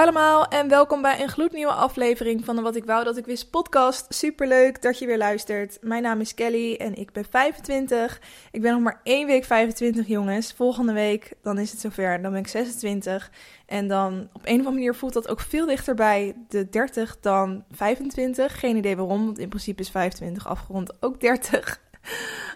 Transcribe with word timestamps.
allemaal 0.00 0.46
en 0.46 0.68
welkom 0.68 1.02
bij 1.02 1.22
een 1.22 1.28
gloednieuwe 1.28 1.72
aflevering 1.72 2.44
van 2.44 2.56
de 2.56 2.62
Wat 2.62 2.76
ik 2.76 2.84
wou 2.84 3.04
dat 3.04 3.16
ik 3.16 3.24
wist 3.24 3.50
podcast. 3.50 4.14
Superleuk 4.14 4.82
dat 4.82 4.98
je 4.98 5.06
weer 5.06 5.18
luistert. 5.18 5.78
Mijn 5.80 6.02
naam 6.02 6.20
is 6.20 6.34
Kelly 6.34 6.74
en 6.74 6.94
ik 6.94 7.12
ben 7.12 7.24
25. 7.30 8.20
Ik 8.50 8.60
ben 8.60 8.72
nog 8.72 8.80
maar 8.80 9.00
één 9.02 9.26
week 9.26 9.44
25 9.44 10.06
jongens. 10.06 10.52
Volgende 10.52 10.92
week 10.92 11.32
dan 11.42 11.58
is 11.58 11.70
het 11.70 11.80
zover, 11.80 12.22
dan 12.22 12.30
ben 12.30 12.40
ik 12.40 12.48
26. 12.48 13.30
En 13.66 13.88
dan 13.88 14.28
op 14.32 14.40
een 14.44 14.52
of 14.52 14.58
andere 14.58 14.70
manier 14.70 14.94
voelt 14.94 15.12
dat 15.12 15.28
ook 15.28 15.40
veel 15.40 15.66
dichter 15.66 15.94
bij 15.94 16.34
de 16.48 16.68
30 16.68 17.16
dan 17.20 17.64
25. 17.70 18.58
Geen 18.58 18.76
idee 18.76 18.96
waarom, 18.96 19.24
want 19.24 19.38
in 19.38 19.48
principe 19.48 19.82
is 19.82 19.90
25 19.90 20.46
afgerond 20.46 21.02
ook 21.02 21.20
30. 21.20 21.82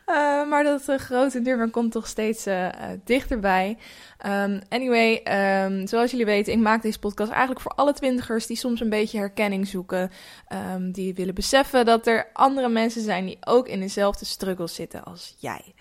Uh, 0.07 0.49
maar 0.51 0.65
dat 0.65 0.89
uh, 0.89 0.97
grote 0.99 1.41
nummer 1.41 1.71
komt 1.71 1.93
toch 1.93 2.07
steeds 2.07 2.47
uh, 2.47 2.69
dichterbij. 3.05 3.77
Um, 4.27 4.61
anyway, 4.69 5.23
um, 5.65 5.87
zoals 5.87 6.11
jullie 6.11 6.27
weten, 6.27 6.53
ik 6.53 6.59
maak 6.59 6.83
deze 6.83 6.99
podcast 6.99 7.31
eigenlijk 7.31 7.61
voor 7.61 7.73
alle 7.73 7.93
twintigers 7.93 8.47
die 8.47 8.57
soms 8.57 8.81
een 8.81 8.89
beetje 8.89 9.19
herkenning 9.19 9.67
zoeken. 9.67 10.11
Um, 10.75 10.93
die 10.93 11.15
willen 11.15 11.35
beseffen 11.35 11.85
dat 11.85 12.07
er 12.07 12.31
andere 12.33 12.69
mensen 12.69 13.03
zijn 13.03 13.27
die 13.27 13.39
ook 13.41 13.69
in 13.69 13.81
dezelfde 13.81 14.25
struggle 14.25 14.67
zitten 14.67 15.05
als 15.05 15.37
jij. 15.39 15.75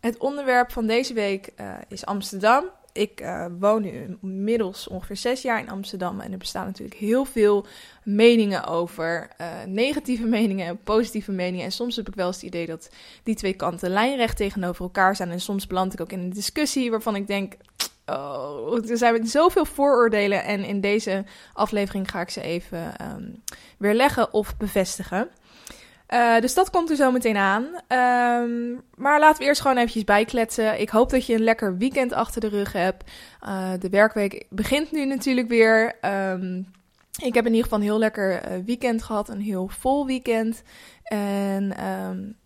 het 0.00 0.18
onderwerp 0.18 0.72
van 0.72 0.86
deze 0.86 1.14
week 1.14 1.52
is 1.88 2.06
Amsterdam 2.06 2.64
ik 2.94 3.20
uh, 3.20 3.46
woon 3.58 3.82
nu 3.82 4.18
inmiddels 4.22 4.88
ongeveer 4.88 5.16
zes 5.16 5.42
jaar 5.42 5.58
in 5.58 5.70
Amsterdam. 5.70 6.20
En 6.20 6.32
er 6.32 6.38
bestaan 6.38 6.66
natuurlijk 6.66 6.98
heel 6.98 7.24
veel 7.24 7.66
meningen 8.02 8.64
over. 8.64 9.30
Uh, 9.40 9.46
negatieve 9.66 10.26
meningen 10.38 10.66
en 10.66 10.78
positieve 10.84 11.32
meningen. 11.32 11.64
En 11.64 11.72
soms 11.72 11.96
heb 11.96 12.08
ik 12.08 12.14
wel 12.14 12.26
eens 12.26 12.36
het 12.36 12.44
idee 12.44 12.66
dat 12.66 12.90
die 13.22 13.34
twee 13.34 13.52
kanten 13.52 13.90
lijnrecht 13.90 14.36
tegenover 14.36 14.82
elkaar 14.82 15.14
staan. 15.14 15.30
En 15.30 15.40
soms 15.40 15.66
beland 15.66 15.92
ik 15.92 16.00
ook 16.00 16.12
in 16.12 16.18
een 16.18 16.32
discussie 16.32 16.90
waarvan 16.90 17.16
ik 17.16 17.26
denk. 17.26 17.54
Oh, 18.06 18.90
er 18.90 18.98
zijn 18.98 19.26
zoveel 19.26 19.64
vooroordelen. 19.64 20.44
En 20.44 20.64
in 20.64 20.80
deze 20.80 21.24
aflevering 21.52 22.10
ga 22.10 22.20
ik 22.20 22.30
ze 22.30 22.40
even 22.40 22.94
um, 23.02 23.42
weerleggen 23.78 24.32
of 24.32 24.56
bevestigen. 24.56 25.28
Uh, 26.08 26.40
dus 26.40 26.54
dat 26.54 26.70
komt 26.70 26.90
er 26.90 26.96
zo 26.96 27.10
meteen 27.10 27.36
aan. 27.36 27.62
Um, 27.64 28.82
maar 28.94 29.20
laten 29.20 29.38
we 29.38 29.44
eerst 29.44 29.60
gewoon 29.60 29.76
eventjes 29.76 30.04
bijkletsen. 30.04 30.80
Ik 30.80 30.88
hoop 30.88 31.10
dat 31.10 31.26
je 31.26 31.34
een 31.34 31.44
lekker 31.44 31.76
weekend 31.76 32.12
achter 32.12 32.40
de 32.40 32.48
rug 32.48 32.72
hebt. 32.72 33.10
Uh, 33.42 33.72
de 33.78 33.88
werkweek 33.88 34.46
begint 34.50 34.92
nu 34.92 35.04
natuurlijk 35.04 35.48
weer. 35.48 35.98
Um, 36.04 36.66
ik 37.22 37.34
heb 37.34 37.44
in 37.44 37.50
ieder 37.50 37.62
geval 37.62 37.78
een 37.78 37.84
heel 37.84 37.98
lekker 37.98 38.52
uh, 38.52 38.64
weekend 38.64 39.02
gehad. 39.02 39.28
Een 39.28 39.40
heel 39.40 39.68
vol 39.68 40.06
weekend. 40.06 40.62
En 41.02 41.86
um, 41.88 42.36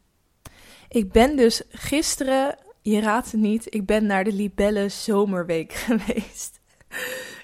ik 0.89 1.13
ben 1.13 1.37
dus 1.37 1.63
gisteren, 1.69 2.57
je 2.83 3.01
raadt 3.01 3.33
het 3.33 3.41
niet, 3.41 3.75
ik 3.75 3.87
ben 3.87 4.07
naar 4.07 4.25
de 4.25 4.33
Libelle 4.33 4.89
Zomerweek 4.89 5.73
geweest. 5.87 6.61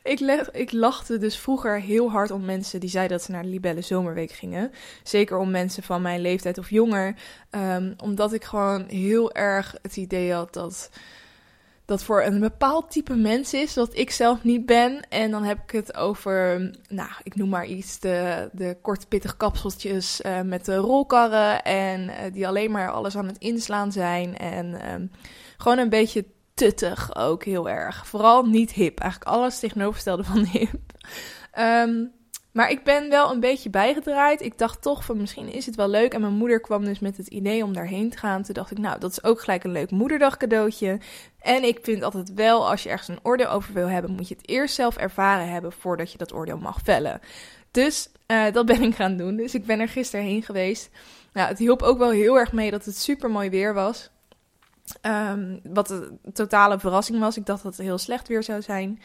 Ik, 0.04 0.20
ik 0.52 0.72
lachte 0.72 1.18
dus 1.18 1.38
vroeger 1.38 1.80
heel 1.80 2.10
hard 2.10 2.30
om 2.30 2.44
mensen 2.44 2.80
die 2.80 2.88
zeiden 2.88 3.16
dat 3.16 3.26
ze 3.26 3.32
naar 3.32 3.42
de 3.42 3.48
Libelle 3.48 3.80
Zomerweek 3.80 4.32
gingen. 4.32 4.72
Zeker 5.02 5.38
om 5.38 5.50
mensen 5.50 5.82
van 5.82 6.02
mijn 6.02 6.20
leeftijd 6.20 6.58
of 6.58 6.70
jonger. 6.70 7.14
Um, 7.50 7.94
omdat 8.02 8.32
ik 8.32 8.44
gewoon 8.44 8.84
heel 8.88 9.32
erg 9.32 9.74
het 9.82 9.96
idee 9.96 10.32
had 10.32 10.52
dat 10.52 10.90
dat 11.84 12.02
voor 12.02 12.22
een 12.22 12.40
bepaald 12.40 12.90
type 12.90 13.14
mens 13.14 13.54
is, 13.54 13.74
dat 13.74 13.96
ik 13.96 14.10
zelf 14.10 14.42
niet 14.42 14.66
ben. 14.66 15.08
En 15.08 15.30
dan 15.30 15.42
heb 15.42 15.58
ik 15.62 15.70
het 15.70 15.96
over, 15.96 16.70
nou, 16.88 17.10
ik 17.22 17.36
noem 17.36 17.48
maar 17.48 17.66
iets, 17.66 18.00
de, 18.00 18.48
de 18.52 18.76
korte 18.82 19.06
pittige 19.06 19.36
kapseltjes 19.36 20.20
uh, 20.20 20.40
met 20.40 20.64
de 20.64 20.76
rolkarren. 20.76 21.62
En 21.62 22.00
uh, 22.00 22.14
die 22.32 22.46
alleen 22.48 22.70
maar 22.70 22.90
alles 22.90 23.16
aan 23.16 23.26
het 23.26 23.38
inslaan 23.38 23.92
zijn. 23.92 24.36
En 24.36 24.92
um, 24.92 25.10
gewoon 25.56 25.78
een 25.78 25.88
beetje 25.88 26.24
tuttig 26.54 27.16
ook 27.16 27.44
heel 27.44 27.68
erg. 27.68 28.06
Vooral 28.06 28.44
niet 28.44 28.72
hip. 28.72 29.00
Eigenlijk 29.00 29.30
alles 29.30 29.58
tegenovergestelde 29.58 30.24
van 30.24 30.44
hip. 30.44 30.80
Um, 31.58 32.12
maar 32.54 32.70
ik 32.70 32.84
ben 32.84 33.08
wel 33.08 33.30
een 33.30 33.40
beetje 33.40 33.70
bijgedraaid. 33.70 34.40
Ik 34.40 34.58
dacht 34.58 34.82
toch 34.82 35.04
van 35.04 35.16
misschien 35.16 35.52
is 35.52 35.66
het 35.66 35.74
wel 35.74 35.88
leuk. 35.88 36.14
En 36.14 36.20
mijn 36.20 36.32
moeder 36.32 36.60
kwam 36.60 36.84
dus 36.84 36.98
met 36.98 37.16
het 37.16 37.26
idee 37.26 37.64
om 37.64 37.72
daarheen 37.72 38.10
te 38.10 38.18
gaan. 38.18 38.42
Toen 38.42 38.54
dacht 38.54 38.70
ik, 38.70 38.78
nou, 38.78 39.00
dat 39.00 39.10
is 39.10 39.24
ook 39.24 39.40
gelijk 39.40 39.64
een 39.64 39.72
leuk 39.72 39.90
moederdag 39.90 40.36
cadeautje. 40.36 40.98
En 41.40 41.64
ik 41.64 41.78
vind 41.82 42.02
altijd 42.02 42.34
wel, 42.34 42.70
als 42.70 42.82
je 42.82 42.88
ergens 42.88 43.08
een 43.08 43.18
oordeel 43.22 43.48
over 43.48 43.74
wil 43.74 43.88
hebben, 43.88 44.10
moet 44.10 44.28
je 44.28 44.34
het 44.34 44.48
eerst 44.48 44.74
zelf 44.74 44.96
ervaren 44.96 45.48
hebben 45.48 45.72
voordat 45.72 46.12
je 46.12 46.18
dat 46.18 46.32
oordeel 46.32 46.58
mag 46.58 46.80
vellen. 46.84 47.20
Dus 47.70 48.08
uh, 48.26 48.52
dat 48.52 48.66
ben 48.66 48.82
ik 48.82 48.94
gaan 48.94 49.16
doen. 49.16 49.36
Dus 49.36 49.54
ik 49.54 49.66
ben 49.66 49.80
er 49.80 49.88
gisteren 49.88 50.24
heen 50.24 50.42
geweest. 50.42 50.90
Nou, 51.32 51.48
het 51.48 51.58
hielp 51.58 51.82
ook 51.82 51.98
wel 51.98 52.10
heel 52.10 52.38
erg 52.38 52.52
mee 52.52 52.70
dat 52.70 52.84
het 52.84 52.98
super 52.98 53.30
mooi 53.30 53.50
weer 53.50 53.74
was. 53.74 54.10
Um, 55.02 55.60
wat 55.62 55.90
een 55.90 56.18
totale 56.32 56.78
verrassing 56.78 57.18
was. 57.18 57.36
Ik 57.36 57.46
dacht 57.46 57.62
dat 57.62 57.76
het 57.76 57.86
heel 57.86 57.98
slecht 57.98 58.28
weer 58.28 58.42
zou 58.42 58.62
zijn. 58.62 59.00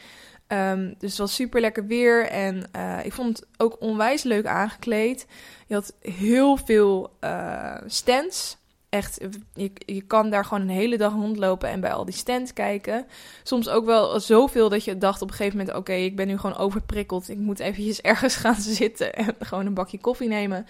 Um, 0.48 0.94
dus 0.98 1.10
het 1.10 1.18
was 1.18 1.34
super 1.34 1.60
lekker 1.60 1.86
weer. 1.86 2.26
En 2.26 2.70
uh, 2.76 3.04
ik 3.04 3.12
vond 3.12 3.38
het 3.38 3.46
ook 3.56 3.76
onwijs 3.80 4.22
leuk 4.22 4.46
aangekleed. 4.46 5.26
Je 5.66 5.74
had 5.74 5.94
heel 6.00 6.56
veel 6.56 7.16
uh, 7.20 7.76
stands. 7.86 8.58
Echt, 8.88 9.20
je, 9.54 9.70
je 9.86 10.02
kan 10.02 10.30
daar 10.30 10.44
gewoon 10.44 10.62
een 10.62 10.68
hele 10.68 10.96
dag 10.96 11.12
rondlopen 11.12 11.68
en 11.68 11.80
bij 11.80 11.92
al 11.92 12.04
die 12.04 12.14
stands 12.14 12.52
kijken. 12.52 13.06
Soms 13.42 13.68
ook 13.68 13.84
wel 13.84 14.20
zoveel 14.20 14.68
dat 14.68 14.84
je 14.84 14.98
dacht 14.98 15.22
op 15.22 15.28
een 15.28 15.34
gegeven 15.34 15.58
moment: 15.58 15.76
oké, 15.76 15.92
ik 15.92 16.16
ben 16.16 16.26
nu 16.26 16.38
gewoon 16.38 16.56
overprikkeld. 16.56 17.28
Ik 17.28 17.38
moet 17.38 17.60
eventjes 17.60 18.00
ergens 18.10 18.34
gaan 18.34 18.60
zitten 18.60 19.14
en 19.14 19.34
gewoon 19.40 19.66
een 19.66 19.74
bakje 19.74 20.00
koffie 20.00 20.28
nemen. 20.28 20.66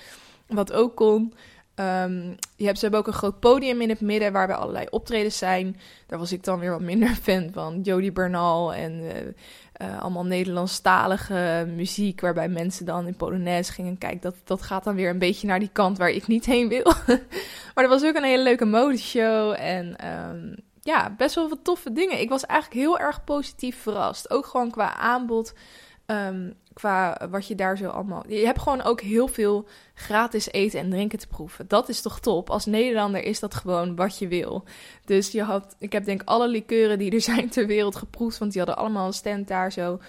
Wat 0.47 0.73
ook 0.73 0.97
kon. 0.97 1.35
Um, 1.81 2.37
je 2.57 2.65
hebt, 2.65 2.79
ze 2.79 2.83
hebben 2.83 3.01
ook 3.01 3.07
een 3.07 3.13
groot 3.13 3.41
podium 3.41 3.81
in 3.81 3.89
het 3.89 4.01
midden 4.01 4.33
waarbij 4.33 4.57
allerlei 4.57 4.87
optredens 4.91 5.39
zijn. 5.39 5.81
Daar 6.07 6.19
was 6.19 6.33
ik 6.33 6.45
dan 6.45 6.59
weer 6.59 6.71
wat 6.71 6.81
minder 6.81 7.15
fan 7.23 7.51
van. 7.53 7.81
Jody 7.81 8.13
Bernal 8.13 8.75
en 8.75 8.93
uh, 8.93 9.11
uh, 9.89 10.03
allemaal 10.03 10.25
Nederlandstalige 10.25 11.69
muziek. 11.75 12.21
Waarbij 12.21 12.49
mensen 12.49 12.87
dan 12.87 13.07
in 13.07 13.17
Polonaise 13.17 13.73
gingen. 13.73 13.99
Kijk, 13.99 14.23
dat, 14.23 14.35
dat 14.45 14.63
gaat 14.63 14.85
dan 14.85 14.95
weer 14.95 15.11
een 15.11 15.19
beetje 15.19 15.47
naar 15.47 15.59
die 15.59 15.71
kant 15.73 15.99
waar 15.99 16.11
ik 16.11 16.27
niet 16.27 16.47
heen 16.47 16.69
wil. 16.69 16.93
maar 17.75 17.85
er 17.85 17.89
was 17.89 18.05
ook 18.05 18.17
een 18.17 18.25
hele 18.25 18.43
leuke 18.43 18.65
modeshow. 18.65 19.55
En 19.59 20.07
um, 20.09 20.55
ja, 20.83 21.15
best 21.17 21.35
wel 21.35 21.49
wat 21.49 21.65
toffe 21.65 21.93
dingen. 21.93 22.21
Ik 22.21 22.29
was 22.29 22.47
eigenlijk 22.47 22.81
heel 22.81 22.99
erg 22.99 23.25
positief 23.25 23.83
verrast. 23.83 24.31
Ook 24.31 24.47
gewoon 24.47 24.71
qua 24.71 24.97
aanbod. 24.97 25.55
Um, 26.07 26.55
wat 27.31 27.47
je 27.47 27.55
daar 27.55 27.77
zo 27.77 27.89
allemaal. 27.89 28.25
Je 28.29 28.47
hebt 28.47 28.61
gewoon 28.61 28.83
ook 28.83 29.01
heel 29.01 29.29
veel 29.29 29.67
gratis 29.95 30.53
eten 30.53 30.81
en 30.81 30.91
drinken 30.91 31.19
te 31.19 31.27
proeven. 31.27 31.69
Dat 31.69 31.89
is 31.89 32.01
toch 32.01 32.21
top? 32.21 32.51
Als 32.51 32.67
Nederlander 32.67 33.23
is 33.23 33.41
dat 33.41 33.55
gewoon 33.55 33.97
wat 33.97 34.19
je 34.19 34.29
wil. 34.29 34.65
Dus 35.05 35.31
je 35.31 35.43
had, 35.43 35.77
ik 35.79 35.93
heb 35.93 36.05
denk 36.05 36.23
alle 36.25 36.49
likeuren 36.49 36.99
die 36.99 37.11
er 37.11 37.21
zijn 37.31 37.49
ter 37.49 37.67
wereld 37.67 37.97
geproefd, 37.97 38.39
want 38.39 38.53
die 38.53 38.61
hadden 38.61 38.79
allemaal 38.79 39.07
een 39.07 39.13
stand 39.13 39.49
daar 39.49 39.73
zo. 39.73 40.01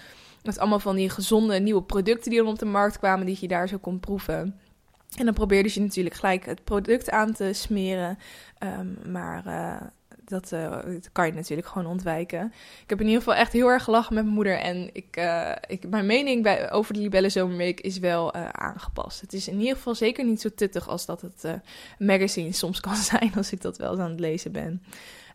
Met 0.43 0.59
allemaal 0.59 0.79
van 0.79 0.95
die 0.95 1.09
gezonde 1.09 1.59
nieuwe 1.59 1.83
producten 1.83 2.29
die 2.29 2.39
dan 2.39 2.49
op 2.49 2.59
de 2.59 2.65
markt 2.65 2.97
kwamen, 2.99 3.25
die 3.25 3.38
je 3.39 3.47
daar 3.47 3.67
zo 3.67 3.77
kon 3.77 3.99
proeven. 3.99 4.59
En 5.17 5.25
dan 5.25 5.33
probeerde 5.33 5.69
je 5.73 5.79
natuurlijk 5.79 6.15
gelijk 6.15 6.45
het 6.45 6.63
product 6.63 7.09
aan 7.09 7.33
te 7.33 7.53
smeren. 7.53 8.17
Um, 8.63 8.97
maar 9.11 9.47
uh, 9.47 9.88
dat, 10.31 10.52
uh, 10.53 10.72
dat, 10.72 11.12
kan 11.12 11.25
je 11.25 11.34
natuurlijk 11.34 11.68
gewoon 11.68 11.88
ontwijken. 11.88 12.53
Ik 12.84 12.90
heb 12.90 13.00
in 13.00 13.06
ieder 13.06 13.22
geval 13.22 13.36
echt 13.36 13.53
heel 13.53 13.68
erg 13.68 13.84
gelachen 13.84 14.14
met 14.14 14.24
mijn 14.24 14.36
moeder. 14.36 14.58
En 14.58 14.90
ik, 14.94 15.18
uh, 15.18 15.52
ik, 15.68 15.90
mijn 15.90 16.06
mening 16.06 16.44
bij, 16.44 16.72
over 16.72 16.94
de 16.94 17.00
Libelle 17.00 17.30
Zomerweek 17.30 17.80
is 17.80 18.00
wel 18.00 18.36
uh, 18.36 18.50
aangepast. 18.50 19.22
Het 19.22 19.34
is 19.34 19.47
in 19.47 19.59
ieder 19.59 19.75
geval 19.75 19.96
zeker 19.96 20.25
niet 20.25 20.42
zo 20.42 20.50
tuttig 20.56 20.90
als 20.90 21.06
dat 21.06 21.22
het 21.22 21.59
magazine 22.00 22.52
soms 22.52 22.80
kan 22.80 22.96
zijn. 23.12 23.31
Als 23.36 23.52
ik 23.52 23.62
dat 23.62 23.78
wel 23.78 23.92
eens 23.92 24.00
aan 24.00 24.09
het 24.09 24.19
lezen 24.19 24.52
ben. 24.52 24.84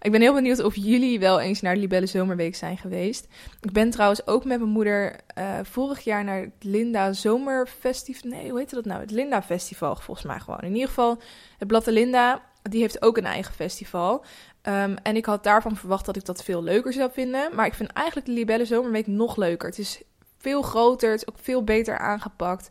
Ik 0.01 0.13
ben 0.13 0.21
heel 0.21 0.35
benieuwd 0.35 0.63
of 0.63 0.77
jullie 0.77 1.19
wel 1.19 1.41
eens 1.41 1.61
naar 1.61 1.75
de 1.75 1.81
Libelle 1.81 2.07
Zomerweek 2.07 2.55
zijn 2.55 2.79
geweest. 2.79 3.29
Ik 3.61 3.73
ben 3.73 3.91
trouwens 3.91 4.27
ook 4.27 4.45
met 4.45 4.59
mijn 4.59 4.71
moeder 4.71 5.21
vorig 5.63 6.01
jaar 6.01 6.25
naar 6.25 6.41
het 6.41 6.53
Linda 6.61 7.13
Zomerfestival. 7.13 8.31
Nee, 8.31 8.51
hoe 8.51 8.59
heette 8.59 8.75
dat 8.75 8.85
nou? 8.85 9.01
Het 9.01 9.11
Linda 9.11 9.43
Festival, 9.43 9.97
volgens 9.97 10.27
mij 10.27 10.41
gewoon. 10.41 10.61
In 10.61 10.73
ieder 10.73 10.89
geval, 10.89 11.19
het 11.59 11.69
Blad 11.69 11.85
de 11.85 11.93
Linda 11.93 12.43
die 12.71 12.81
heeft 12.81 13.03
ook 13.03 13.17
een 13.17 13.27
eigen 13.27 13.55
festival. 13.55 14.25
Um, 14.69 14.97
en 15.03 15.17
ik 15.17 15.25
had 15.25 15.45
daarvan 15.45 15.77
verwacht 15.77 16.07
dat 16.07 16.17
ik 16.17 16.25
dat 16.25 16.45
veel 16.45 16.63
leuker 16.63 16.93
zou 16.93 17.11
vinden. 17.13 17.55
Maar 17.55 17.67
ik 17.67 17.75
vind 17.75 17.93
eigenlijk 17.93 18.27
de 18.27 18.33
Libelle 18.33 18.65
Zomerweek 18.65 19.07
nog 19.07 19.37
leuker. 19.37 19.69
Het 19.69 19.79
is 19.79 20.03
veel 20.39 20.63
groter, 20.63 21.11
het 21.11 21.21
is 21.21 21.29
ook 21.29 21.39
veel 21.41 21.65
beter 21.65 21.99
aangepakt. 21.99 22.71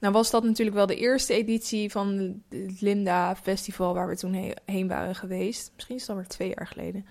Nou 0.00 0.12
was 0.12 0.30
dat 0.30 0.44
natuurlijk 0.44 0.76
wel 0.76 0.86
de 0.86 0.96
eerste 0.96 1.34
editie 1.34 1.90
van 1.90 2.40
het 2.48 2.80
Linda 2.80 3.36
Festival 3.36 3.94
waar 3.94 4.08
we 4.08 4.16
toen 4.16 4.54
heen 4.64 4.88
waren 4.88 5.14
geweest. 5.14 5.70
Misschien 5.74 5.96
is 5.96 6.06
dat 6.06 6.10
alweer 6.10 6.28
twee 6.28 6.52
jaar 6.56 6.66
geleden. 6.66 7.06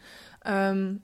Um, 0.48 1.02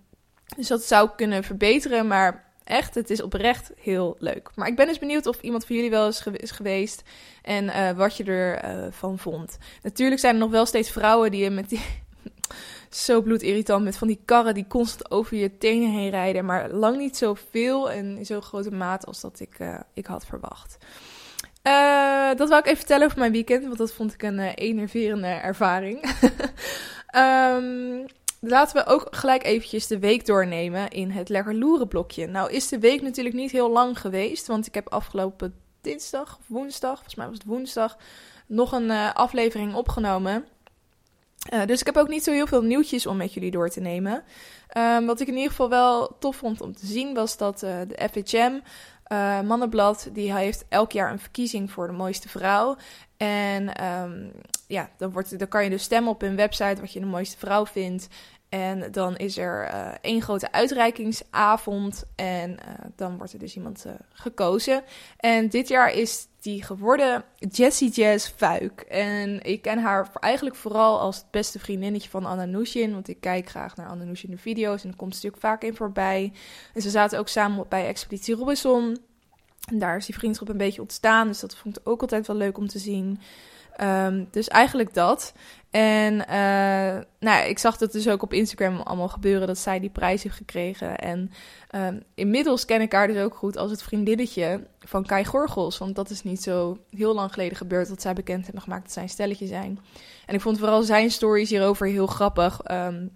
dus 0.56 0.68
dat 0.68 0.84
zou 0.84 1.10
kunnen 1.16 1.44
verbeteren, 1.44 2.08
maar 2.08 2.52
echt, 2.64 2.96
het 2.96 3.10
is 3.10 3.22
oprecht 3.22 3.72
heel 3.78 4.16
leuk. 4.20 4.50
Maar 4.56 4.68
ik 4.68 4.76
ben 4.76 4.88
dus 4.88 5.00
benieuwd 5.00 5.26
of 5.26 5.42
iemand 5.42 5.66
van 5.66 5.76
jullie 5.76 5.90
wel 5.90 6.06
eens 6.06 6.26
is 6.26 6.52
geweest 6.52 7.04
en 7.42 7.64
uh, 7.64 7.92
wat 7.92 8.18
je 8.18 8.24
ervan 8.24 8.86
uh, 8.86 8.92
van 8.92 9.20
vond. 9.20 9.58
Natuurlijk 9.82 10.22
zijn 10.22 10.34
er 10.34 10.40
nog 10.40 10.52
wel 10.52 10.66
steeds 10.66 10.92
vrouwen 10.92 11.32
die 11.32 11.50
met 11.50 11.70
die 11.70 11.82
zo 12.96 13.22
bloedirritant 13.22 13.84
met 13.84 13.98
van 13.98 14.08
die 14.08 14.22
karren 14.26 14.54
die 14.54 14.68
constant 14.68 15.12
over 15.12 15.38
je 15.38 15.58
tenen 15.58 15.92
heen 15.92 16.10
rijden. 16.10 16.46
Maar 16.46 16.70
lang 16.70 16.98
niet 16.98 17.18
zoveel 17.18 17.92
en 17.92 18.18
in 18.18 18.26
zo'n 18.26 18.42
grote 18.42 18.72
mate 18.72 19.06
als 19.06 19.22
dat 19.22 19.40
ik, 19.40 19.60
uh, 19.60 19.80
ik 19.94 20.06
had 20.06 20.26
verwacht. 20.26 20.78
Uh, 21.64 22.36
dat 22.36 22.50
wil 22.50 22.58
ik 22.58 22.66
even 22.66 22.78
vertellen 22.78 23.06
over 23.06 23.20
mijn 23.20 23.32
weekend, 23.32 23.66
want 23.66 23.78
dat 23.78 23.94
vond 23.94 24.14
ik 24.14 24.24
een 24.24 24.38
uh, 24.38 24.52
enerverende 24.56 25.28
ervaring. 25.28 26.16
um, 27.16 28.06
laten 28.52 28.76
we 28.76 28.86
ook 28.86 29.08
gelijk 29.12 29.44
eventjes 29.44 29.88
de 29.88 30.00
week 30.00 30.26
doornemen 30.26 30.90
in 30.90 31.12
het 31.12 31.30
lekker 31.30 31.56
loeren 31.56 31.88
blokje. 31.88 32.28
Nou 32.28 32.52
is 32.52 32.68
de 32.68 32.80
week 32.80 33.02
natuurlijk 33.02 33.36
niet 33.36 33.52
heel 33.52 33.72
lang 33.72 34.00
geweest, 34.00 34.48
want 34.48 34.68
ik 34.68 34.74
heb 34.74 34.90
afgelopen 34.90 35.56
dinsdag 35.82 36.38
of 36.40 36.46
woensdag, 36.48 36.94
volgens 36.94 37.16
mij 37.16 37.28
was 37.28 37.38
het 37.38 37.46
woensdag, 37.46 37.98
nog 38.48 38.72
een 38.72 38.92
aflevering 39.14 39.74
opgenomen. 39.74 40.46
Uh, 41.54 41.66
dus 41.66 41.80
ik 41.80 41.86
heb 41.86 41.98
ook 41.98 42.08
niet 42.08 42.24
zo 42.24 42.32
heel 42.32 42.48
veel 42.48 42.62
nieuwtjes 42.62 43.06
om 43.06 43.18
met 43.18 43.34
jullie 43.34 43.52
door 43.52 43.70
te 43.70 43.80
nemen. 43.80 44.24
Um, 44.78 45.06
wat 45.06 45.20
ik 45.20 45.28
in 45.28 45.34
ieder 45.34 45.50
geval 45.50 45.70
wel 45.70 46.18
tof 46.20 46.36
vond 46.36 46.62
om 46.62 46.76
te 46.76 46.86
zien 46.86 47.14
was 47.14 47.38
dat 47.38 47.64
uh, 47.64 47.80
de 47.88 48.10
FHM, 48.12 48.60
Mannenblad, 49.46 50.10
die 50.14 50.34
heeft 50.34 50.66
elk 50.70 50.92
jaar 50.92 51.12
een 51.12 51.20
verkiezing 51.20 51.72
voor 51.72 51.88
de 51.88 51.94
mooiste 51.94 52.30
vrouw. 52.30 52.78
En 53.18 53.86
um, 53.86 54.32
ja, 54.68 54.90
dan, 54.98 55.12
wordt, 55.12 55.40
dan 55.40 55.48
kan 55.48 55.64
je 55.64 55.70
dus 55.70 55.84
stemmen 55.84 56.12
op 56.12 56.22
hun 56.22 56.36
website 56.36 56.82
wat 56.82 56.94
je 56.94 57.00
de 57.00 57.06
mooiste 57.06 57.38
vrouw 57.38 57.66
vindt. 57.66 58.08
En 58.52 58.92
dan 58.92 59.18
is 59.18 59.38
er 59.38 59.74
uh, 59.74 59.92
één 60.02 60.22
grote 60.22 60.52
uitreikingsavond. 60.52 62.04
En 62.16 62.52
uh, 62.52 62.58
dan 62.96 63.18
wordt 63.18 63.34
er 63.34 63.40
dus 63.40 63.56
iemand 63.56 63.84
uh, 63.88 63.94
gekozen. 64.14 64.84
En 65.18 65.50
dit 65.50 65.68
jaar 65.68 65.94
is 65.94 66.28
die 66.40 66.64
geworden 66.64 67.24
Jessie 67.36 67.90
Jazz 67.90 68.32
Fuik. 68.36 68.82
En 68.82 69.44
ik 69.44 69.62
ken 69.62 69.80
haar 69.80 70.10
eigenlijk 70.20 70.56
vooral 70.56 71.00
als 71.00 71.18
het 71.18 71.32
beste 71.32 71.60
vriendinnetje 71.60 72.10
van 72.10 72.26
Anna 72.26 72.46
Nushin. 72.46 72.94
Want 72.94 73.08
ik 73.08 73.20
kijk 73.20 73.50
graag 73.50 73.76
naar 73.76 73.88
Anna 73.88 74.04
Nushin 74.04 74.32
de 74.32 74.38
video's. 74.38 74.84
En 74.84 74.90
dan 74.90 74.98
komt 74.98 75.14
natuurlijk 75.14 75.42
vaak 75.42 75.64
in 75.64 75.76
voorbij. 75.76 76.34
En 76.74 76.82
ze 76.82 76.90
zaten 76.90 77.20
ook 77.20 77.28
samen 77.28 77.66
bij 77.70 77.88
Expeditie 77.88 78.36
Robinson. 78.36 78.98
En 79.72 79.80
daar 79.80 79.98
is 79.98 80.06
die 80.06 80.16
vriendschap 80.16 80.50
een 80.50 80.58
beetje 80.58 80.82
ontstaan. 80.82 81.28
Dus 81.28 81.40
dat 81.40 81.56
vond 81.56 81.80
ik 81.80 81.90
ook 81.90 82.02
altijd 82.02 82.28
wel 82.28 82.36
leuk 82.36 82.58
om 82.58 82.68
te 82.68 82.80
zien. 82.80 83.20
Um, 83.82 84.28
dus 84.32 84.48
eigenlijk 84.48 84.94
dat. 84.94 85.34
En 85.70 86.14
uh, 86.14 87.04
nou, 87.20 87.48
ik 87.48 87.60
zag 87.60 87.78
dat 87.78 87.92
dus 87.92 88.08
ook 88.08 88.22
op 88.22 88.34
Instagram 88.34 88.80
allemaal 88.80 89.08
gebeuren 89.08 89.48
dat 89.48 89.58
zij 89.58 89.80
die 89.80 89.90
prijs 89.90 90.24
heeft 90.24 90.36
gekregen. 90.36 90.98
En 90.98 91.32
um, 91.76 92.04
inmiddels 92.16 92.66
ken 92.66 92.82
ik 92.82 92.92
haar 92.92 93.08
dus 93.08 93.24
ook 93.24 93.36
goed 93.36 93.58
als 93.58 93.72
het 93.72 93.84
vriendinnetje 93.84 94.68
van 94.80 95.06
Kai 95.06 95.26
Gorgels. 95.26 95.78
Want 95.78 95.96
dat 95.96 96.10
is 96.10 96.24
niet 96.24 96.44
zo 96.44 96.78
heel 96.90 97.14
lang 97.14 97.34
geleden 97.34 97.58
gebeurd 97.58 97.88
dat 97.90 98.02
zij 98.02 98.14
bekend 98.14 98.44
hebben 98.44 98.62
gemaakt 98.62 98.84
dat 98.84 98.92
zij 98.92 99.04
een 99.04 99.10
stelletje 99.10 99.48
zijn. 99.48 99.80
En 100.26 100.36
ik 100.36 100.42
vond 100.42 100.60
vooral 100.60 100.82
zijn 100.82 101.12
stories 101.12 101.50
hierover 101.50 101.88
heel 101.88 102.08
grappig. 102.08 102.60
Um, 102.72 103.12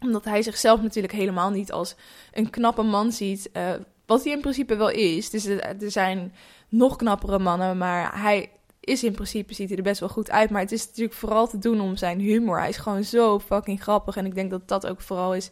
omdat 0.00 0.24
hij 0.24 0.42
zichzelf 0.42 0.82
natuurlijk 0.82 1.14
helemaal 1.14 1.50
niet 1.50 1.72
als 1.72 1.94
een 2.32 2.50
knappe 2.50 2.82
man 2.82 3.12
ziet. 3.12 3.50
Uh, 3.52 3.70
wat 4.10 4.24
hij 4.24 4.32
in 4.32 4.40
principe 4.40 4.76
wel 4.76 4.90
is. 4.90 5.30
Dus 5.30 5.44
er 5.46 5.74
zijn 5.90 6.34
nog 6.68 6.96
knappere 6.96 7.38
mannen, 7.38 7.78
maar 7.78 8.20
hij 8.22 8.50
is 8.80 9.04
in 9.04 9.12
principe, 9.12 9.54
ziet 9.54 9.68
hij 9.68 9.76
er 9.76 9.82
best 9.82 10.00
wel 10.00 10.08
goed 10.08 10.30
uit. 10.30 10.50
Maar 10.50 10.60
het 10.60 10.72
is 10.72 10.86
natuurlijk 10.86 11.14
vooral 11.14 11.48
te 11.48 11.58
doen 11.58 11.80
om 11.80 11.96
zijn 11.96 12.20
humor. 12.20 12.58
Hij 12.58 12.68
is 12.68 12.76
gewoon 12.76 13.04
zo 13.04 13.38
fucking 13.38 13.82
grappig. 13.82 14.16
En 14.16 14.26
ik 14.26 14.34
denk 14.34 14.50
dat 14.50 14.68
dat 14.68 14.86
ook 14.86 15.00
vooral 15.00 15.34
is 15.34 15.50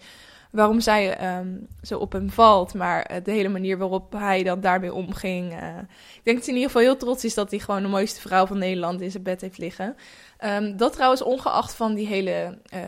waarom 0.50 0.80
zij 0.80 1.36
um, 1.38 1.66
zo 1.82 1.98
op 1.98 2.12
hem 2.12 2.30
valt. 2.30 2.74
Maar 2.74 3.10
uh, 3.10 3.16
de 3.24 3.30
hele 3.30 3.48
manier 3.48 3.78
waarop 3.78 4.12
hij 4.12 4.42
dan 4.42 4.60
daarmee 4.60 4.94
omging. 4.94 5.52
Uh, 5.52 5.78
ik 6.16 6.24
denk 6.24 6.36
dat 6.36 6.46
hij 6.46 6.54
in 6.54 6.60
ieder 6.60 6.70
geval 6.70 6.82
heel 6.82 6.96
trots 6.96 7.24
is 7.24 7.34
dat 7.34 7.50
hij 7.50 7.58
gewoon 7.58 7.82
de 7.82 7.88
mooiste 7.88 8.20
vrouw 8.20 8.46
van 8.46 8.58
Nederland 8.58 9.00
in 9.00 9.10
zijn 9.10 9.22
bed 9.22 9.40
heeft 9.40 9.58
liggen. 9.58 9.96
Um, 10.44 10.76
dat 10.76 10.92
trouwens 10.92 11.22
ongeacht 11.22 11.74
van 11.74 11.94
die 11.94 12.06
hele 12.06 12.58
uh, 12.74 12.80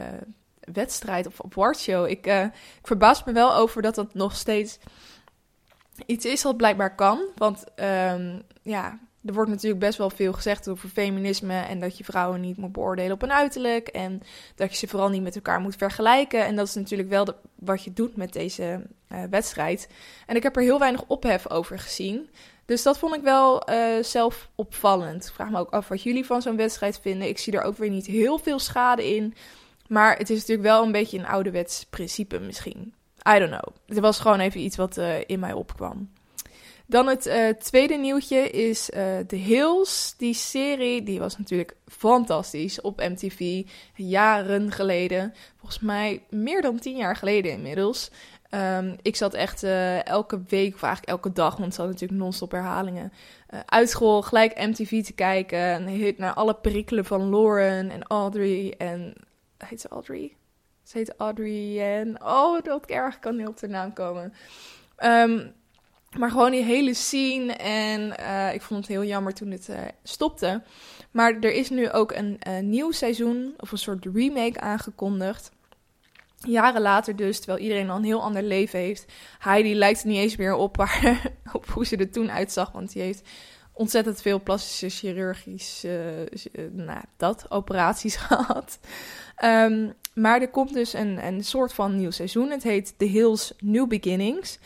wedstrijd 0.73 1.27
of 1.27 1.41
awardshow. 1.45 2.07
Ik, 2.07 2.27
ik 2.27 2.53
verbaas 2.83 3.25
me 3.25 3.33
wel 3.33 3.55
over 3.55 3.83
dat 3.83 3.95
dat 3.95 4.15
nog 4.15 4.37
steeds 4.37 4.79
iets 6.07 6.25
is 6.25 6.43
wat 6.43 6.57
blijkbaar 6.57 6.95
kan. 6.95 7.21
Want 7.37 7.65
um, 7.77 8.43
ja, 8.63 8.99
er 9.25 9.33
wordt 9.33 9.51
natuurlijk 9.51 9.81
best 9.81 9.99
wel 9.99 10.11
veel 10.11 10.33
gezegd 10.33 10.69
over 10.69 10.89
feminisme 10.89 11.61
en 11.61 11.81
dat 11.81 11.99
je 11.99 12.05
vrouwen 12.05 12.41
niet 12.41 12.57
moet 12.57 12.73
beoordelen 12.73 13.13
op 13.13 13.23
een 13.23 13.33
uiterlijk 13.33 13.89
en 13.89 14.23
dat 14.55 14.71
je 14.71 14.77
ze 14.77 14.89
vooral 14.89 15.09
niet 15.09 15.23
met 15.23 15.35
elkaar 15.35 15.61
moet 15.61 15.77
vergelijken. 15.77 16.45
En 16.45 16.57
dat 16.57 16.67
is 16.67 16.75
natuurlijk 16.75 17.09
wel 17.09 17.27
wat 17.55 17.85
je 17.85 17.93
doet 17.93 18.17
met 18.17 18.33
deze 18.33 18.83
uh, 19.13 19.23
wedstrijd. 19.31 19.89
En 20.27 20.37
ik 20.37 20.43
heb 20.43 20.57
er 20.57 20.63
heel 20.63 20.79
weinig 20.79 21.05
ophef 21.07 21.51
over 21.51 21.79
gezien. 21.79 22.31
Dus 22.65 22.83
dat 22.83 22.99
vond 22.99 23.15
ik 23.15 23.23
wel 23.23 23.71
uh, 23.71 24.03
zelf 24.03 24.49
opvallend. 24.55 25.25
Ik 25.25 25.33
vraag 25.33 25.51
me 25.51 25.59
ook 25.59 25.71
af 25.71 25.89
wat 25.89 26.03
jullie 26.03 26.27
van 26.27 26.43
zo'n 26.43 26.57
wedstrijd 26.57 26.99
vinden. 27.03 27.29
Ik 27.29 27.39
zie 27.39 27.53
er 27.53 27.63
ook 27.63 27.77
weer 27.77 27.91
niet 27.91 28.07
heel 28.07 28.39
veel 28.39 28.59
schade 28.59 29.15
in. 29.15 29.35
Maar 29.89 30.17
het 30.17 30.31
is 30.31 30.39
natuurlijk 30.39 30.69
wel 30.69 30.85
een 30.85 30.93
beetje 30.93 31.19
een 31.19 31.27
ouderwets 31.27 31.87
principe 31.91 32.39
misschien. 32.39 32.95
I 33.29 33.39
don't 33.39 33.51
know. 33.51 33.75
Het 33.87 33.99
was 33.99 34.19
gewoon 34.19 34.41
even 34.41 34.61
iets 34.61 34.77
wat 34.77 34.97
uh, 34.97 35.15
in 35.27 35.41
mij 35.41 35.53
opkwam. 35.53 36.11
Dan 36.87 37.07
het 37.07 37.27
uh, 37.27 37.49
tweede 37.49 37.95
nieuwtje 37.95 38.51
is 38.51 38.91
uh, 38.91 39.19
The 39.19 39.37
Hills. 39.37 40.15
Die 40.17 40.35
serie 40.35 41.03
die 41.03 41.19
was 41.19 41.39
natuurlijk 41.39 41.77
fantastisch 41.87 42.81
op 42.81 43.01
MTV 43.01 43.63
jaren 43.95 44.73
geleden. 44.73 45.35
Volgens 45.57 45.81
mij 45.81 46.23
meer 46.31 46.63
dan 46.63 46.79
tien 46.79 46.97
jaar 46.97 47.17
geleden 47.17 47.53
inmiddels. 47.53 48.11
Um, 48.55 48.97
ik 49.03 49.17
zat 49.17 49.35
echt 49.35 49.63
uh, 49.63 50.07
elke 50.07 50.43
week, 50.49 50.75
of 50.75 50.83
eigenlijk 50.83 51.13
elke 51.13 51.33
dag, 51.33 51.51
want 51.51 51.65
het 51.65 51.75
zat 51.75 51.87
natuurlijk 51.87 52.21
non-stop 52.21 52.51
herhalingen, 52.51 53.13
uit 53.67 53.91
school 53.91 54.23
gelijk 54.23 54.59
MTV 54.59 55.05
te 55.05 55.13
kijken. 55.13 55.59
En 55.59 56.15
naar 56.17 56.35
alle 56.35 56.55
perikelen 56.55 57.05
van 57.05 57.31
Lauren 57.31 57.91
en 57.91 58.03
Audrey 58.03 58.75
en... 58.79 59.15
Heet 59.59 59.81
ze 59.81 59.89
Audrey? 59.89 60.37
Ze 60.91 60.99
heet 60.99 61.17
en... 61.17 62.25
Oh, 62.25 62.63
dat 62.63 62.87
erg 62.87 63.19
kan 63.19 63.37
niet 63.37 63.47
op 63.47 63.59
de 63.59 63.69
naam 63.69 63.93
komen. 63.93 64.33
Um, 65.05 65.53
maar 66.19 66.31
gewoon 66.31 66.51
die 66.51 66.65
hele 66.65 66.95
scene. 66.95 67.53
En 67.53 68.15
uh, 68.21 68.55
ik 68.55 68.63
vond 68.63 68.81
het 68.81 68.89
heel 68.89 69.05
jammer 69.05 69.35
toen 69.35 69.51
het 69.51 69.69
uh, 69.69 69.79
stopte. 70.03 70.63
Maar 71.11 71.39
er 71.41 71.53
is 71.53 71.71
nu 71.71 71.91
ook 71.91 72.13
een 72.13 72.39
nieuw 72.71 72.91
seizoen. 72.91 73.55
Of 73.57 73.73
een 73.73 73.79
soort 73.79 74.07
remake 74.15 74.61
aangekondigd. 74.61 75.51
Jaren 76.37 76.83
later 76.83 77.17
dus, 77.17 77.39
terwijl 77.39 77.63
iedereen 77.63 77.91
al 77.91 77.97
een 77.97 78.05
heel 78.05 78.23
ander 78.23 78.43
leven 78.43 78.79
heeft. 78.79 79.05
Heidi 79.39 79.75
lijkt 79.75 80.05
niet 80.05 80.19
eens 80.19 80.37
meer 80.37 80.55
op, 81.53 81.67
hoe 81.73 81.87
ze 81.87 81.97
er 81.97 82.11
toen 82.11 82.31
uitzag. 82.31 82.73
Want 82.73 82.93
die 82.93 83.03
heeft 83.03 83.29
ontzettend 83.73 84.23
veel 84.23 84.43
plastische 84.43 84.89
chirurgische, 84.89 86.29
nou, 86.73 87.03
dat, 87.17 87.51
operaties 87.51 88.17
gehad. 88.27 88.79
Um, 89.45 89.95
maar 90.15 90.41
er 90.41 90.51
komt 90.51 90.73
dus 90.73 90.93
een, 90.93 91.27
een 91.27 91.45
soort 91.45 91.73
van 91.73 91.97
nieuw 91.97 92.11
seizoen. 92.11 92.51
Het 92.51 92.63
heet 92.63 92.95
The 92.99 93.05
Hills 93.05 93.53
New 93.59 93.89
Beginnings. 93.89 94.59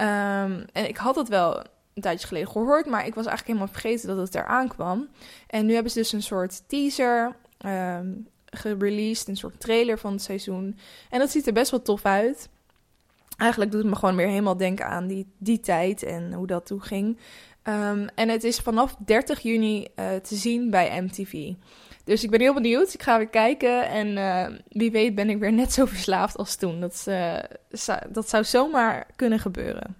Um, 0.00 0.64
en 0.72 0.88
ik 0.88 0.96
had 0.96 1.16
het 1.16 1.28
wel 1.28 1.64
een 1.94 2.02
tijdje 2.02 2.26
geleden 2.26 2.48
gehoord, 2.48 2.86
maar 2.86 3.06
ik 3.06 3.14
was 3.14 3.26
eigenlijk 3.26 3.46
helemaal 3.46 3.80
vergeten 3.80 4.08
dat 4.08 4.26
het 4.26 4.34
eraan 4.34 4.68
kwam. 4.68 5.08
En 5.46 5.66
nu 5.66 5.74
hebben 5.74 5.92
ze 5.92 5.98
dus 5.98 6.12
een 6.12 6.22
soort 6.22 6.62
teaser 6.68 7.36
um, 7.66 8.28
gereleased, 8.44 9.28
een 9.28 9.36
soort 9.36 9.60
trailer 9.60 9.98
van 9.98 10.12
het 10.12 10.22
seizoen. 10.22 10.78
En 11.10 11.18
dat 11.18 11.30
ziet 11.30 11.46
er 11.46 11.52
best 11.52 11.70
wel 11.70 11.82
tof 11.82 12.04
uit. 12.04 12.48
Eigenlijk 13.36 13.70
doet 13.70 13.80
het 13.82 13.90
me 13.90 13.96
gewoon 13.96 14.16
weer 14.16 14.28
helemaal 14.28 14.56
denken 14.56 14.86
aan 14.86 15.06
die, 15.06 15.26
die 15.38 15.60
tijd 15.60 16.02
en 16.02 16.32
hoe 16.32 16.46
dat 16.46 16.66
toen 16.66 16.82
ging. 16.82 17.18
Um, 17.68 18.08
en 18.14 18.28
het 18.28 18.44
is 18.44 18.58
vanaf 18.58 18.96
30 19.04 19.40
juni 19.40 19.86
uh, 19.96 20.14
te 20.14 20.34
zien 20.34 20.70
bij 20.70 21.02
MTV. 21.02 21.52
Dus 22.06 22.24
ik 22.24 22.30
ben 22.30 22.40
heel 22.40 22.54
benieuwd. 22.54 22.94
Ik 22.94 23.02
ga 23.02 23.16
weer 23.16 23.28
kijken. 23.28 23.88
En 23.88 24.16
uh, 24.16 24.58
wie 24.68 24.90
weet 24.90 25.14
ben 25.14 25.30
ik 25.30 25.38
weer 25.38 25.52
net 25.52 25.72
zo 25.72 25.84
verslaafd 25.86 26.36
als 26.36 26.56
toen. 26.56 26.80
Dat, 26.80 27.04
uh, 27.08 27.38
dat 28.08 28.28
zou 28.28 28.44
zomaar 28.44 29.06
kunnen 29.16 29.38
gebeuren. 29.38 29.96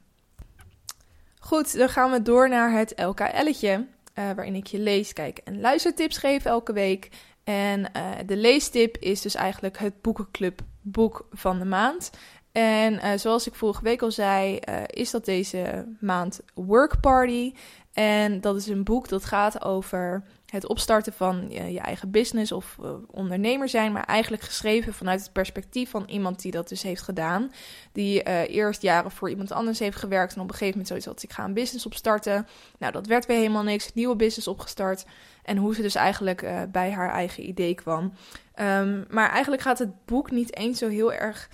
Goed, 1.39 1.79
dan 1.79 1.89
gaan 1.89 2.11
we 2.11 2.23
door 2.23 2.49
naar 2.49 2.73
het 2.73 2.93
LKL'tje. 2.97 3.71
Uh, 3.71 4.31
waarin 4.33 4.55
ik 4.55 4.67
je 4.67 4.79
lees, 4.79 5.13
kijk 5.13 5.39
en 5.39 5.61
luistertips 5.61 6.19
geef 6.19 6.45
elke 6.45 6.73
week. 6.73 7.11
En 7.45 7.93
de 8.27 8.37
leestip 8.37 8.97
is 8.97 9.21
dus 9.21 9.35
eigenlijk 9.35 9.79
het 9.79 10.01
boekenclub 10.03 10.61
boek 10.81 11.27
van 11.31 11.59
de 11.59 11.65
maand. 11.65 12.11
En 12.59 13.21
zoals 13.21 13.47
ik 13.47 13.55
vorige 13.55 13.83
week 13.83 14.03
al 14.03 14.11
zei, 14.11 14.59
is 14.87 15.11
dat 15.11 15.25
deze 15.25 15.87
maand 16.01 16.41
Work 16.55 17.01
Party. 17.01 17.53
En 17.93 18.41
dat 18.41 18.57
is 18.57 18.67
een 18.67 18.85
boek 18.85 19.09
dat 19.09 19.25
gaat 19.25 19.65
over 19.65 20.23
het 20.47 20.67
opstarten 20.67 21.13
van 21.13 21.47
je, 21.49 21.81
eigen 21.81 22.11
business 22.11 22.53
of 22.53 22.77
uh, 22.81 22.91
ondernemer 23.11 23.69
zijn, 23.69 23.93
maar 23.93 24.05
eigenlijk 24.05 24.43
geschreven 24.43 24.95
vanuit 24.95 25.21
het 25.21 25.33
perspectief 25.33 25.91
van 25.91 26.05
iemand 26.07 26.43
die 26.43 26.51
dat 26.51 26.69
dus 26.69 26.83
heeft 26.83 27.03
gedaan. 27.03 27.53
Die 27.93 28.23
eerst 28.49 28.83
jaren 28.83 29.11
voor 29.11 29.31
iemand 29.31 29.53
anders 29.53 29.79
heeft 29.79 29.97
gewerkt 29.97 30.35
en 30.35 30.41
op 30.41 30.49
een 30.49 30.55
gegeven 30.55 30.71
moment 30.71 30.89
zoiets 30.89 31.07
had, 31.07 31.23
ik 31.23 31.33
ga 31.33 31.45
een 31.45 31.55
business 31.55 31.87
opstarten. 31.87 32.47
Nou, 32.79 32.93
dat 32.93 33.07
werd 33.07 33.27
weer 33.27 33.37
helemaal 33.37 33.63
niks, 33.63 33.95
nieuwe 33.95 34.17
business 34.17 34.49
opgestart 34.49 35.05
en 35.43 35.57
hoe 35.57 35.75
ze 35.75 35.83
dus 35.83 35.95
eigenlijk 35.95 36.47
bij 36.73 36.91
haar 36.91 37.11
eigen 37.11 37.49
idee 37.49 37.75
kwam. 37.75 38.13
Um, 38.61 39.07
maar 39.11 39.31
eigenlijk 39.31 39.63
gaat 39.63 39.79
het 39.79 40.05
boek 40.05 40.31
niet 40.31 40.57
eens 40.57 40.79
zo 40.79 40.89
heel 40.89 41.13
erg... 41.13 41.49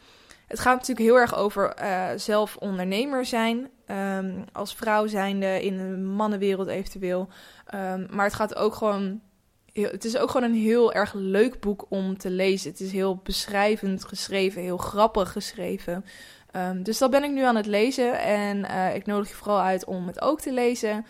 Het 0.53 0.61
gaat 0.61 0.79
natuurlijk 0.79 1.07
heel 1.07 1.19
erg 1.19 1.37
over 1.37 1.75
zelf 2.17 2.57
ondernemer 2.57 3.25
zijn, 3.25 3.71
um, 3.87 4.45
als 4.53 4.75
vrouw 4.75 5.07
zijnde 5.07 5.65
in 5.65 5.79
een 5.79 6.07
mannenwereld 6.07 6.69
eventueel. 6.69 7.29
Um, 7.75 8.07
maar 8.11 8.25
het 8.25 8.35
gaat 8.35 8.55
ook 8.55 8.75
gewoon. 8.75 9.21
Het 9.73 10.05
is 10.05 10.17
ook 10.17 10.31
gewoon 10.31 10.51
een 10.51 10.57
heel 10.57 10.93
erg 10.93 11.13
leuk 11.15 11.61
boek 11.61 11.87
om 11.89 12.19
te 12.19 12.31
lezen. 12.31 12.71
Het 12.71 12.81
is 12.81 12.93
heel 12.93 13.17
beschrijvend 13.17 14.05
geschreven, 14.05 14.63
heel 14.63 14.77
grappig 14.77 15.33
geschreven. 15.33 16.05
Um, 16.57 16.83
dus 16.83 16.99
dat 16.99 17.11
ben 17.11 17.25
ik 17.25 17.31
nu 17.31 17.43
aan 17.43 17.57
het 17.57 17.67
lezen. 17.67 18.21
En 18.21 18.59
uh, 18.59 18.95
ik 18.95 19.07
nodig 19.07 19.29
je 19.29 19.35
vooral 19.35 19.61
uit 19.61 19.85
om 19.85 20.07
het 20.07 20.21
ook 20.21 20.41
te 20.41 20.53
lezen. 20.53 21.07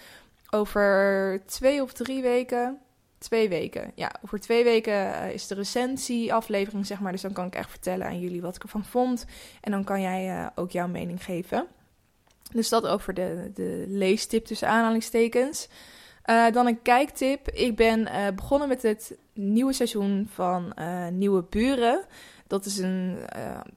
Over 0.51 1.43
twee 1.47 1.83
of 1.83 1.93
drie 1.93 2.23
weken 2.23 2.79
twee 3.23 3.49
weken. 3.49 3.93
Ja, 3.95 4.13
over 4.25 4.41
twee 4.41 4.65
weken 4.65 5.15
eh, 5.15 5.31
is 5.31 5.47
de 5.47 5.55
recensie-aflevering, 5.55 6.87
zeg 6.87 7.01
maar. 7.01 7.13
Dus 7.13 7.21
dan 7.21 7.33
kan 7.33 7.47
ik 7.47 7.55
echt 7.55 7.71
vertellen 7.71 8.07
aan 8.07 8.21
jullie 8.21 8.43
wat 8.43 8.57
ik 8.57 8.63
ervan 8.63 8.85
vond. 8.85 9.25
En 9.61 9.71
dan 9.71 9.85
kan 9.85 10.01
jij 10.01 10.29
uh, 10.29 10.47
ook 10.55 10.71
jouw 10.71 10.89
mening 10.89 11.25
geven. 11.25 11.67
Dus 12.53 12.69
dat 12.69 12.87
over 12.87 13.15
de, 13.15 13.51
de 13.55 13.85
leestip 13.89 14.45
tussen 14.45 14.69
aanhalingstekens. 14.69 15.69
Uh, 16.27 16.51
dan 16.51 16.67
een 16.67 16.83
kijktip. 16.83 17.49
Ik 17.49 17.77
ben 17.77 18.09
begonnen 18.35 18.69
met 18.69 18.83
het 18.83 19.17
nieuwe 19.35 19.73
seizoen 19.73 20.29
van 20.33 20.75
Nieuwe 21.13 21.43
Buren. 21.43 22.05
Dat 22.47 22.65
is 22.65 22.79
een 22.79 23.19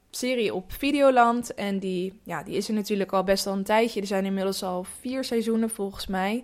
serie 0.09 0.53
op 0.53 0.71
Videoland. 0.71 1.53
En 1.53 1.79
die, 1.79 2.19
ja, 2.23 2.43
die 2.43 2.55
is 2.55 2.67
er 2.67 2.73
natuurlijk 2.73 3.11
al 3.11 3.23
best 3.23 3.47
al 3.47 3.53
een 3.53 3.63
tijdje. 3.63 4.01
Er 4.01 4.07
zijn 4.07 4.25
inmiddels 4.25 4.63
al 4.63 4.85
vier 4.99 5.23
seizoenen 5.23 5.69
volgens 5.69 6.07
mij. 6.07 6.43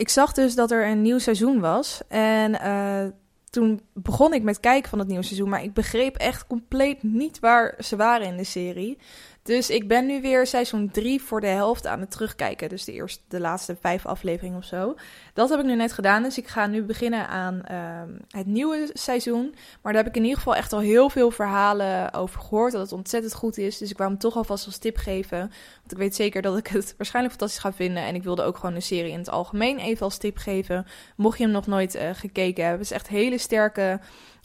Ik 0.00 0.08
zag 0.08 0.32
dus 0.32 0.54
dat 0.54 0.70
er 0.70 0.86
een 0.86 1.02
nieuw 1.02 1.18
seizoen 1.18 1.60
was. 1.60 2.00
En 2.08 2.52
uh, 2.52 3.04
toen 3.50 3.80
begon 3.92 4.34
ik 4.34 4.42
met 4.42 4.60
kijken 4.60 4.90
van 4.90 4.98
het 4.98 5.08
nieuwe 5.08 5.24
seizoen. 5.24 5.48
Maar 5.48 5.62
ik 5.62 5.74
begreep 5.74 6.16
echt 6.16 6.46
compleet 6.46 7.02
niet 7.02 7.38
waar 7.38 7.74
ze 7.78 7.96
waren 7.96 8.26
in 8.26 8.36
de 8.36 8.44
serie. 8.44 8.98
Dus 9.42 9.70
ik 9.70 9.88
ben 9.88 10.06
nu 10.06 10.20
weer 10.20 10.46
seizoen 10.46 10.90
3 10.90 11.22
voor 11.22 11.40
de 11.40 11.46
helft 11.46 11.86
aan 11.86 12.00
het 12.00 12.10
terugkijken. 12.10 12.68
Dus 12.68 12.84
de, 12.84 12.92
eerste, 12.92 13.22
de 13.28 13.40
laatste 13.40 13.76
vijf 13.80 14.06
afleveringen 14.06 14.58
of 14.58 14.64
zo. 14.64 14.94
Dat 15.34 15.48
heb 15.48 15.58
ik 15.58 15.64
nu 15.64 15.74
net 15.74 15.92
gedaan. 15.92 16.22
Dus 16.22 16.38
ik 16.38 16.46
ga 16.46 16.66
nu 16.66 16.82
beginnen 16.82 17.28
aan 17.28 17.62
uh, 17.70 18.02
het 18.28 18.46
nieuwe 18.46 18.90
seizoen. 18.92 19.54
Maar 19.82 19.92
daar 19.92 20.02
heb 20.02 20.12
ik 20.12 20.16
in 20.16 20.22
ieder 20.22 20.38
geval 20.38 20.54
echt 20.54 20.72
al 20.72 20.78
heel 20.78 21.10
veel 21.10 21.30
verhalen 21.30 22.12
over 22.12 22.40
gehoord. 22.40 22.72
Dat 22.72 22.80
het 22.80 22.92
ontzettend 22.92 23.34
goed 23.34 23.58
is. 23.58 23.78
Dus 23.78 23.90
ik 23.90 23.96
wou 23.98 24.10
hem 24.10 24.18
toch 24.18 24.36
alvast 24.36 24.66
als 24.66 24.78
tip 24.78 24.96
geven. 24.96 25.38
Want 25.38 25.92
ik 25.92 25.98
weet 25.98 26.14
zeker 26.14 26.42
dat 26.42 26.58
ik 26.58 26.66
het 26.66 26.94
waarschijnlijk 26.98 27.34
fantastisch 27.36 27.62
ga 27.62 27.72
vinden. 27.72 28.02
En 28.02 28.14
ik 28.14 28.22
wilde 28.22 28.42
ook 28.42 28.56
gewoon 28.56 28.74
de 28.74 28.80
serie 28.80 29.12
in 29.12 29.18
het 29.18 29.30
algemeen 29.30 29.78
even 29.78 30.04
als 30.04 30.18
tip 30.18 30.36
geven. 30.36 30.86
Mocht 31.16 31.38
je 31.38 31.44
hem 31.44 31.52
nog 31.52 31.66
nooit 31.66 31.94
uh, 31.94 32.10
gekeken 32.12 32.62
hebben. 32.62 32.80
Het 32.80 32.90
is 32.90 32.96
echt 32.96 33.08
hele 33.08 33.38
sterke 33.40 34.00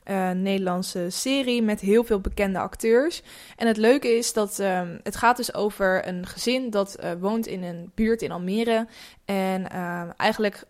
uh, 0.05 0.29
Nederlandse 0.29 1.09
serie 1.09 1.61
met 1.61 1.79
heel 1.79 2.03
veel 2.03 2.19
bekende 2.19 2.59
acteurs. 2.59 3.21
En 3.55 3.67
het 3.67 3.77
leuke 3.77 4.17
is 4.17 4.33
dat 4.33 4.59
um, 4.59 4.99
het 5.03 5.15
gaat 5.15 5.37
dus 5.37 5.53
over 5.53 6.07
een 6.07 6.25
gezin 6.25 6.69
dat 6.69 6.97
uh, 7.03 7.11
woont 7.19 7.47
in 7.47 7.63
een 7.63 7.91
buurt 7.95 8.21
in 8.21 8.31
Almere. 8.31 8.87
En 9.25 9.61
uh, 9.73 10.03
eigenlijk 10.17 10.63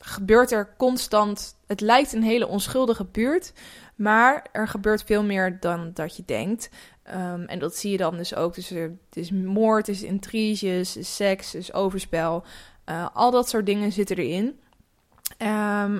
gebeurt 0.00 0.52
er 0.52 0.74
constant. 0.76 1.56
Het 1.66 1.80
lijkt 1.80 2.12
een 2.12 2.22
hele 2.22 2.46
onschuldige 2.46 3.04
buurt, 3.04 3.52
maar 3.94 4.46
er 4.52 4.68
gebeurt 4.68 5.02
veel 5.02 5.22
meer 5.22 5.60
dan 5.60 5.90
dat 5.94 6.16
je 6.16 6.22
denkt. 6.26 6.70
Um, 7.14 7.44
en 7.44 7.58
dat 7.58 7.76
zie 7.76 7.90
je 7.90 7.96
dan 7.96 8.16
dus 8.16 8.34
ook. 8.34 8.54
Dus 8.54 8.70
er, 8.70 8.92
is 9.12 9.30
moord, 9.30 9.88
is 9.88 10.02
intriges, 10.02 11.16
seks, 11.16 11.54
is 11.54 11.72
overspel. 11.72 12.44
Uh, 12.86 13.06
al 13.12 13.30
dat 13.30 13.48
soort 13.48 13.66
dingen 13.66 13.92
zitten 13.92 14.16
erin. 14.16 14.60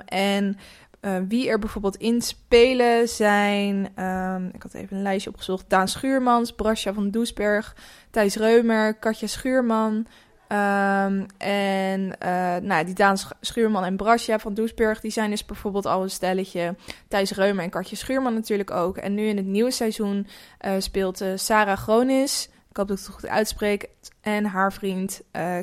En 0.06 0.58
uh, 1.00 1.16
wie 1.28 1.48
er 1.48 1.58
bijvoorbeeld 1.58 1.96
in 1.96 2.22
spelen 2.22 3.08
zijn, 3.08 4.02
um, 4.04 4.50
ik 4.52 4.62
had 4.62 4.74
even 4.74 4.96
een 4.96 5.02
lijstje 5.02 5.30
opgezocht, 5.30 5.64
Daan 5.68 5.88
Schuurmans, 5.88 6.52
Brasja 6.52 6.92
van 6.92 7.10
Doesberg, 7.10 7.76
Thijs 8.10 8.36
Reumer, 8.36 8.94
Katja 8.94 9.26
Schuurman. 9.26 10.06
Um, 10.52 11.26
en 11.38 12.00
uh, 12.22 12.56
nou, 12.56 12.84
die 12.84 12.94
Daan 12.94 13.16
Schuurman 13.40 13.84
en 13.84 13.96
Brasja 13.96 14.38
van 14.38 14.54
Doesberg, 14.54 15.00
die 15.00 15.10
zijn 15.10 15.30
dus 15.30 15.44
bijvoorbeeld 15.44 15.86
al 15.86 16.02
een 16.02 16.10
stelletje. 16.10 16.76
Thijs 17.08 17.30
Reumer 17.30 17.64
en 17.64 17.70
Katja 17.70 17.96
Schuurman 17.96 18.34
natuurlijk 18.34 18.70
ook. 18.70 18.96
En 18.96 19.14
nu 19.14 19.26
in 19.26 19.36
het 19.36 19.46
nieuwe 19.46 19.70
seizoen 19.70 20.26
uh, 20.66 20.72
speelt 20.78 21.24
Sarah 21.34 21.78
Gronis, 21.78 22.48
ik 22.70 22.76
hoop 22.76 22.88
dat 22.88 22.98
ik 22.98 23.04
het 23.04 23.14
goed 23.14 23.26
uitspreek, 23.26 23.88
en 24.20 24.44
haar 24.44 24.72
vriend 24.72 25.22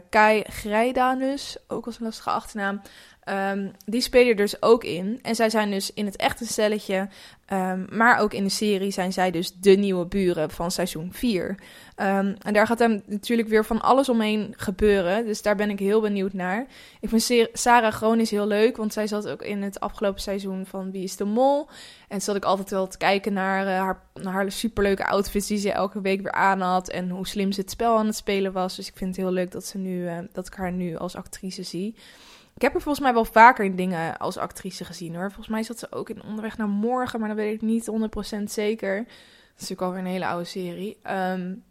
Kai 0.10 0.44
Grijdanus, 0.48 1.58
ook 1.68 1.86
als 1.86 1.98
een 1.98 2.06
lastige 2.06 2.30
achternaam. 2.30 2.82
Um, 3.30 3.72
die 3.86 4.02
spelen 4.02 4.36
dus 4.36 4.62
ook 4.62 4.84
in. 4.84 5.20
En 5.22 5.36
zij 5.36 5.50
zijn 5.50 5.72
dus 5.72 5.94
in 5.94 6.06
het 6.06 6.16
echte 6.16 6.46
stelletje, 6.46 7.08
um, 7.54 7.88
maar 7.92 8.20
ook 8.20 8.34
in 8.34 8.44
de 8.44 8.50
serie 8.50 8.92
zijn 8.92 9.14
zij 9.14 9.32
dus 9.32 9.54
de 9.60 9.72
nieuwe 9.72 10.06
buren 10.06 10.52
van 10.52 10.72
seizoen 10.72 11.14
4. 11.14 11.50
Um, 11.50 11.56
ehm, 11.96 12.36
en 12.42 12.54
daar 12.54 12.68
gaat 12.68 12.78
dan 12.78 13.02
natuurlijk 13.06 13.48
weer 13.48 13.66
van 13.66 13.82
alles 13.82 14.10
omheen 14.10 14.54
gebeuren. 14.58 15.26
Dus 15.26 15.42
daar 15.42 15.56
ben 15.56 15.70
ik 15.70 15.80
heel 15.80 16.02
benieuwd 16.02 16.34
naar. 16.34 16.66
Ik 17.00 17.10
vind 17.10 17.50
Sarah 17.54 17.94
Gronis 17.94 18.30
heel 18.30 18.48
leuk, 18.48 18.78
want 18.78 18.94
zij 18.94 19.08
zat 19.08 19.28
ook 19.28 19.42
in 19.42 19.62
het 19.62 19.80
afgelopen 19.80 20.22
seizoen 20.22 20.66
van 20.66 20.92
Wie 20.92 21.04
is 21.04 21.16
de 21.16 21.26
Mol. 21.26 21.68
En 22.08 22.22
zat 22.22 22.36
ik 22.36 22.46
altijd 22.46 22.70
wel 22.70 22.88
te 22.88 22.98
kijken 22.98 23.34
naar, 23.34 23.68
haar, 23.68 24.02
naar 24.14 24.34
haar 24.34 24.52
superleuke 24.52 25.06
outfits 25.06 25.48
die 25.48 25.58
ze 25.58 25.72
elke 25.72 26.02
week 26.02 26.22
weer 26.22 26.32
aan 26.32 26.62
had. 26.62 26.90
En 26.90 27.10
hoe 27.10 27.28
slim 27.28 27.52
ze 27.52 27.62
het 27.62 27.70
spel 27.72 27.98
aan 27.98 28.06
het 28.06 28.16
spelen 28.16 28.52
was. 28.52 28.76
Dus 28.76 28.88
ik 28.88 28.98
vind 28.98 29.16
het 29.16 29.26
heel 29.26 29.34
leuk 29.34 29.52
dat, 29.52 29.66
ze 29.66 29.78
nu, 29.78 30.04
uh, 30.04 30.18
dat 30.32 30.48
ik 30.48 30.54
haar 30.54 30.72
nu 30.72 30.96
als 30.98 31.16
actrice 31.16 31.64
zie. 31.64 31.96
Ik 32.56 32.62
heb 32.62 32.76
er 32.76 32.82
volgens 32.82 33.04
mij 33.04 33.14
wel 33.14 33.26
vaker 33.26 33.66
in 33.66 33.76
dingen 33.76 34.18
als 34.18 34.38
actrice 34.38 34.86
gezien 34.86 35.16
hoor. 35.16 35.26
Volgens 35.26 35.48
mij 35.48 35.64
zat 35.64 35.80
ze 35.80 35.92
ook 35.92 36.10
in 36.10 36.24
Onderweg 36.24 36.58
naar 36.58 36.68
Morgen, 36.68 37.20
maar 37.20 37.30
dat 37.30 37.38
weet 37.38 37.54
ik 37.54 37.62
niet 37.62 37.90
100% 38.40 38.44
zeker. 38.44 38.98
Dat 38.98 39.08
is 39.64 39.70
natuurlijk 39.70 39.82
alweer 39.82 40.00
een 40.00 40.06
hele 40.06 40.26
oude 40.26 40.46
serie. 40.46 40.98
Um, 41.12 41.64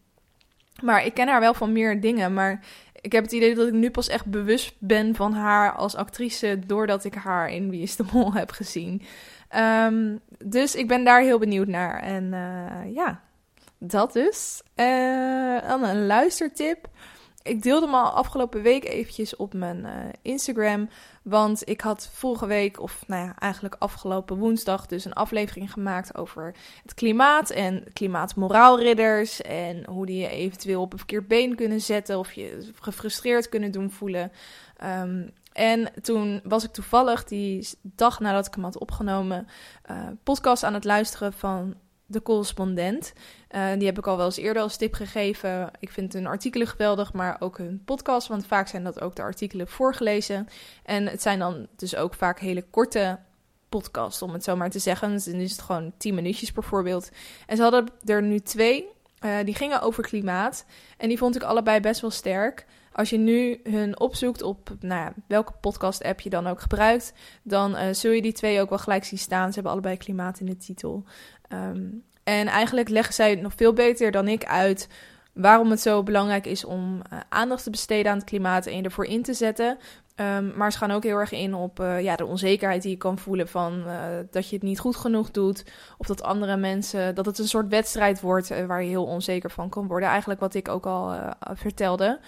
maar 0.82 1.04
ik 1.04 1.14
ken 1.14 1.28
haar 1.28 1.40
wel 1.40 1.54
van 1.54 1.72
meer 1.72 2.00
dingen. 2.00 2.34
Maar 2.34 2.64
ik 3.00 3.12
heb 3.12 3.22
het 3.22 3.32
idee 3.32 3.54
dat 3.54 3.66
ik 3.66 3.72
nu 3.72 3.90
pas 3.90 4.08
echt 4.08 4.26
bewust 4.26 4.74
ben 4.78 5.14
van 5.14 5.32
haar 5.32 5.72
als 5.72 5.94
actrice. 5.94 6.58
doordat 6.66 7.04
ik 7.04 7.14
haar 7.14 7.50
in 7.50 7.70
Wie 7.70 7.82
is 7.82 7.96
de 7.96 8.04
Mol 8.12 8.32
heb 8.32 8.50
gezien. 8.50 9.02
Um, 9.56 10.20
dus 10.38 10.74
ik 10.74 10.88
ben 10.88 11.04
daar 11.04 11.20
heel 11.20 11.38
benieuwd 11.38 11.68
naar. 11.68 12.00
En 12.00 12.24
uh, 12.24 12.94
ja, 12.94 13.20
dat 13.78 14.12
dus. 14.12 14.62
Uh, 14.76 15.68
dan 15.68 15.84
een 15.84 16.06
luistertip 16.06 16.88
ik 17.44 17.62
deelde 17.62 17.86
hem 17.86 17.94
al 17.94 18.10
afgelopen 18.10 18.62
week 18.62 18.84
eventjes 18.84 19.36
op 19.36 19.54
mijn 19.54 19.78
uh, 19.78 19.92
Instagram. 20.22 20.88
Want 21.22 21.68
ik 21.68 21.80
had 21.80 22.08
vorige 22.12 22.46
week, 22.46 22.80
of 22.80 23.04
nou 23.06 23.26
ja, 23.26 23.38
eigenlijk 23.38 23.76
afgelopen 23.78 24.36
woensdag, 24.36 24.86
dus 24.86 25.04
een 25.04 25.12
aflevering 25.12 25.72
gemaakt 25.72 26.16
over 26.16 26.54
het 26.82 26.94
klimaat 26.94 27.50
en 27.50 27.84
klimaatmoraalridders. 27.92 29.42
En 29.42 29.84
hoe 29.86 30.06
die 30.06 30.20
je 30.20 30.28
eventueel 30.28 30.80
op 30.80 30.92
een 30.92 30.98
verkeerd 30.98 31.28
been 31.28 31.54
kunnen 31.54 31.80
zetten 31.80 32.18
of 32.18 32.32
je 32.32 32.72
gefrustreerd 32.80 33.48
kunnen 33.48 33.70
doen 33.70 33.90
voelen. 33.90 34.32
Um, 34.84 35.30
en 35.52 35.92
toen 36.02 36.40
was 36.44 36.64
ik 36.64 36.72
toevallig 36.72 37.24
die 37.24 37.68
dag 37.82 38.20
nadat 38.20 38.46
ik 38.46 38.54
hem 38.54 38.64
had 38.64 38.78
opgenomen, 38.78 39.46
uh, 39.90 40.08
podcast 40.22 40.62
aan 40.62 40.74
het 40.74 40.84
luisteren 40.84 41.32
van 41.32 41.74
de 42.06 42.22
correspondent. 42.22 43.12
Uh, 43.54 43.72
die 43.78 43.86
heb 43.86 43.98
ik 43.98 44.06
al 44.06 44.16
wel 44.16 44.26
eens 44.26 44.36
eerder 44.36 44.62
als 44.62 44.76
tip 44.76 44.94
gegeven. 44.94 45.70
Ik 45.78 45.90
vind 45.90 46.12
hun 46.12 46.26
artikelen 46.26 46.66
geweldig, 46.66 47.12
maar 47.12 47.36
ook 47.38 47.58
hun 47.58 47.82
podcast. 47.84 48.28
Want 48.28 48.46
vaak 48.46 48.68
zijn 48.68 48.84
dat 48.84 49.00
ook 49.00 49.16
de 49.16 49.22
artikelen 49.22 49.68
voorgelezen. 49.68 50.48
En 50.82 51.06
het 51.06 51.22
zijn 51.22 51.38
dan 51.38 51.66
dus 51.76 51.96
ook 51.96 52.14
vaak 52.14 52.40
hele 52.40 52.64
korte 52.70 53.18
podcasts, 53.68 54.22
om 54.22 54.32
het 54.32 54.44
zo 54.44 54.56
maar 54.56 54.70
te 54.70 54.78
zeggen. 54.78 55.10
Dus 55.10 55.24
dan 55.24 55.34
is 55.34 55.50
het 55.50 55.60
gewoon 55.60 55.92
10 55.96 56.14
minuutjes 56.14 56.52
bijvoorbeeld. 56.52 57.10
En 57.46 57.56
ze 57.56 57.62
hadden 57.62 57.88
er 58.04 58.22
nu 58.22 58.40
twee. 58.40 58.86
Uh, 59.24 59.36
die 59.44 59.54
gingen 59.54 59.80
over 59.80 60.02
klimaat. 60.02 60.64
En 60.96 61.08
die 61.08 61.18
vond 61.18 61.36
ik 61.36 61.42
allebei 61.42 61.80
best 61.80 62.00
wel 62.00 62.10
sterk. 62.10 62.66
Als 62.92 63.10
je 63.10 63.18
nu 63.18 63.60
hun 63.62 64.00
opzoekt 64.00 64.42
op 64.42 64.70
nou 64.80 65.00
ja, 65.00 65.12
welke 65.26 65.52
podcast-app 65.60 66.20
je 66.20 66.30
dan 66.30 66.46
ook 66.46 66.60
gebruikt, 66.60 67.12
dan 67.42 67.72
uh, 67.72 67.82
zul 67.92 68.10
je 68.10 68.22
die 68.22 68.32
twee 68.32 68.60
ook 68.60 68.68
wel 68.68 68.78
gelijk 68.78 69.04
zien 69.04 69.18
staan. 69.18 69.48
Ze 69.48 69.54
hebben 69.54 69.72
allebei 69.72 69.96
klimaat 69.96 70.40
in 70.40 70.46
de 70.46 70.56
titel. 70.56 71.04
Um, 71.48 72.04
en 72.24 72.46
eigenlijk 72.46 72.88
leggen 72.88 73.14
zij 73.14 73.30
het 73.30 73.40
nog 73.40 73.52
veel 73.56 73.72
beter 73.72 74.10
dan 74.10 74.28
ik 74.28 74.44
uit 74.44 74.88
waarom 75.32 75.70
het 75.70 75.80
zo 75.80 76.02
belangrijk 76.02 76.46
is 76.46 76.64
om 76.64 77.02
uh, 77.12 77.18
aandacht 77.28 77.62
te 77.62 77.70
besteden 77.70 78.12
aan 78.12 78.18
het 78.18 78.26
klimaat 78.26 78.66
en 78.66 78.76
je 78.76 78.82
ervoor 78.82 79.06
in 79.06 79.22
te 79.22 79.34
zetten. 79.34 79.78
Um, 80.16 80.52
maar 80.56 80.72
ze 80.72 80.78
gaan 80.78 80.90
ook 80.90 81.02
heel 81.02 81.18
erg 81.18 81.32
in 81.32 81.54
op 81.54 81.80
uh, 81.80 82.00
ja, 82.02 82.16
de 82.16 82.26
onzekerheid 82.26 82.82
die 82.82 82.90
je 82.90 82.96
kan 82.96 83.18
voelen 83.18 83.48
van 83.48 83.82
uh, 83.86 83.94
dat 84.30 84.48
je 84.48 84.54
het 84.54 84.64
niet 84.64 84.78
goed 84.78 84.96
genoeg 84.96 85.30
doet. 85.30 85.64
Of 85.98 86.06
dat 86.06 86.22
andere 86.22 86.56
mensen, 86.56 87.14
dat 87.14 87.26
het 87.26 87.38
een 87.38 87.48
soort 87.48 87.68
wedstrijd 87.68 88.20
wordt 88.20 88.66
waar 88.66 88.82
je 88.82 88.88
heel 88.88 89.04
onzeker 89.04 89.50
van 89.50 89.68
kan 89.68 89.86
worden. 89.86 90.08
Eigenlijk 90.08 90.40
wat 90.40 90.54
ik 90.54 90.68
ook 90.68 90.86
al 90.86 91.14
vertelde. 91.54 92.18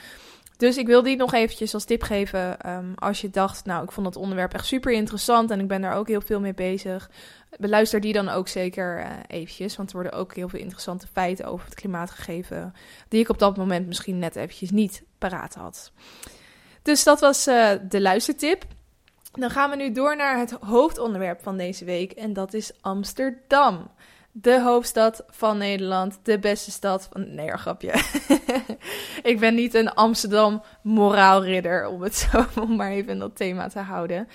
Dus 0.57 0.77
ik 0.77 0.87
wil 0.87 1.03
die 1.03 1.17
nog 1.17 1.35
eventjes 1.35 1.75
als 1.75 1.85
tip 1.85 2.03
geven. 2.03 2.71
Um, 2.71 2.93
als 2.95 3.21
je 3.21 3.31
dacht, 3.31 3.65
nou, 3.65 3.85
ik 3.85 3.93
vond 3.93 4.07
het 4.07 4.17
onderwerp 4.17 4.55
echt 4.55 4.67
super 4.67 4.93
interessant 4.93 5.51
en 5.51 5.61
ik 5.61 5.69
ben 5.69 5.81
daar 5.81 5.95
ook 5.95 6.09
heel 6.09 6.21
veel 6.21 6.41
mee 6.41 6.55
bezig. 6.55 7.11
Beluister 7.59 8.01
die 8.01 8.13
dan 8.13 8.29
ook 8.29 8.49
zeker 8.49 8.99
uh, 8.99 9.11
eventjes, 9.27 9.77
want 9.77 9.89
er 9.89 9.95
worden 9.95 10.19
ook 10.19 10.35
heel 10.35 10.49
veel 10.49 10.61
interessante 10.61 11.07
feiten 11.13 11.45
over 11.45 11.65
het 11.65 11.75
klimaat 11.75 12.11
gegeven, 12.11 12.75
die 13.09 13.21
ik 13.21 13.29
op 13.29 13.39
dat 13.39 13.57
moment 13.57 13.87
misschien 13.87 14.19
net 14.19 14.37
eventjes 14.37 14.71
niet 14.71 15.03
paraat 15.19 15.55
had. 15.55 15.93
Dus 16.83 17.05
dat 17.05 17.21
was 17.21 17.49
uh, 17.49 17.71
de 17.89 18.01
luistertip. 18.01 18.65
Dan 19.33 19.51
gaan 19.51 19.71
we 19.71 19.77
nu 19.77 19.93
door 19.93 20.17
naar 20.17 20.39
het 20.39 20.51
hoofdonderwerp 20.51 21.43
van 21.43 21.57
deze 21.57 21.85
week 21.85 22.13
en 22.13 22.33
dat 22.33 22.55
is 22.55 22.73
Amsterdam 22.81 23.91
de 24.39 24.63
hoofdstad 24.63 25.25
van 25.29 25.59
Nederland, 25.59 26.19
de 26.23 26.39
beste 26.39 26.71
stad 26.71 27.09
van. 27.13 27.35
Nee, 27.35 27.57
grapje. 27.57 27.93
ik 29.31 29.39
ben 29.39 29.55
niet 29.55 29.75
een 29.75 29.95
Amsterdam 29.95 30.63
moraalridder, 30.83 31.87
om 31.87 32.03
het 32.03 32.15
zo 32.33 32.45
om 32.61 32.77
maar 32.77 32.91
even 32.91 33.13
in 33.13 33.19
dat 33.19 33.37
thema 33.37 33.69
te 33.69 33.79
houden. 33.79 34.29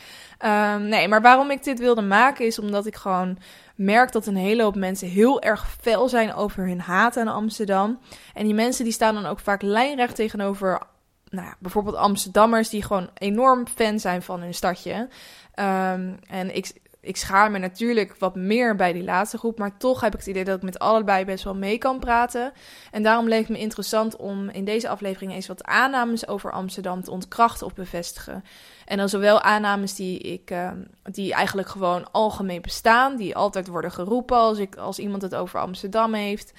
Um, 0.46 0.81
nee, 0.81 1.08
maar 1.08 1.22
waarom 1.22 1.51
ik 1.51 1.63
dit 1.63 1.79
wilde 1.79 2.01
maken 2.01 2.46
is 2.46 2.60
omdat 2.60 2.86
ik 2.86 2.96
gewoon 2.96 3.38
merk 3.75 4.12
dat 4.12 4.25
een 4.25 4.36
hele 4.36 4.63
hoop 4.63 4.75
mensen 4.75 5.08
heel 5.08 5.41
erg 5.41 5.75
fel 5.81 6.10
zijn 6.10 6.34
over 6.34 6.67
hun 6.67 6.81
haat 6.81 7.17
aan 7.17 7.27
Amsterdam. 7.27 8.00
En 8.34 8.46
die 8.46 8.53
mensen 8.53 8.84
die 8.84 8.93
staan 8.93 9.13
dan 9.13 9.25
ook 9.25 9.39
vaak 9.39 9.62
lijnrecht 9.62 10.15
tegenover 10.15 10.81
nou 11.29 11.46
ja, 11.46 11.55
bijvoorbeeld 11.60 11.96
Amsterdammers 11.96 12.70
die 12.70 12.84
gewoon 12.84 13.10
enorm 13.13 13.67
fan 13.67 14.00
zijn 14.00 14.22
van 14.22 14.41
hun 14.41 14.53
stadje. 14.53 15.10
Ehm, 15.53 16.13
en 16.27 16.55
ik, 16.55 16.74
ik 17.01 17.17
schaar 17.17 17.51
me 17.51 17.58
natuurlijk 17.58 18.15
wat 18.20 18.36
meer 18.36 18.75
bij 18.75 18.93
die 18.93 19.03
laatste 19.03 19.38
groep, 19.38 19.60
maar 19.60 19.77
toch 19.77 20.01
heb 20.01 20.13
ik 20.13 20.20
het 20.20 20.27
idee 20.27 20.43
dat 20.43 20.58
ik 20.58 20.63
met 20.63 20.79
allebei 20.79 21.25
best 21.25 21.43
wel 21.43 21.55
mee 21.55 21.77
kan 21.77 22.00
praten. 22.00 22.51
En 22.91 23.03
daarom 23.03 23.27
leek 23.27 23.39
het 23.39 23.50
me 23.50 23.60
interessant 23.60 24.15
om 24.15 24.50
in 24.50 24.65
deze 24.65 24.89
aflevering 24.89 25.31
eens 25.31 25.48
wat 25.48 25.63
aannames 25.63 26.27
over 26.27 26.51
Amsterdam 26.51 27.03
te 27.03 27.12
ontkrachten 27.12 27.65
of 27.65 27.74
bevestigen. 27.74 28.43
En 28.86 28.98
dan 28.98 29.10
zowel 29.10 29.41
aannames 29.41 29.96
die, 29.96 30.20
ik, 30.20 30.51
uh, 30.51 30.72
die 31.03 31.34
eigenlijk 31.34 31.67
gewoon 31.67 32.12
algemeen 32.12 32.62
bestaan, 32.62 33.15
die 33.15 33.36
altijd 33.36 33.67
worden 33.67 33.91
geroepen 33.91 34.38
als, 34.38 34.58
ik, 34.58 34.75
als 34.75 35.00
iemand 35.00 35.22
het 35.22 35.36
over 35.36 35.60
Amsterdam 35.60 36.13
heeft. 36.13 36.53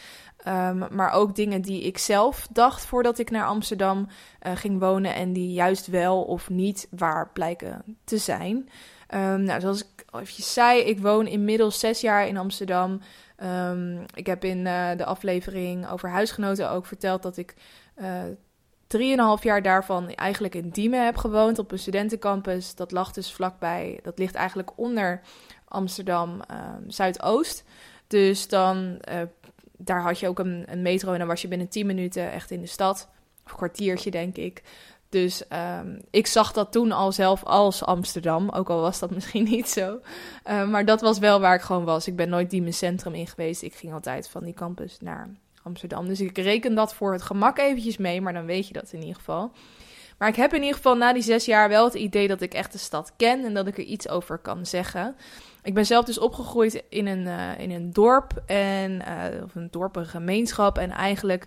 Um, 0.48 0.86
maar 0.90 1.12
ook 1.12 1.34
dingen 1.34 1.60
die 1.60 1.82
ik 1.82 1.98
zelf 1.98 2.48
dacht 2.52 2.86
voordat 2.86 3.18
ik 3.18 3.30
naar 3.30 3.46
Amsterdam 3.46 4.08
uh, 4.46 4.52
ging 4.56 4.80
wonen 4.80 5.14
en 5.14 5.32
die 5.32 5.52
juist 5.52 5.86
wel 5.86 6.22
of 6.22 6.50
niet 6.50 6.86
waar 6.90 7.30
blijken 7.32 7.96
te 8.04 8.18
zijn. 8.18 8.68
Um, 9.14 9.42
nou, 9.42 9.60
zoals 9.60 9.80
ik 9.80 10.01
al 10.12 10.20
even 10.20 10.42
zei, 10.42 10.80
ik 10.80 10.98
woon 10.98 11.26
inmiddels 11.26 11.78
zes 11.78 12.00
jaar 12.00 12.26
in 12.26 12.36
Amsterdam. 12.36 13.00
Um, 13.42 14.04
ik 14.14 14.26
heb 14.26 14.44
in 14.44 14.58
uh, 14.58 14.90
de 14.96 15.04
aflevering 15.04 15.90
over 15.90 16.08
huisgenoten 16.08 16.70
ook 16.70 16.86
verteld 16.86 17.22
dat 17.22 17.36
ik 17.36 17.54
uh, 18.00 18.22
jaar 19.42 19.62
daarvan 19.62 20.08
eigenlijk 20.08 20.54
in 20.54 20.68
Diemen 20.68 21.04
heb 21.04 21.16
gewoond 21.16 21.58
op 21.58 21.72
een 21.72 21.78
studentencampus. 21.78 22.74
Dat 22.74 22.90
lag 22.90 23.12
dus 23.12 23.32
vlakbij, 23.32 24.00
dat 24.02 24.18
ligt 24.18 24.34
eigenlijk 24.34 24.78
onder 24.78 25.20
Amsterdam 25.68 26.30
um, 26.30 26.90
Zuidoost. 26.90 27.64
Dus 28.06 28.48
dan, 28.48 28.98
uh, 29.12 29.20
daar 29.76 30.02
had 30.02 30.18
je 30.18 30.28
ook 30.28 30.38
een, 30.38 30.64
een 30.66 30.82
metro 30.82 31.12
en 31.12 31.18
dan 31.18 31.28
was 31.28 31.42
je 31.42 31.48
binnen 31.48 31.68
10 31.68 31.86
minuten 31.86 32.32
echt 32.32 32.50
in 32.50 32.60
de 32.60 32.66
stad. 32.66 33.08
Of 33.44 33.50
een 33.50 33.56
kwartiertje, 33.56 34.10
denk 34.10 34.36
ik. 34.36 34.62
Dus 35.12 35.42
um, 35.80 36.00
ik 36.10 36.26
zag 36.26 36.52
dat 36.52 36.72
toen 36.72 36.92
al 36.92 37.12
zelf 37.12 37.44
als 37.44 37.84
Amsterdam, 37.84 38.48
ook 38.48 38.70
al 38.70 38.80
was 38.80 38.98
dat 38.98 39.10
misschien 39.14 39.44
niet 39.44 39.68
zo. 39.68 40.00
Uh, 40.46 40.68
maar 40.68 40.84
dat 40.84 41.00
was 41.00 41.18
wel 41.18 41.40
waar 41.40 41.54
ik 41.54 41.60
gewoon 41.60 41.84
was. 41.84 42.06
Ik 42.06 42.16
ben 42.16 42.28
nooit 42.28 42.50
die 42.50 42.60
mijn 42.60 42.74
centrum 42.74 43.14
in 43.14 43.26
geweest. 43.26 43.62
Ik 43.62 43.74
ging 43.74 43.92
altijd 43.92 44.28
van 44.28 44.44
die 44.44 44.54
campus 44.54 44.96
naar 45.00 45.30
Amsterdam. 45.62 46.06
Dus 46.06 46.20
ik 46.20 46.38
reken 46.38 46.74
dat 46.74 46.94
voor 46.94 47.12
het 47.12 47.22
gemak 47.22 47.58
eventjes 47.58 47.96
mee, 47.96 48.20
maar 48.20 48.32
dan 48.32 48.44
weet 48.44 48.66
je 48.66 48.72
dat 48.72 48.92
in 48.92 49.00
ieder 49.00 49.14
geval. 49.14 49.52
Maar 50.18 50.28
ik 50.28 50.36
heb 50.36 50.52
in 50.52 50.60
ieder 50.60 50.76
geval 50.76 50.96
na 50.96 51.12
die 51.12 51.22
zes 51.22 51.44
jaar 51.44 51.68
wel 51.68 51.84
het 51.84 51.94
idee 51.94 52.28
dat 52.28 52.40
ik 52.40 52.54
echt 52.54 52.72
de 52.72 52.78
stad 52.78 53.12
ken 53.16 53.44
en 53.44 53.54
dat 53.54 53.66
ik 53.66 53.78
er 53.78 53.84
iets 53.84 54.08
over 54.08 54.38
kan 54.38 54.66
zeggen. 54.66 55.16
Ik 55.62 55.74
ben 55.74 55.86
zelf 55.86 56.04
dus 56.04 56.18
opgegroeid 56.18 56.82
in 56.88 57.06
een, 57.06 57.26
uh, 57.26 57.58
in 57.58 57.70
een 57.70 57.92
dorp 57.92 58.42
en 58.46 58.92
uh, 58.92 59.42
of 59.44 59.54
een 59.54 59.68
dorp, 59.70 59.96
een 59.96 60.06
gemeenschap 60.06 60.78
en 60.78 60.90
eigenlijk 60.90 61.46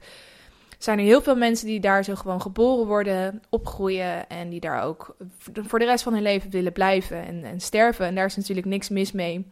zijn 0.86 1.00
er 1.00 1.06
heel 1.06 1.22
veel 1.22 1.36
mensen 1.36 1.68
die 1.68 1.80
daar 1.80 2.04
zo 2.04 2.16
gewoon 2.16 2.42
geboren 2.42 2.88
worden, 2.88 3.42
opgroeien 3.50 4.30
en 4.30 4.50
die 4.50 4.60
daar 4.60 4.84
ook 4.84 5.16
voor 5.54 5.80
de 5.80 5.86
rest 5.86 6.04
van 6.04 6.14
hun 6.14 6.22
leven 6.22 6.52
willen 6.52 6.74
blijven 6.74 7.26
en, 7.26 7.44
en 7.44 7.60
sterven. 7.60 8.06
En 8.06 8.16
daar 8.16 8.26
is 8.26 8.36
natuurlijk 8.36 8.68
niks 8.68 8.90
mis 8.90 9.12
mee. 9.12 9.46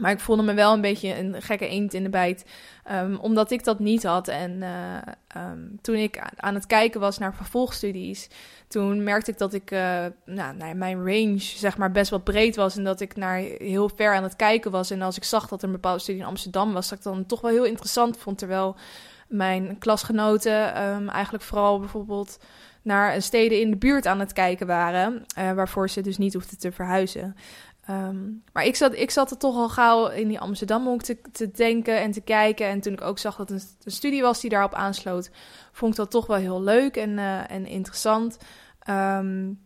Maar 0.00 0.10
ik 0.10 0.20
voelde 0.20 0.42
me 0.42 0.54
wel 0.54 0.72
een 0.72 0.80
beetje 0.80 1.18
een 1.18 1.42
gekke 1.42 1.68
eend 1.68 1.94
in 1.94 2.02
de 2.02 2.08
bijt, 2.08 2.44
um, 2.92 3.16
omdat 3.16 3.50
ik 3.50 3.64
dat 3.64 3.78
niet 3.78 4.02
had. 4.02 4.28
En 4.28 4.50
uh, 4.60 4.96
um, 5.36 5.78
toen 5.82 5.94
ik 5.94 6.22
aan 6.36 6.54
het 6.54 6.66
kijken 6.66 7.00
was 7.00 7.18
naar 7.18 7.34
vervolgstudies, 7.34 8.28
toen 8.68 9.02
merkte 9.02 9.30
ik 9.30 9.38
dat 9.38 9.54
ik, 9.54 9.70
uh, 9.70 10.04
nou, 10.24 10.74
mijn 10.74 10.98
range 10.98 11.38
zeg 11.38 11.76
maar 11.76 11.92
best 11.92 12.10
wel 12.10 12.20
breed 12.20 12.56
was 12.56 12.76
en 12.76 12.84
dat 12.84 13.00
ik 13.00 13.16
naar 13.16 13.38
heel 13.58 13.90
ver 13.96 14.14
aan 14.14 14.22
het 14.22 14.36
kijken 14.36 14.70
was. 14.70 14.90
En 14.90 15.02
als 15.02 15.16
ik 15.16 15.24
zag 15.24 15.48
dat 15.48 15.62
er 15.62 15.66
een 15.66 15.74
bepaalde 15.74 16.00
studie 16.00 16.20
in 16.20 16.26
Amsterdam 16.26 16.72
was, 16.72 16.88
dat 16.88 16.98
ik 16.98 17.04
dan 17.04 17.26
toch 17.26 17.40
wel 17.40 17.50
heel 17.50 17.66
interessant 17.66 18.18
vond, 18.18 18.38
terwijl 18.38 18.76
mijn 19.30 19.78
klasgenoten 19.78 20.82
um, 20.82 21.08
eigenlijk 21.08 21.44
vooral 21.44 21.78
bijvoorbeeld 21.78 22.38
naar 22.82 23.22
steden 23.22 23.60
in 23.60 23.70
de 23.70 23.76
buurt 23.76 24.06
aan 24.06 24.20
het 24.20 24.32
kijken 24.32 24.66
waren, 24.66 25.24
uh, 25.38 25.52
waarvoor 25.52 25.90
ze 25.90 26.00
dus 26.00 26.18
niet 26.18 26.34
hoefden 26.34 26.58
te 26.58 26.72
verhuizen. 26.72 27.36
Um, 27.90 28.42
maar 28.52 28.64
ik 28.64 28.76
zat, 28.76 28.94
ik 28.94 29.10
zat 29.10 29.30
er 29.30 29.36
toch 29.36 29.56
al 29.56 29.68
gauw 29.68 30.08
in 30.08 30.28
die 30.28 30.40
Amsterdam 30.40 30.88
ook 30.88 31.02
te, 31.02 31.18
te 31.32 31.50
denken 31.50 32.00
en 32.00 32.10
te 32.10 32.20
kijken. 32.20 32.66
En 32.66 32.80
toen 32.80 32.92
ik 32.92 33.00
ook 33.00 33.18
zag 33.18 33.36
dat 33.36 33.50
een, 33.50 33.60
een 33.84 33.92
studie 33.92 34.22
was 34.22 34.40
die 34.40 34.50
daarop 34.50 34.74
aansloot, 34.74 35.30
vond 35.72 35.92
ik 35.92 35.98
dat 35.98 36.10
toch 36.10 36.26
wel 36.26 36.36
heel 36.36 36.62
leuk 36.62 36.96
en, 36.96 37.10
uh, 37.10 37.50
en 37.50 37.66
interessant. 37.66 38.38
Um, 38.88 39.60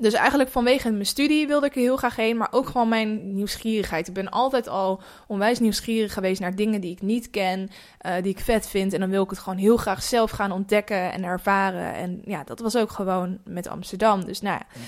dus 0.00 0.12
eigenlijk 0.12 0.50
vanwege 0.50 0.90
mijn 0.90 1.06
studie 1.06 1.46
wilde 1.46 1.66
ik 1.66 1.74
er 1.74 1.80
heel 1.80 1.96
graag 1.96 2.16
heen, 2.16 2.36
maar 2.36 2.48
ook 2.50 2.66
gewoon 2.66 2.88
mijn 2.88 3.34
nieuwsgierigheid. 3.34 4.08
Ik 4.08 4.14
ben 4.14 4.30
altijd 4.30 4.68
al 4.68 5.00
onwijs 5.26 5.58
nieuwsgierig 5.58 6.12
geweest 6.12 6.40
naar 6.40 6.56
dingen 6.56 6.80
die 6.80 6.92
ik 6.92 7.02
niet 7.02 7.30
ken, 7.30 7.70
uh, 8.06 8.12
die 8.22 8.32
ik 8.32 8.40
vet 8.40 8.68
vind. 8.68 8.92
En 8.92 9.00
dan 9.00 9.10
wil 9.10 9.22
ik 9.22 9.30
het 9.30 9.38
gewoon 9.38 9.58
heel 9.58 9.76
graag 9.76 10.02
zelf 10.02 10.30
gaan 10.30 10.52
ontdekken 10.52 11.12
en 11.12 11.24
ervaren. 11.24 11.94
En 11.94 12.22
ja, 12.24 12.44
dat 12.44 12.60
was 12.60 12.76
ook 12.76 12.90
gewoon 12.90 13.38
met 13.44 13.68
Amsterdam. 13.68 14.24
Dus 14.24 14.40
nou 14.40 14.58
ja, 14.58 14.80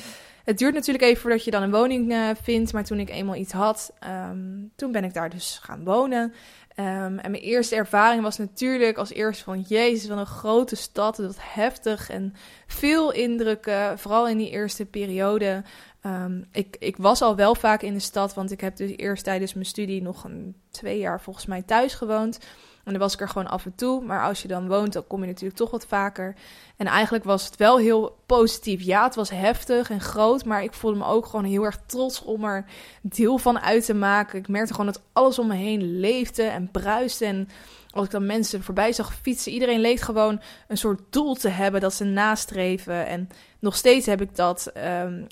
het 0.44 0.58
duurt 0.58 0.74
natuurlijk 0.74 1.04
even 1.04 1.20
voordat 1.20 1.44
je 1.44 1.50
dan 1.50 1.62
een 1.62 1.70
woning 1.70 2.12
uh, 2.12 2.28
vindt. 2.42 2.72
Maar 2.72 2.84
toen 2.84 2.98
ik 2.98 3.10
eenmaal 3.10 3.34
iets 3.34 3.52
had, 3.52 3.92
um, 4.30 4.70
toen 4.76 4.92
ben 4.92 5.04
ik 5.04 5.14
daar 5.14 5.30
dus 5.30 5.58
gaan 5.62 5.84
wonen. 5.84 6.32
Um, 6.76 7.18
en 7.18 7.30
mijn 7.30 7.42
eerste 7.42 7.74
ervaring 7.74 8.22
was 8.22 8.38
natuurlijk 8.38 8.96
als 8.96 9.12
eerste 9.12 9.44
van... 9.44 9.60
Jezus, 9.60 10.08
wat 10.08 10.18
een 10.18 10.26
grote 10.26 10.76
stad, 10.76 11.16
wat 11.16 11.36
heftig 11.38 12.10
en 12.10 12.34
veel 12.66 13.12
indrukken. 13.12 13.98
Vooral 13.98 14.28
in 14.28 14.38
die 14.38 14.50
eerste 14.50 14.84
periode. 14.84 15.62
Um, 16.06 16.48
ik, 16.52 16.76
ik 16.78 16.96
was 16.96 17.22
al 17.22 17.36
wel 17.36 17.54
vaak 17.54 17.82
in 17.82 17.92
de 17.92 18.00
stad, 18.00 18.34
want 18.34 18.50
ik 18.50 18.60
heb 18.60 18.76
dus 18.76 18.90
eerst 18.96 19.24
tijdens 19.24 19.54
mijn 19.54 19.66
studie... 19.66 20.02
nog 20.02 20.24
een 20.24 20.54
twee 20.70 20.98
jaar 20.98 21.20
volgens 21.20 21.46
mij 21.46 21.62
thuis 21.62 21.94
gewoond... 21.94 22.38
En 22.84 22.92
dan 22.92 23.00
was 23.00 23.12
ik 23.12 23.20
er 23.20 23.28
gewoon 23.28 23.48
af 23.48 23.64
en 23.64 23.74
toe. 23.74 24.04
Maar 24.04 24.24
als 24.24 24.42
je 24.42 24.48
dan 24.48 24.68
woont, 24.68 24.92
dan 24.92 25.06
kom 25.06 25.20
je 25.20 25.26
natuurlijk 25.26 25.56
toch 25.56 25.70
wat 25.70 25.86
vaker. 25.86 26.34
En 26.76 26.86
eigenlijk 26.86 27.24
was 27.24 27.44
het 27.44 27.56
wel 27.56 27.78
heel 27.78 28.18
positief. 28.26 28.82
Ja, 28.82 29.04
het 29.04 29.14
was 29.14 29.30
heftig 29.30 29.90
en 29.90 30.00
groot. 30.00 30.44
Maar 30.44 30.62
ik 30.62 30.72
voelde 30.72 30.98
me 30.98 31.04
ook 31.04 31.26
gewoon 31.26 31.44
heel 31.44 31.64
erg 31.64 31.78
trots 31.86 32.22
om 32.22 32.44
er 32.44 32.64
deel 33.02 33.38
van 33.38 33.60
uit 33.60 33.84
te 33.84 33.94
maken. 33.94 34.38
Ik 34.38 34.48
merkte 34.48 34.72
gewoon 34.72 34.92
dat 34.92 35.02
alles 35.12 35.38
om 35.38 35.46
me 35.46 35.54
heen 35.54 36.00
leefde 36.00 36.42
en 36.42 36.70
bruiste. 36.70 37.24
En 37.24 37.48
als 37.90 38.04
ik 38.04 38.10
dan 38.10 38.26
mensen 38.26 38.62
voorbij 38.62 38.92
zag 38.92 39.14
fietsen, 39.14 39.52
iedereen 39.52 39.80
leek 39.80 40.00
gewoon 40.00 40.40
een 40.68 40.78
soort 40.78 41.00
doel 41.10 41.34
te 41.34 41.48
hebben 41.48 41.80
dat 41.80 41.94
ze 41.94 42.04
nastreven. 42.04 43.06
En 43.06 43.28
nog 43.62 43.76
steeds 43.76 44.06
heb 44.06 44.20
ik 44.20 44.36
dat, 44.36 44.72
um, 45.02 45.26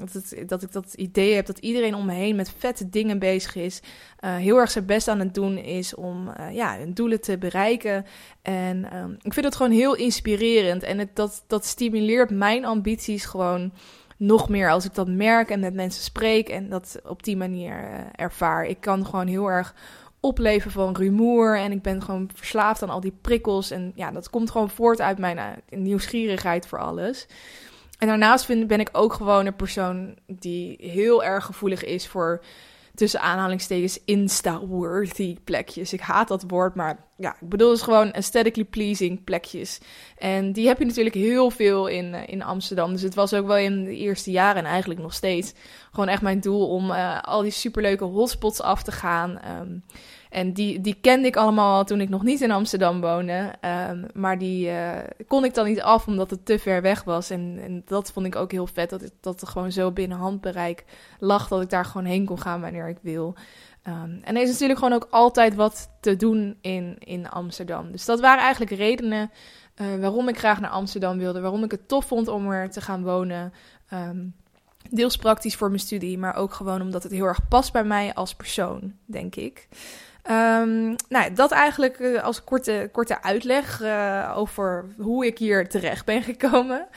dat, 0.47 0.63
ik 0.63 0.73
dat 0.73 0.95
idee 0.95 1.35
heb 1.35 1.47
dat 1.47 1.59
iedereen 1.59 1.95
om 1.95 2.07
me 2.07 2.13
heen 2.13 2.37
met 2.37 2.53
vette 2.59 2.89
dingen 2.89 3.19
bezig 3.19 3.55
is. 3.55 3.81
Uh, 4.21 4.37
heel 4.37 4.57
erg 4.57 4.71
zijn 4.71 4.87
best 4.87 5.09
aan 5.09 5.19
het 5.19 5.35
doen 5.35 5.57
is 5.57 5.95
om 5.95 6.29
uh, 6.29 6.55
ja, 6.55 6.79
hun 6.79 6.95
doelen 6.95 7.21
te 7.21 7.39
bereiken. 7.39 8.07
En 8.43 8.97
um, 8.97 9.17
ik 9.23 9.33
vind 9.33 9.47
het 9.47 9.57
gewoon 9.57 9.73
heel 9.73 9.95
inspirerend. 9.97 10.83
En 10.83 10.99
het, 10.99 11.17
dat, 11.17 11.45
dat 11.47 11.67
stimuleert 11.67 12.31
mijn 12.31 12.65
ambities 12.65 13.25
gewoon 13.25 13.73
nog 14.17 14.49
meer 14.49 14.71
als 14.71 14.85
ik 14.85 14.95
dat 14.95 15.09
merk 15.09 15.51
en 15.51 15.61
met 15.61 15.75
mensen 15.75 16.03
spreek 16.03 16.49
en 16.49 16.69
dat 16.69 17.01
op 17.05 17.23
die 17.23 17.37
manier 17.37 17.91
uh, 17.91 17.99
ervaar. 18.13 18.65
Ik 18.65 18.81
kan 18.81 19.07
gewoon 19.07 19.27
heel 19.27 19.47
erg 19.51 19.75
opleven 20.21 20.71
van 20.71 20.97
rumoer. 20.97 21.59
En 21.59 21.73
ik 21.73 21.83
ben 21.83 22.03
gewoon 22.03 22.31
verslaafd 22.35 22.83
aan 22.83 22.91
al 22.91 23.01
die 23.01 23.19
prikkels. 23.21 23.71
En 23.71 23.93
ja, 23.95 24.11
dat 24.11 24.31
komt 24.31 24.51
gewoon 24.51 24.71
voort 24.71 25.01
uit 25.01 25.19
mijn 25.19 25.63
nieuwsgierigheid 25.69 26.67
voor 26.67 26.79
alles. 26.79 27.27
En 28.01 28.07
daarnaast 28.07 28.45
vind, 28.45 28.67
ben 28.67 28.81
ik 28.81 28.89
ook 28.93 29.13
gewoon 29.13 29.47
een 29.47 29.57
persoon 29.57 30.15
die 30.27 30.77
heel 30.81 31.25
erg 31.25 31.45
gevoelig 31.45 31.85
is 31.85 32.07
voor 32.07 32.43
tussen 32.95 33.21
aanhalingstekens 33.21 33.99
insta-worthy 34.05 35.37
plekjes. 35.45 35.93
Ik 35.93 36.01
haat 36.01 36.29
dat 36.29 36.45
woord, 36.47 36.75
maar 36.75 37.05
ja, 37.17 37.37
ik 37.41 37.49
bedoel 37.49 37.71
dus 37.71 37.83
gewoon 37.83 38.15
aesthetically 38.15 38.65
pleasing 38.65 39.25
plekjes. 39.25 39.79
En 40.19 40.53
die 40.53 40.67
heb 40.67 40.79
je 40.79 40.85
natuurlijk 40.85 41.15
heel 41.15 41.51
veel 41.51 41.87
in, 41.87 42.15
uh, 42.15 42.21
in 42.27 42.43
Amsterdam. 42.43 42.93
Dus 42.93 43.03
het 43.03 43.15
was 43.15 43.35
ook 43.35 43.47
wel 43.47 43.57
in 43.57 43.85
de 43.85 43.97
eerste 43.97 44.31
jaren 44.31 44.65
en 44.65 44.71
eigenlijk 44.71 45.01
nog 45.01 45.15
steeds 45.15 45.53
gewoon 45.91 46.09
echt 46.09 46.23
mijn 46.23 46.41
doel 46.41 46.69
om 46.69 46.91
uh, 46.91 47.23
al 47.23 47.43
die 47.43 47.51
superleuke 47.51 48.05
hotspots 48.05 48.61
af 48.61 48.83
te 48.83 48.93
gaan. 48.93 49.41
Um, 49.61 49.85
en 50.31 50.53
die, 50.53 50.81
die 50.81 50.97
kende 51.01 51.27
ik 51.27 51.37
allemaal 51.37 51.85
toen 51.85 52.01
ik 52.01 52.09
nog 52.09 52.23
niet 52.23 52.41
in 52.41 52.51
Amsterdam 52.51 53.01
woonde. 53.01 53.55
Um, 53.91 54.07
maar 54.15 54.39
die 54.39 54.69
uh, 54.69 54.99
kon 55.27 55.45
ik 55.45 55.55
dan 55.55 55.67
niet 55.67 55.81
af 55.83 56.07
omdat 56.07 56.31
het 56.31 56.47
te 56.47 56.59
ver 56.59 56.83
weg 56.83 57.05
was. 57.05 57.31
En, 57.31 57.59
en 57.63 57.83
dat 57.87 58.13
vond 58.13 58.27
ik 58.27 58.37
ook 58.37 58.53
heel 58.53 58.67
vet. 58.67 58.91
Dat 58.91 59.11
dat 59.21 59.41
het 59.41 59.49
gewoon 59.49 59.73
zo 59.73 59.91
binnen 59.91 60.19
handbereik 60.19 60.85
lag. 61.19 61.49
Dat 61.49 61.63
ik 61.63 61.71
daar 61.71 61.85
gewoon 61.85 62.07
heen 62.07 62.25
kon 62.25 62.41
gaan 62.41 62.61
wanneer 62.61 62.89
ik 62.89 62.99
wil. 63.03 63.35
Um, 63.89 64.21
en 64.25 64.37
er 64.37 64.43
is 64.43 64.51
natuurlijk 64.51 64.79
gewoon 64.79 64.95
ook 64.95 65.09
altijd 65.11 65.55
wat 65.55 65.91
te 66.01 66.17
doen 66.17 66.59
in, 66.61 66.97
in 66.99 67.29
Amsterdam. 67.29 67.93
Dus 67.93 68.05
dat 68.05 68.21
waren 68.21 68.43
eigenlijk 68.43 68.73
redenen 68.73 69.31
uh, 69.81 70.01
waarom 70.01 70.29
ik 70.29 70.39
graag 70.39 70.61
naar 70.61 70.71
Amsterdam 70.71 71.19
wilde. 71.19 71.41
Waarom 71.41 71.65
ik 71.65 71.71
het 71.71 71.89
tof 71.89 72.05
vond 72.05 72.29
om 72.29 72.51
er 72.51 72.71
te 72.71 72.81
gaan 72.81 73.03
wonen. 73.03 73.53
Um, 73.93 74.35
deels 74.91 75.17
praktisch 75.17 75.57
voor 75.57 75.69
mijn 75.69 75.81
studie, 75.81 76.19
maar 76.19 76.35
ook 76.35 76.53
gewoon 76.53 76.81
omdat 76.81 77.03
het 77.03 77.13
heel 77.13 77.25
erg 77.25 77.49
past 77.49 77.73
bij 77.73 77.85
mij 77.85 78.15
als 78.15 78.35
persoon, 78.35 78.95
denk 79.05 79.37
ik. 79.37 79.69
Um, 80.31 80.97
nou, 81.09 81.33
dat 81.35 81.51
eigenlijk 81.51 81.99
uh, 81.99 82.23
als 82.23 82.45
korte, 82.45 82.89
korte 82.93 83.23
uitleg 83.23 83.83
uh, 83.83 84.33
over 84.37 84.85
hoe 84.99 85.27
ik 85.27 85.39
hier 85.39 85.69
terecht 85.69 86.05
ben 86.05 86.23
gekomen. 86.23 86.89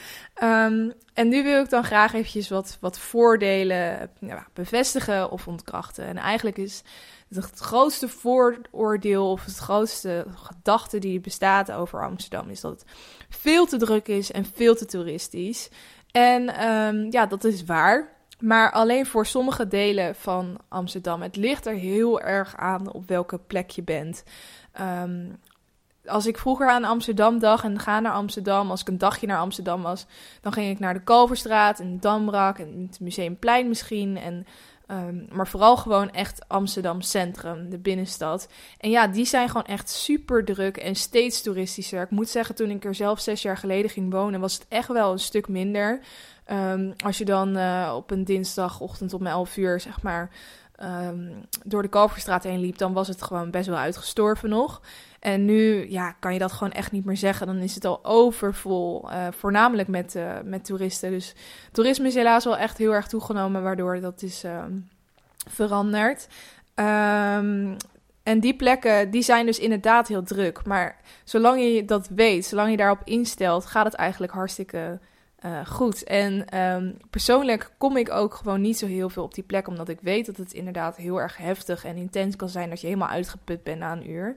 Um, 0.44 0.94
en 1.14 1.28
nu 1.30 1.44
wil 1.44 1.64
ik 1.64 1.70
dan 1.70 1.84
graag 1.84 2.14
eventjes 2.14 2.50
wat, 2.50 2.78
wat 2.80 3.00
voordelen 3.00 4.10
ja, 4.20 4.48
bevestigen 4.54 5.32
of 5.32 5.48
ontkrachten. 5.48 6.06
En 6.06 6.18
eigenlijk 6.18 6.58
is 6.58 6.84
het 7.30 7.60
grootste 7.60 8.08
vooroordeel 8.08 9.32
of 9.32 9.46
het 9.46 9.58
grootste 9.58 10.26
gedachte 10.36 11.00
die 11.00 11.20
bestaat 11.20 11.72
over 11.72 12.04
Amsterdam... 12.04 12.50
is 12.50 12.62
dat 12.62 12.72
het 12.72 12.86
veel 13.30 13.66
te 13.66 13.78
druk 13.78 14.08
is 14.08 14.32
en 14.32 14.46
veel 14.54 14.76
te 14.76 14.86
toeristisch. 14.86 15.70
En 16.12 16.68
um, 16.70 17.08
ja, 17.12 17.26
dat 17.26 17.44
is 17.44 17.64
waar. 17.64 18.12
Maar 18.43 18.71
alleen 18.71 19.06
voor 19.06 19.25
sommige 19.25 19.67
delen 19.67 20.15
van 20.15 20.58
Amsterdam. 20.67 21.21
Het 21.21 21.36
ligt 21.36 21.65
er 21.65 21.73
heel 21.73 22.21
erg 22.21 22.56
aan 22.58 22.91
op 22.93 23.08
welke 23.08 23.38
plek 23.38 23.69
je 23.69 23.84
bent. 23.84 24.23
Um, 24.82 25.39
als 26.06 26.25
ik 26.25 26.38
vroeger 26.38 26.69
aan 26.69 26.84
Amsterdam 26.84 27.39
dacht 27.39 27.63
en 27.63 27.79
ga 27.79 27.99
naar 27.99 28.13
Amsterdam, 28.13 28.69
als 28.69 28.82
ik 28.82 28.88
een 28.88 28.97
dagje 28.97 29.27
naar 29.27 29.39
Amsterdam 29.39 29.82
was, 29.82 30.06
dan 30.41 30.53
ging 30.53 30.71
ik 30.71 30.79
naar 30.79 30.93
de 30.93 31.03
Kalverstraat 31.03 31.79
en 31.79 31.99
Damrak 31.99 32.60
en 32.60 32.88
het 32.89 32.99
Museumplein 32.99 33.67
misschien. 33.67 34.17
En, 34.17 34.45
um, 34.88 35.28
maar 35.32 35.48
vooral 35.48 35.78
gewoon 35.78 36.12
echt 36.12 36.48
Amsterdam 36.48 37.02
Centrum, 37.02 37.69
de 37.69 37.80
binnenstad. 37.80 38.48
En 38.78 38.89
ja, 38.89 39.08
die 39.08 39.26
zijn 39.26 39.48
gewoon 39.48 39.65
echt 39.65 39.89
super 39.89 40.46
druk 40.46 40.78
en 40.78 40.96
steeds 40.96 41.41
toeristischer. 41.41 42.02
Ik 42.02 42.10
moet 42.10 42.30
zeggen, 42.30 42.56
toen 42.56 42.69
ik 42.69 42.86
er 42.86 42.96
zelf 42.96 43.19
zes 43.19 43.41
jaar 43.41 43.58
geleden 43.58 43.91
ging 43.91 44.12
wonen, 44.12 44.39
was 44.39 44.54
het 44.54 44.65
echt 44.67 44.88
wel 44.88 45.12
een 45.12 45.19
stuk 45.19 45.48
minder. 45.48 46.00
Um, 46.52 46.93
als 47.04 47.17
je 47.17 47.26
dan 47.26 47.58
uh, 47.58 47.93
op 47.96 48.12
een 48.12 48.24
dinsdagochtend 48.24 49.13
om 49.13 49.26
11 49.28 49.58
uur, 49.58 49.80
zeg 49.80 50.02
maar, 50.02 50.30
um, 50.84 51.46
door 51.63 51.82
de 51.82 51.88
Kalverstraat 51.88 52.43
heen 52.43 52.60
liep, 52.60 52.78
dan 52.78 52.93
was 52.93 53.08
het 53.08 53.22
gewoon 53.22 53.52
best 53.52 53.67
wel 53.67 53.78
uitgestorven 53.78 54.50
nog. 54.50 54.82
En 55.24 55.46
nu 55.46 55.90
ja, 55.90 56.12
kan 56.12 56.34
je 56.34 56.40
dat 56.40 56.52
gewoon 56.52 56.74
echt 56.74 56.92
niet 56.92 57.06
meer 57.06 57.18
zeggen. 57.18 57.48
Dan 57.48 57.58
is 57.58 57.76
het 57.76 57.86
al 57.86 58.00
overvol, 58.06 59.10
uh, 59.10 59.28
voornamelijk 59.32 59.88
met, 59.88 60.16
uh, 60.16 60.34
met 60.44 60.66
toeristen. 60.66 61.12
Dus 61.12 61.36
toerisme 61.72 62.08
is 62.08 62.14
helaas 62.14 62.44
wel 62.44 62.58
echt 62.58 62.78
heel 62.78 62.94
erg 62.94 63.08
toegenomen, 63.08 63.64
waardoor 63.64 64.00
dat 64.00 64.22
is 64.22 64.44
um, 64.44 64.88
veranderd. 65.50 66.28
Um, 66.76 67.78
en 68.24 68.40
die 68.40 68.56
plekken, 68.56 69.12
die 69.12 69.22
zijn 69.22 69.46
dus 69.46 69.60
inderdaad 69.60 70.08
heel 70.08 70.24
druk. 70.24 70.66
Maar 70.66 71.00
zolang 71.24 71.62
je 71.62 71.86
dat 71.86 72.08
weet, 72.08 72.46
zolang 72.46 72.70
je 72.70 72.78
daarop 72.78 73.02
instelt, 73.04 73.66
gaat 73.66 73.86
het 73.86 73.96
eigenlijk 73.96 74.34
hartstikke 74.34 75.00
uh, 75.45 75.65
goed. 75.65 76.03
En 76.03 76.60
um, 76.60 76.97
persoonlijk 77.10 77.71
kom 77.77 77.97
ik 77.97 78.12
ook 78.12 78.34
gewoon 78.34 78.62
niet 78.62 78.77
zo 78.77 78.86
heel 78.86 79.10
veel 79.10 79.23
op 79.23 79.34
die 79.34 79.43
plek, 79.43 79.67
omdat 79.67 79.89
ik 79.89 79.99
weet 80.01 80.25
dat 80.25 80.38
het 80.38 80.53
inderdaad 80.53 80.95
heel 80.95 81.21
erg 81.21 81.38
heftig 81.38 81.86
en 81.86 81.95
intens 81.95 82.36
kan 82.36 82.49
zijn 82.49 82.69
dat 82.69 82.82
je 82.82 82.88
helemaal 82.88 83.10
uitgeput 83.10 83.63
bent 83.63 83.79
na 83.79 83.91
een 83.91 84.10
uur. 84.10 84.36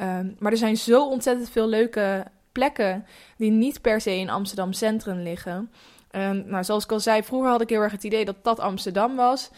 Um, 0.00 0.36
maar 0.38 0.52
er 0.52 0.58
zijn 0.58 0.76
zo 0.76 1.08
ontzettend 1.08 1.50
veel 1.50 1.66
leuke 1.66 2.24
plekken 2.52 3.06
die 3.36 3.50
niet 3.50 3.80
per 3.80 4.00
se 4.00 4.16
in 4.16 4.30
Amsterdam 4.30 4.72
Centrum 4.72 5.18
liggen. 5.18 5.70
Um, 6.12 6.44
nou, 6.46 6.64
zoals 6.64 6.84
ik 6.84 6.92
al 6.92 7.00
zei, 7.00 7.22
vroeger 7.22 7.50
had 7.50 7.60
ik 7.60 7.68
heel 7.68 7.80
erg 7.80 7.92
het 7.92 8.04
idee 8.04 8.24
dat 8.24 8.36
dat 8.42 8.60
Amsterdam 8.60 9.16
was. 9.16 9.50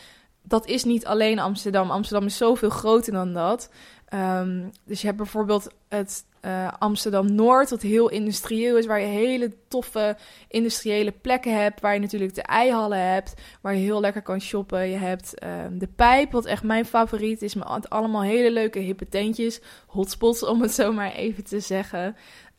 Dat 0.42 0.66
is 0.66 0.84
niet 0.84 1.06
alleen 1.06 1.38
Amsterdam. 1.38 1.90
Amsterdam 1.90 2.26
is 2.26 2.36
zoveel 2.36 2.70
groter 2.70 3.12
dan 3.12 3.32
dat. 3.32 3.70
Um, 4.14 4.70
dus 4.84 5.00
je 5.00 5.06
hebt 5.06 5.18
bijvoorbeeld 5.18 5.74
het 5.88 6.24
uh, 6.42 6.72
Amsterdam 6.78 7.34
Noord, 7.34 7.70
wat 7.70 7.82
heel 7.82 8.08
industrieel 8.08 8.76
is, 8.76 8.86
waar 8.86 9.00
je 9.00 9.06
hele 9.06 9.52
toffe 9.68 10.16
industriële 10.48 11.12
plekken 11.12 11.60
hebt, 11.60 11.80
waar 11.80 11.94
je 11.94 12.00
natuurlijk 12.00 12.34
de 12.34 12.42
eihallen 12.42 13.12
hebt, 13.12 13.34
waar 13.60 13.74
je 13.74 13.80
heel 13.80 14.00
lekker 14.00 14.22
kan 14.22 14.40
shoppen. 14.40 14.88
Je 14.88 14.96
hebt 14.96 15.34
uh, 15.44 15.50
de 15.70 15.88
Pijp, 15.96 16.32
wat 16.32 16.44
echt 16.44 16.62
mijn 16.62 16.86
favoriet 16.86 17.42
is, 17.42 17.54
met 17.54 17.90
allemaal 17.90 18.22
hele 18.22 18.50
leuke 18.50 18.78
hippe 18.78 19.08
tentjes, 19.08 19.60
hotspots 19.86 20.44
om 20.44 20.62
het 20.62 20.72
zo 20.72 20.92
maar 20.92 21.12
even 21.12 21.44
te 21.44 21.60
zeggen. 21.60 22.16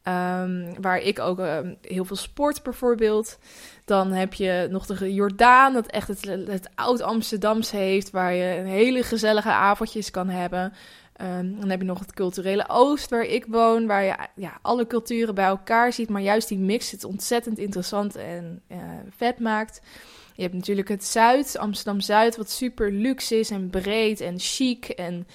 Um, 0.07 0.81
waar 0.81 0.99
ik 0.99 1.19
ook 1.19 1.41
heel 1.81 2.05
veel 2.05 2.15
sport 2.15 2.63
bijvoorbeeld. 2.63 3.39
Dan 3.85 4.11
heb 4.11 4.33
je 4.33 4.67
nog 4.69 4.85
de 4.85 5.13
Jordaan, 5.13 5.73
dat 5.73 5.87
echt 5.87 6.07
het, 6.07 6.25
het 6.47 6.69
oud 6.75 7.01
Amsterdamse 7.01 7.75
heeft, 7.75 8.09
waar 8.09 8.33
je 8.33 8.43
hele 8.65 9.03
gezellige 9.03 9.51
avondjes 9.51 10.11
kan 10.11 10.29
hebben. 10.29 10.73
Um, 11.21 11.59
dan 11.59 11.69
heb 11.69 11.79
je 11.79 11.85
nog 11.85 11.99
het 11.99 12.13
culturele 12.13 12.65
Oost, 12.67 13.09
waar 13.09 13.23
ik 13.23 13.45
woon, 13.47 13.87
waar 13.87 14.03
je 14.03 14.15
ja, 14.35 14.59
alle 14.61 14.87
culturen 14.87 15.35
bij 15.35 15.45
elkaar 15.45 15.93
ziet, 15.93 16.09
maar 16.09 16.21
juist 16.21 16.47
die 16.47 16.57
mix 16.57 16.91
het 16.91 17.03
ontzettend 17.03 17.57
interessant 17.57 18.15
en 18.15 18.61
uh, 18.71 18.77
vet 19.09 19.39
maakt. 19.39 19.81
Je 20.35 20.41
hebt 20.41 20.53
natuurlijk 20.53 20.87
het 20.87 21.05
Zuid, 21.05 21.57
Amsterdam 21.57 22.01
Zuid, 22.01 22.37
wat 22.37 22.49
super 22.49 22.91
luxe 22.91 23.39
is 23.39 23.49
en 23.49 23.69
breed 23.69 24.21
en 24.21 24.39
chic 24.39 24.85
en 24.85 25.27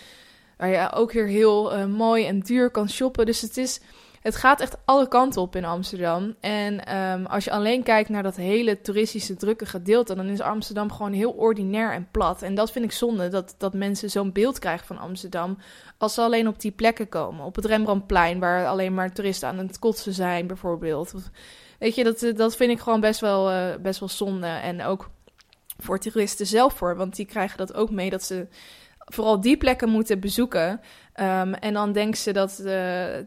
waar 0.56 0.68
je 0.68 0.92
ook 0.92 1.12
weer 1.12 1.26
heel 1.26 1.78
uh, 1.78 1.84
mooi 1.84 2.26
en 2.26 2.40
duur 2.40 2.70
kan 2.70 2.88
shoppen. 2.88 3.26
Dus 3.26 3.40
het 3.40 3.56
is 3.56 3.80
het 4.22 4.36
gaat 4.36 4.60
echt 4.60 4.76
alle 4.84 5.08
kanten 5.08 5.42
op 5.42 5.56
in 5.56 5.64
Amsterdam. 5.64 6.34
En 6.40 6.96
um, 6.96 7.26
als 7.26 7.44
je 7.44 7.50
alleen 7.50 7.82
kijkt 7.82 8.08
naar 8.08 8.22
dat 8.22 8.36
hele 8.36 8.80
toeristische 8.80 9.36
drukke 9.36 9.66
gedeelte, 9.66 10.14
dan 10.14 10.26
is 10.26 10.40
Amsterdam 10.40 10.92
gewoon 10.92 11.12
heel 11.12 11.30
ordinair 11.30 11.92
en 11.92 12.08
plat. 12.10 12.42
En 12.42 12.54
dat 12.54 12.72
vind 12.72 12.84
ik 12.84 12.92
zonde, 12.92 13.28
dat, 13.28 13.54
dat 13.58 13.74
mensen 13.74 14.10
zo'n 14.10 14.32
beeld 14.32 14.58
krijgen 14.58 14.86
van 14.86 14.98
Amsterdam. 14.98 15.58
Als 15.98 16.14
ze 16.14 16.20
alleen 16.20 16.48
op 16.48 16.60
die 16.60 16.70
plekken 16.70 17.08
komen. 17.08 17.44
Op 17.44 17.56
het 17.56 17.64
Rembrandtplein, 17.64 18.38
waar 18.38 18.66
alleen 18.66 18.94
maar 18.94 19.12
toeristen 19.12 19.48
aan 19.48 19.58
het 19.58 19.78
kotsen 19.78 20.12
zijn, 20.12 20.46
bijvoorbeeld. 20.46 21.14
Weet 21.78 21.94
je, 21.94 22.04
dat, 22.04 22.32
dat 22.36 22.56
vind 22.56 22.70
ik 22.70 22.80
gewoon 22.80 23.00
best 23.00 23.20
wel, 23.20 23.52
uh, 23.52 23.76
best 23.80 24.00
wel 24.00 24.08
zonde. 24.08 24.46
En 24.46 24.82
ook 24.82 25.10
voor 25.78 25.98
toeristen 25.98 26.46
zelf 26.46 26.72
voor, 26.72 26.96
want 26.96 27.16
die 27.16 27.26
krijgen 27.26 27.58
dat 27.58 27.74
ook 27.74 27.90
mee 27.90 28.10
dat 28.10 28.22
ze 28.22 28.46
vooral 28.98 29.40
die 29.40 29.56
plekken 29.56 29.88
moeten 29.88 30.20
bezoeken. 30.20 30.80
Um, 31.20 31.54
en 31.54 31.72
dan 31.72 31.92
denken 31.92 32.18
ze 32.18 32.32
dat. 32.32 32.58
Uh, 32.60 32.66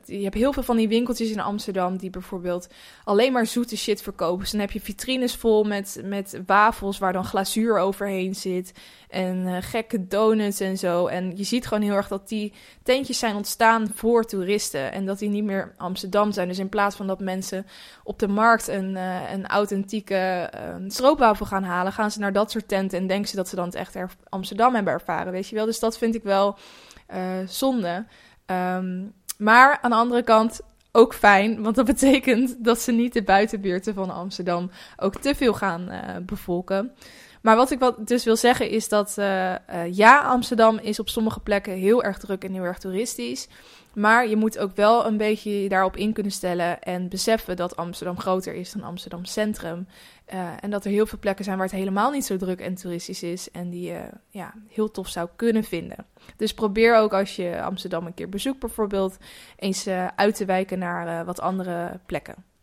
je 0.06 0.24
hebt 0.24 0.34
heel 0.36 0.54
veel 0.54 0.64
van 0.64 0.78
die 0.78 0.88
winkeltjes 0.88 1.32
in 1.32 1.40
Amsterdam. 1.40 1.98
die 1.98 2.10
bijvoorbeeld 2.10 2.68
alleen 3.04 3.32
maar 3.32 3.46
zoete 3.46 3.78
shit 3.78 4.02
verkopen. 4.02 4.40
Dus 4.40 4.52
dan 4.52 4.60
heb 4.60 4.72
je 4.72 4.82
vitrines 4.82 5.36
vol 5.36 5.64
met, 5.64 6.02
met 6.04 6.42
wafels. 6.46 6.98
waar 6.98 7.14
dan 7.14 7.26
glazuur 7.26 7.78
overheen 7.78 8.36
zit. 8.36 8.74
En 9.10 9.38
uh, 9.38 9.58
gekke 9.60 10.08
donuts 10.08 10.60
en 10.60 10.78
zo. 10.78 11.08
En 11.08 11.38
je 11.38 11.44
ziet 11.44 11.68
gewoon 11.68 11.84
heel 11.84 11.96
erg 11.96 12.08
dat 12.08 12.28
die 12.28 12.54
tentjes 12.84 13.20
zijn 13.20 13.36
ontstaan 13.36 13.92
voor 13.94 14.26
toeristen. 14.26 14.92
En 14.92 15.06
dat 15.06 15.20
die 15.20 15.30
niet 15.30 15.44
meer 15.44 15.74
Amsterdam 15.78 16.32
zijn. 16.32 16.48
Dus 16.48 16.60
in 16.60 16.70
plaats 16.70 16.96
van 16.96 17.08
dat 17.08 17.20
mensen 17.20 17.66
op 18.04 18.20
de 18.20 18.28
markt 18.28 18.68
een, 18.68 18.96
uh, 18.96 19.32
een 19.32 19.48
authentieke 19.48 20.50
stroopwafel 20.88 21.46
gaan 21.46 21.64
halen. 21.64 21.94
gaan 21.94 22.12
ze 22.12 22.20
naar 22.20 22.34
dat 22.34 22.52
soort 22.52 22.68
tenten. 22.68 23.00
En 23.00 23.08
denken 23.08 23.30
ze 23.30 23.36
dat 23.36 23.48
ze 23.48 23.56
dan 23.56 23.66
het 23.66 23.76
echt 23.76 23.96
Amsterdam 24.30 24.76
hebben 24.76 24.94
ervaren. 24.94 25.32
Weet 25.32 25.48
je 25.48 25.56
wel? 25.56 25.66
Dus 25.66 25.80
dat 25.80 25.98
vind 25.98 26.16
ik 26.16 26.24
wel 26.24 26.58
zonde. 27.48 28.06
Um, 28.46 29.14
maar 29.38 29.80
aan 29.82 29.90
de 29.90 29.96
andere 29.96 30.24
kant 30.24 30.62
ook 30.92 31.14
fijn, 31.14 31.62
want 31.62 31.76
dat 31.76 31.86
betekent 31.94 32.64
dat 32.64 32.80
ze 32.80 32.92
niet 32.92 33.14
de 33.14 33.24
buitenbuurten 33.24 33.94
van 33.94 34.10
Amsterdam 34.10 34.72
ook 34.98 35.16
te 35.16 35.36
veel 35.36 35.54
gaan 35.54 35.92
uh, 35.92 36.00
bevolken. 36.22 36.92
Maar 37.46 37.56
wat 37.56 37.72
ik 37.72 37.80
wat 37.80 38.08
dus 38.08 38.24
wil 38.24 38.36
zeggen 38.36 38.70
is 38.70 38.90
dat 38.90 39.16
uh, 39.20 39.52
uh, 39.52 39.58
ja, 39.92 40.22
Amsterdam 40.22 40.78
is 40.78 41.00
op 41.00 41.10
sommige 41.10 41.40
plekken 41.40 41.74
heel 41.74 42.04
erg 42.04 42.18
druk 42.18 42.44
en 42.44 42.54
heel 42.54 42.64
erg 42.64 42.78
toeristisch. 42.78 43.48
Maar 43.94 44.28
je 44.28 44.36
moet 44.36 44.58
ook 44.58 44.76
wel 44.76 45.06
een 45.06 45.18
beetje 45.18 45.70
daarop 45.70 45.96
in 45.96 46.14
kunnen 46.14 46.32
stellen 46.32 46.82
en 46.82 47.10
beseffen 47.10 47.56
dat 47.56 47.76
Amsterdam 47.76 48.20
groter 48.20 48.54
is 48.54 48.72
dan 48.72 48.84
Amsterdam 48.84 49.26
Centrum. 49.26 49.88
Uh, 50.34 50.50
en 50.60 50.70
dat 50.70 50.86
er 50.86 50.92
heel 50.92 51.06
veel 51.06 51.20
plekken 51.20 51.46
zijn 51.46 51.58
waar 51.58 51.66
het 51.66 51.76
helemaal 51.76 52.12
niet 52.12 52.26
zo 52.26 52.38
druk 52.38 52.60
en 52.60 52.76
toeristisch 52.76 53.24
is 53.24 53.52
en 53.52 53.70
die 53.70 53.92
je 53.92 54.10
ja, 54.30 54.54
heel 54.70 54.92
tof 54.92 55.08
zou 55.08 55.30
kunnen 55.36 55.64
vinden. 55.64 56.06
Dus 56.38 56.54
probeer 56.54 56.96
ook 56.96 57.14
als 57.14 57.36
je 57.36 57.62
Amsterdam 57.62 58.06
een 58.06 58.14
keer 58.14 58.30
bezoekt 58.30 58.60
bijvoorbeeld 58.60 59.18
eens 59.56 59.88
uit 60.16 60.36
te 60.36 60.46
wijken 60.46 60.80
naar 60.80 61.26
wat 61.26 61.40
andere 61.42 62.00
plekken. 62.06 62.55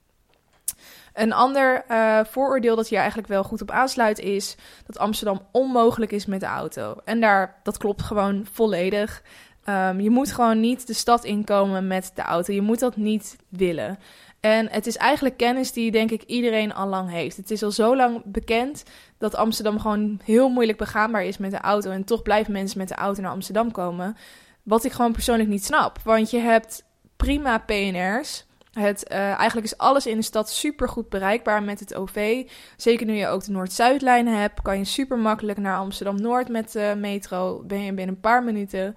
Een 1.13 1.33
ander 1.33 1.85
uh, 1.91 2.21
vooroordeel 2.25 2.77
dat 2.77 2.89
hier 2.89 2.99
eigenlijk 2.99 3.29
wel 3.29 3.45
goed 3.45 3.63
op 3.63 3.71
aansluit 3.71 4.19
is 4.19 4.57
dat 4.87 4.99
Amsterdam 4.99 5.41
onmogelijk 5.51 6.13
is 6.13 6.27
met 6.27 6.41
de 6.41 6.47
auto. 6.47 6.97
En 7.05 7.21
daar, 7.21 7.61
dat 7.63 7.79
klopt 7.79 8.03
gewoon 8.03 8.47
volledig. 8.53 9.23
Um, 9.69 10.01
je 10.01 10.11
moet 10.11 10.33
gewoon 10.33 10.61
niet 10.61 10.87
de 10.87 10.93
stad 10.93 11.25
inkomen 11.25 11.87
met 11.87 12.11
de 12.15 12.23
auto. 12.23 12.53
Je 12.53 12.63
moet 12.63 12.79
dat 12.79 12.97
niet 12.97 13.37
willen. 13.49 13.99
En 14.41 14.69
het 14.71 14.87
is 14.87 14.97
eigenlijk 14.97 15.37
kennis 15.37 15.73
die 15.73 15.91
denk 15.91 16.11
ik 16.11 16.23
iedereen 16.23 16.75
al 16.75 16.89
lang 16.89 17.11
heeft. 17.11 17.37
Het 17.37 17.51
is 17.51 17.63
al 17.63 17.71
zo 17.71 17.97
lang 17.97 18.23
bekend 18.25 18.83
dat 19.19 19.35
Amsterdam 19.35 19.81
gewoon 19.81 20.21
heel 20.25 20.49
moeilijk 20.49 20.79
begaanbaar 20.79 21.25
is 21.25 21.39
met 21.39 21.51
de 21.51 21.61
auto. 21.61 21.91
En 21.91 22.05
toch 22.05 22.23
blijven 22.23 22.53
mensen 22.53 22.79
met 22.79 22.89
de 22.89 22.95
auto 22.95 23.23
naar 23.23 23.31
Amsterdam 23.31 23.71
komen. 23.71 24.17
Wat 24.63 24.85
ik 24.85 24.93
gewoon 24.93 25.13
persoonlijk 25.13 25.49
niet 25.49 25.65
snap. 25.65 25.99
Want 26.05 26.31
je 26.31 26.39
hebt 26.39 26.85
prima 27.17 27.59
PNR's. 27.59 28.47
Het, 28.73 29.11
uh, 29.13 29.19
eigenlijk 29.19 29.67
is 29.67 29.79
alles 29.79 30.07
in 30.07 30.17
de 30.17 30.23
stad 30.23 30.51
super 30.51 30.89
goed 30.89 31.09
bereikbaar 31.09 31.63
met 31.63 31.81
het 31.81 31.95
OV. 31.95 32.49
Zeker 32.77 33.07
nu 33.07 33.13
je 33.13 33.27
ook 33.27 33.45
de 33.45 33.53
Noord-Zuidlijn 33.53 34.27
hebt, 34.27 34.63
kan 34.63 34.79
je 34.79 34.85
super 34.85 35.19
makkelijk 35.19 35.59
naar 35.59 35.77
Amsterdam-Noord 35.77 36.49
met 36.49 36.73
de 36.73 36.95
metro. 36.99 37.63
Ben 37.67 37.83
je 37.83 37.93
binnen 37.93 38.15
een 38.15 38.21
paar 38.21 38.45
minuten. 38.45 38.97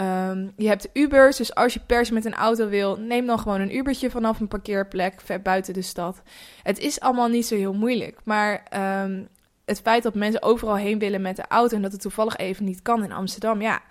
Um, 0.00 0.52
je 0.56 0.68
hebt 0.68 0.88
Ubers, 0.92 1.36
dus 1.36 1.54
als 1.54 1.74
je 1.74 1.80
pers 1.86 2.10
met 2.10 2.24
een 2.24 2.34
auto 2.34 2.68
wil, 2.68 2.96
neem 2.96 3.26
dan 3.26 3.38
gewoon 3.38 3.60
een 3.60 3.76
Ubertje 3.76 4.10
vanaf 4.10 4.40
een 4.40 4.48
parkeerplek 4.48 5.20
ver 5.20 5.42
buiten 5.42 5.74
de 5.74 5.82
stad. 5.82 6.22
Het 6.62 6.78
is 6.78 7.00
allemaal 7.00 7.28
niet 7.28 7.46
zo 7.46 7.54
heel 7.56 7.74
moeilijk, 7.74 8.20
maar 8.24 8.62
um, 9.04 9.28
het 9.64 9.80
feit 9.80 10.02
dat 10.02 10.14
mensen 10.14 10.42
overal 10.42 10.76
heen 10.76 10.98
willen 10.98 11.22
met 11.22 11.36
de 11.36 11.44
auto 11.48 11.76
en 11.76 11.82
dat 11.82 11.92
het 11.92 12.00
toevallig 12.00 12.36
even 12.36 12.64
niet 12.64 12.82
kan 12.82 13.04
in 13.04 13.12
Amsterdam, 13.12 13.60
ja, 13.60 13.82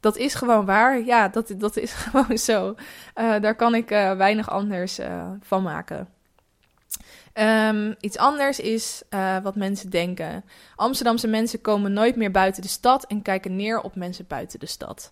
dat 0.00 0.16
is 0.16 0.34
gewoon 0.34 0.64
waar. 0.64 1.04
Ja, 1.04 1.28
dat, 1.28 1.54
dat 1.56 1.76
is 1.76 1.92
gewoon 2.02 2.38
zo. 2.38 2.74
Uh, 3.14 3.40
daar 3.40 3.54
kan 3.54 3.74
ik 3.74 3.90
uh, 3.90 4.16
weinig 4.16 4.50
anders 4.50 4.98
uh, 4.98 5.30
van 5.40 5.62
maken. 5.62 6.08
Um, 7.34 7.94
iets 8.00 8.16
anders 8.16 8.60
is 8.60 9.02
wat 9.42 9.56
mensen 9.56 9.90
denken. 9.90 10.44
Amsterdamse 10.76 11.26
mensen 11.26 11.60
komen 11.60 11.92
nooit 11.92 12.16
meer 12.16 12.30
buiten 12.30 12.62
de 12.62 12.68
stad 12.68 13.06
en 13.06 13.22
kijken 13.22 13.56
neer 13.56 13.80
op 13.80 13.94
mensen 13.94 14.24
buiten 14.28 14.58
de 14.58 14.66
stad. 14.66 15.10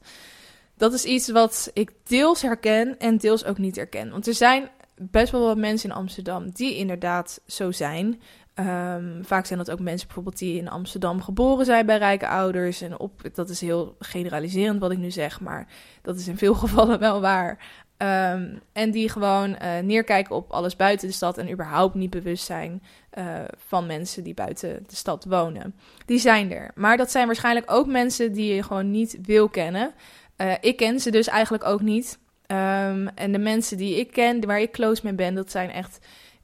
Dat 0.76 0.92
is 0.92 1.04
iets 1.04 1.30
wat 1.30 1.70
ik 1.72 1.92
deels 2.02 2.42
herken 2.42 2.98
en 2.98 3.16
deels 3.16 3.44
ook 3.44 3.58
niet 3.58 3.76
herken. 3.76 4.10
Want 4.10 4.26
er 4.26 4.34
zijn 4.34 4.68
best 4.94 5.32
wel 5.32 5.46
wat 5.46 5.56
mensen 5.56 5.90
in 5.90 5.96
Amsterdam 5.96 6.50
die 6.50 6.76
inderdaad 6.76 7.40
zo 7.46 7.72
zijn. 7.72 8.20
Um, 8.58 9.24
vaak 9.24 9.46
zijn 9.46 9.58
dat 9.58 9.70
ook 9.70 9.80
mensen 9.80 10.06
bijvoorbeeld 10.06 10.38
die 10.38 10.58
in 10.58 10.68
Amsterdam 10.68 11.22
geboren 11.22 11.64
zijn 11.64 11.86
bij 11.86 11.98
rijke 11.98 12.28
ouders. 12.28 12.80
En 12.80 12.98
op, 12.98 13.20
dat 13.32 13.48
is 13.48 13.60
heel 13.60 13.96
generaliserend 13.98 14.80
wat 14.80 14.90
ik 14.90 14.98
nu 14.98 15.10
zeg, 15.10 15.40
maar 15.40 15.66
dat 16.02 16.18
is 16.18 16.28
in 16.28 16.36
veel 16.36 16.54
gevallen 16.64 16.98
wel 16.98 17.20
waar. 17.20 17.58
Um, 17.98 18.60
en 18.72 18.90
die 18.90 19.08
gewoon 19.08 19.48
uh, 19.50 19.78
neerkijken 19.82 20.36
op 20.36 20.50
alles 20.50 20.76
buiten 20.76 21.08
de 21.08 21.14
stad 21.14 21.38
en 21.38 21.50
überhaupt 21.50 21.94
niet 21.94 22.10
bewust 22.10 22.44
zijn 22.44 22.82
uh, 23.18 23.24
van 23.56 23.86
mensen 23.86 24.24
die 24.24 24.34
buiten 24.34 24.84
de 24.86 24.96
stad 24.96 25.24
wonen. 25.24 25.74
Die 26.04 26.18
zijn 26.18 26.52
er. 26.52 26.70
Maar 26.74 26.96
dat 26.96 27.10
zijn 27.10 27.26
waarschijnlijk 27.26 27.70
ook 27.72 27.86
mensen 27.86 28.32
die 28.32 28.54
je 28.54 28.62
gewoon 28.62 28.90
niet 28.90 29.18
wil 29.22 29.48
kennen. 29.48 29.94
Uh, 30.36 30.52
ik 30.60 30.76
ken 30.76 31.00
ze 31.00 31.10
dus 31.10 31.26
eigenlijk 31.26 31.64
ook 31.64 31.80
niet. 31.80 32.18
Um, 32.46 33.08
en 33.08 33.32
de 33.32 33.38
mensen 33.38 33.76
die 33.76 33.98
ik 33.98 34.12
ken, 34.12 34.46
waar 34.46 34.60
ik 34.60 34.72
close 34.72 35.00
mee 35.04 35.14
ben, 35.14 35.34
dat 35.34 35.50
zijn 35.50 35.70
echt 35.70 35.98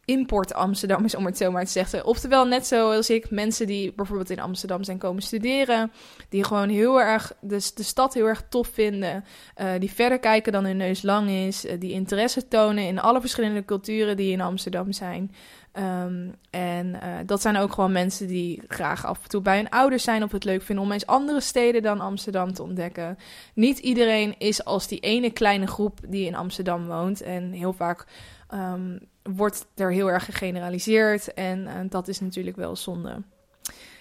import 0.04 0.54
Amsterdammers, 0.54 1.14
om 1.14 1.26
het 1.26 1.36
zo 1.36 1.50
maar 1.50 1.64
te 1.64 1.70
zeggen. 1.70 2.04
Oftewel, 2.04 2.46
net 2.46 2.66
zoals 2.66 3.10
ik, 3.10 3.30
mensen 3.30 3.66
die 3.66 3.92
bijvoorbeeld 3.92 4.30
in 4.30 4.40
Amsterdam 4.40 4.84
zijn 4.84 4.98
komen 4.98 5.22
studeren, 5.22 5.92
die 6.28 6.44
gewoon 6.44 6.68
heel 6.68 7.00
erg 7.00 7.32
de, 7.40 7.70
de 7.74 7.82
stad 7.82 8.14
heel 8.14 8.26
erg 8.26 8.44
tof 8.48 8.68
vinden, 8.72 9.24
uh, 9.56 9.70
die 9.78 9.92
verder 9.92 10.18
kijken 10.18 10.52
dan 10.52 10.64
hun 10.64 10.76
neus 10.76 11.02
lang 11.02 11.28
is, 11.28 11.64
uh, 11.64 11.72
die 11.78 11.92
interesse 11.92 12.48
tonen 12.48 12.86
in 12.86 13.00
alle 13.00 13.20
verschillende 13.20 13.64
culturen 13.64 14.16
die 14.16 14.32
in 14.32 14.40
Amsterdam 14.40 14.92
zijn. 14.92 15.34
Um, 15.78 16.34
en 16.50 16.86
uh, 16.86 17.00
dat 17.26 17.42
zijn 17.42 17.56
ook 17.56 17.72
gewoon 17.72 17.92
mensen 17.92 18.26
die 18.26 18.62
graag 18.68 19.06
af 19.06 19.22
en 19.22 19.28
toe 19.28 19.40
bij 19.40 19.56
hun 19.56 19.70
ouders 19.70 20.02
zijn 20.02 20.22
of 20.22 20.32
het 20.32 20.44
leuk 20.44 20.62
vinden 20.62 20.84
om 20.84 20.92
eens 20.92 21.06
andere 21.06 21.40
steden 21.40 21.82
dan 21.82 22.00
Amsterdam 22.00 22.52
te 22.52 22.62
ontdekken. 22.62 23.18
Niet 23.54 23.78
iedereen 23.78 24.34
is 24.38 24.64
als 24.64 24.88
die 24.88 25.00
ene 25.00 25.30
kleine 25.30 25.66
groep 25.66 25.98
die 26.08 26.26
in 26.26 26.34
Amsterdam 26.34 26.86
woont. 26.86 27.22
En 27.22 27.52
heel 27.52 27.72
vaak 27.72 28.06
um, 28.54 28.98
wordt 29.22 29.66
er 29.74 29.92
heel 29.92 30.10
erg 30.10 30.24
gegeneraliseerd. 30.24 31.34
En 31.34 31.58
uh, 31.58 31.72
dat 31.88 32.08
is 32.08 32.20
natuurlijk 32.20 32.56
wel 32.56 32.76
zonde. 32.76 33.22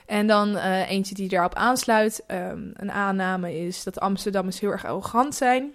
En 0.06 0.28
dan 0.28 0.56
uh, 0.56 0.90
eentje 0.90 1.16
die 1.16 1.30
daarop 1.30 1.56
aansluit. 1.56 2.24
Um, 2.28 2.72
een 2.74 2.92
aanname 2.92 3.58
is 3.60 3.84
dat 3.84 4.00
Amsterdammers 4.00 4.60
heel 4.60 4.72
erg 4.72 4.86
arrogant 4.86 5.36
zijn. 5.36 5.74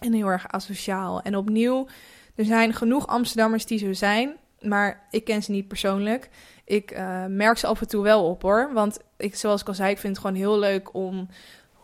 En 0.00 0.12
heel 0.12 0.26
erg 0.26 0.48
asociaal. 0.48 1.22
En 1.22 1.36
opnieuw, 1.36 1.86
er 2.34 2.44
zijn 2.44 2.72
genoeg 2.72 3.06
Amsterdammers 3.06 3.66
die 3.66 3.78
zo 3.78 3.92
zijn. 3.92 4.36
Maar 4.60 5.06
ik 5.10 5.24
ken 5.24 5.42
ze 5.42 5.50
niet 5.50 5.68
persoonlijk. 5.68 6.30
Ik 6.64 6.92
uh, 6.92 7.24
merk 7.28 7.58
ze 7.58 7.66
af 7.66 7.80
en 7.80 7.88
toe 7.88 8.02
wel 8.02 8.28
op 8.28 8.42
hoor. 8.42 8.70
Want 8.72 8.98
ik, 9.16 9.34
zoals 9.36 9.60
ik 9.60 9.68
al 9.68 9.74
zei, 9.74 9.90
ik 9.90 9.98
vind 9.98 10.16
het 10.16 10.24
gewoon 10.24 10.40
heel 10.40 10.58
leuk 10.58 10.94
om 10.94 11.28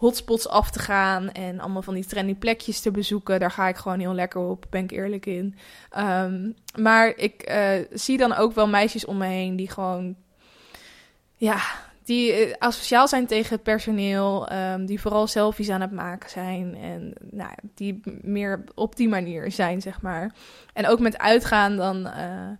hotspots 0.00 0.48
af 0.48 0.70
te 0.70 0.78
gaan 0.78 1.30
en 1.32 1.60
allemaal 1.60 1.82
van 1.82 1.94
die 1.94 2.06
trendy 2.06 2.34
plekjes 2.34 2.80
te 2.80 2.90
bezoeken. 2.90 3.40
Daar 3.40 3.50
ga 3.50 3.68
ik 3.68 3.76
gewoon 3.76 3.98
heel 3.98 4.14
lekker 4.14 4.40
op, 4.40 4.66
ben 4.70 4.84
ik 4.84 4.90
eerlijk 4.90 5.26
in. 5.26 5.56
Um, 5.98 6.54
maar 6.78 7.16
ik 7.16 7.50
uh, 7.50 7.86
zie 7.92 8.18
dan 8.18 8.32
ook 8.32 8.52
wel 8.52 8.68
meisjes 8.68 9.04
om 9.04 9.16
me 9.16 9.26
heen 9.26 9.56
die 9.56 9.70
gewoon, 9.70 10.16
ja, 11.34 11.60
die 12.04 12.48
uh, 12.48 12.54
asociaal 12.58 13.08
zijn 13.08 13.26
tegen 13.26 13.54
het 13.54 13.62
personeel, 13.62 14.52
um, 14.52 14.86
die 14.86 15.00
vooral 15.00 15.26
selfies 15.26 15.70
aan 15.70 15.80
het 15.80 15.92
maken 15.92 16.30
zijn 16.30 16.76
en 16.76 17.12
nou, 17.30 17.52
die 17.74 18.00
meer 18.22 18.64
op 18.74 18.96
die 18.96 19.08
manier 19.08 19.52
zijn, 19.52 19.80
zeg 19.80 20.02
maar. 20.02 20.34
En 20.72 20.86
ook 20.86 21.00
met 21.00 21.18
uitgaan 21.18 21.76
dan... 21.76 22.06
Uh, 22.06 22.50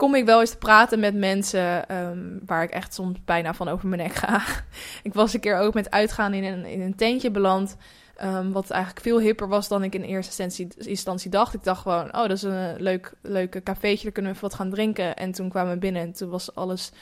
kom 0.00 0.14
ik 0.14 0.24
wel 0.24 0.40
eens 0.40 0.50
te 0.50 0.56
praten 0.56 1.00
met 1.00 1.14
mensen 1.14 1.96
um, 1.96 2.40
waar 2.46 2.62
ik 2.62 2.70
echt 2.70 2.94
soms 2.94 3.18
bijna 3.24 3.54
van 3.54 3.68
over 3.68 3.88
mijn 3.88 4.02
nek 4.02 4.14
ga. 4.14 4.42
ik 5.02 5.14
was 5.14 5.34
een 5.34 5.40
keer 5.40 5.58
ook 5.58 5.74
met 5.74 5.90
uitgaan 5.90 6.34
in 6.34 6.44
een, 6.44 6.64
in 6.64 6.80
een 6.80 6.94
tentje 6.94 7.30
beland. 7.30 7.76
Um, 8.22 8.52
wat 8.52 8.70
eigenlijk 8.70 9.02
veel 9.02 9.20
hipper 9.20 9.48
was 9.48 9.68
dan 9.68 9.82
ik 9.82 9.94
in 9.94 10.02
eerste 10.02 10.42
instantie, 10.76 11.30
dacht. 11.30 11.54
Ik 11.54 11.64
dacht 11.64 11.82
gewoon, 11.82 12.06
oh, 12.06 12.20
dat 12.20 12.30
is 12.30 12.42
een 12.42 12.82
leuk, 12.82 13.12
leuke 13.22 13.62
cafeetje, 13.62 14.02
daar 14.02 14.12
kunnen 14.12 14.32
we 14.32 14.38
wat 14.40 14.54
gaan 14.54 14.70
drinken. 14.70 15.16
En 15.16 15.32
toen 15.32 15.48
kwamen 15.48 15.72
we 15.72 15.78
binnen 15.78 16.02
en 16.02 16.12
toen 16.12 16.30
was 16.30 16.54
alles 16.54 16.92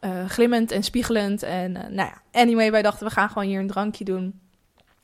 uh, 0.00 0.24
glimmend 0.28 0.70
en 0.70 0.82
spiegelend. 0.82 1.42
En 1.42 1.70
uh, 1.70 1.82
nou 1.82 2.08
ja, 2.08 2.22
anyway, 2.32 2.70
wij 2.70 2.82
dachten, 2.82 3.06
we 3.06 3.12
gaan 3.12 3.28
gewoon 3.28 3.48
hier 3.48 3.60
een 3.60 3.66
drankje 3.66 4.04
doen. 4.04 4.40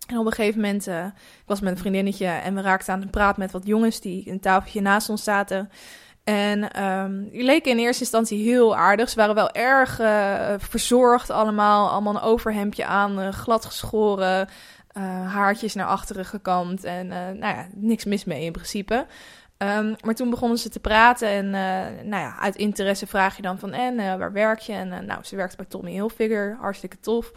En 0.06 0.18
op 0.18 0.26
een 0.26 0.32
gegeven 0.32 0.60
moment, 0.60 0.88
uh, 0.88 1.04
ik 1.04 1.46
was 1.46 1.60
met 1.60 1.72
een 1.72 1.78
vriendinnetje 1.78 2.26
en 2.26 2.54
we 2.54 2.60
raakten 2.60 2.94
aan 2.94 3.10
praat 3.10 3.36
met 3.36 3.50
wat 3.50 3.66
jongens 3.66 4.00
die 4.00 4.30
een 4.30 4.40
tafeltje 4.40 4.80
naast 4.80 5.08
ons 5.08 5.24
zaten. 5.24 5.70
En 6.24 6.84
um, 6.84 7.30
die 7.30 7.42
leken 7.42 7.70
in 7.70 7.78
eerste 7.78 8.02
instantie 8.02 8.44
heel 8.44 8.76
aardig. 8.76 9.08
Ze 9.08 9.16
waren 9.16 9.34
wel 9.34 9.50
erg 9.50 10.00
uh, 10.00 10.54
verzorgd 10.58 11.30
allemaal. 11.30 11.90
Allemaal 11.90 12.14
een 12.14 12.20
overhemdje 12.20 12.84
aan, 12.84 13.20
uh, 13.20 13.28
glad 13.28 13.64
geschoren. 13.64 14.48
Uh, 14.96 15.32
haartjes 15.32 15.74
naar 15.74 15.86
achteren 15.86 16.24
gekamd. 16.24 16.84
En 16.84 17.06
nou 17.06 17.38
ja, 17.38 17.66
niks 17.74 18.04
mis 18.04 18.24
mee 18.24 18.44
in 18.44 18.52
principe. 18.52 19.06
Um, 19.58 19.96
maar 20.04 20.14
toen 20.14 20.30
begonnen 20.30 20.58
ze 20.58 20.68
te 20.68 20.80
praten. 20.80 21.28
En 21.28 21.50
nou 22.08 22.22
ja, 22.22 22.36
uit 22.38 22.56
interesse 22.56 23.06
vraag 23.06 23.36
je 23.36 23.42
dan 23.42 23.58
van... 23.58 23.72
En 23.72 24.18
waar 24.18 24.32
werk 24.32 24.58
je? 24.58 24.72
En 24.72 25.06
nou, 25.06 25.24
ze 25.24 25.36
werkt 25.36 25.56
bij 25.56 25.66
Tommy 25.68 25.90
Hilfiger. 25.90 26.56
Hartstikke 26.60 27.00
tof. 27.00 27.32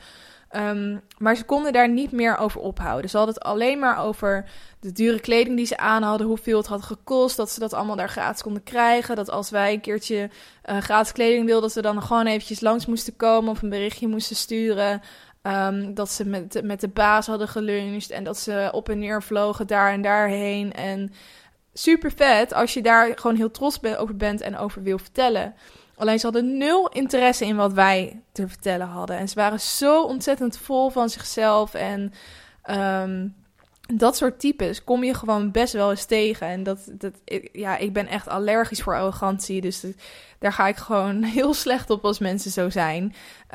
Um, 0.56 1.02
maar 1.18 1.36
ze 1.36 1.44
konden 1.44 1.74
daar 1.74 1.90
niet 1.90 2.12
meer 2.12 2.38
over 2.38 2.62
ophouden. 2.62 3.10
Ze 3.10 3.18
hadden 3.18 3.36
het 3.36 3.44
alleen 3.44 3.80
maar 3.80 4.00
over 4.00 4.50
de 4.80 4.92
dure 4.92 5.20
kleding 5.20 5.56
die 5.56 5.66
ze 5.66 5.78
aan 5.78 6.04
hadden, 6.04 6.28
hoeveel 6.28 6.58
het 6.58 6.68
had 6.68 6.84
gekost, 6.84 7.38
dat 7.38 7.52
ze 7.52 7.60
dat 7.60 7.74
allemaal 7.74 7.96
daar 7.96 8.10
gratis 8.10 8.42
konden 8.42 8.64
krijgen. 8.64 9.16
Dat 9.16 9.30
als 9.30 9.50
wij 9.50 9.74
een 9.74 9.82
keertje 9.82 10.30
uh, 10.70 10.78
gratis 10.78 11.12
kleding 11.12 11.46
wilden, 11.46 11.62
dat 11.62 11.74
we 11.74 11.82
dan 11.82 12.02
gewoon 12.02 12.26
eventjes 12.26 12.60
langs 12.60 12.86
moesten 12.86 13.16
komen 13.16 13.52
of 13.52 13.62
een 13.62 13.70
berichtje 13.70 14.08
moesten 14.08 14.36
sturen. 14.36 15.02
Um, 15.42 15.94
dat 15.94 16.12
ze 16.12 16.26
met, 16.26 16.62
met 16.64 16.82
de 16.82 16.88
baas 16.88 17.28
hadden 17.28 17.48
geluncht 17.48 18.10
en 18.10 18.24
dat 18.24 18.38
ze 18.38 18.70
op 18.72 18.90
en 18.90 19.00
neer 19.00 19.24
vlogen 19.24 19.68
daar 19.68 19.92
en 19.92 20.02
daarheen. 20.02 20.74
En 20.74 21.14
super 21.74 22.12
vet 22.12 22.54
als 22.54 22.74
je 22.74 22.82
daar 22.82 23.12
gewoon 23.16 23.36
heel 23.36 23.52
trots 23.52 23.80
over 23.98 24.16
bent 24.16 24.42
en 24.42 24.58
over 24.58 24.84
wil 24.84 24.98
vertellen. 24.98 25.54
Alleen 25.96 26.20
ze 26.20 26.26
hadden 26.26 26.58
nul 26.58 26.90
interesse 26.90 27.46
in 27.46 27.56
wat 27.56 27.74
wij 27.74 28.22
te 28.32 28.48
vertellen 28.48 28.88
hadden. 28.88 29.18
En 29.18 29.30
ze 29.30 29.36
waren 29.36 29.60
zo 29.60 30.04
ontzettend 30.04 30.58
vol 30.58 30.90
van 30.90 31.10
zichzelf. 31.10 31.74
En 31.74 32.14
um, 32.70 33.36
dat 33.94 34.18
soort 34.18 34.40
types 34.40 34.84
kom 34.84 35.04
je 35.04 35.14
gewoon 35.14 35.52
best 35.52 35.74
wel 35.74 35.90
eens 35.90 36.06
tegen. 36.06 36.48
En 36.48 36.64
dat, 36.64 36.80
dat 36.92 37.14
ja, 37.52 37.78
ik 37.78 37.94
ben 37.94 38.08
echt 38.08 38.28
allergisch 38.28 38.82
voor 38.82 38.96
arrogantie. 38.96 39.62
Dus 39.62 39.86
daar 40.40 40.54
ga 40.54 40.68
ik 40.68 40.76
gewoon 40.76 41.24
heel 41.38 41.54
slecht 41.54 41.90
op 41.90 42.06
als 42.06 42.20
mensen 42.20 42.52
zo 42.52 42.70
zijn. 42.70 43.04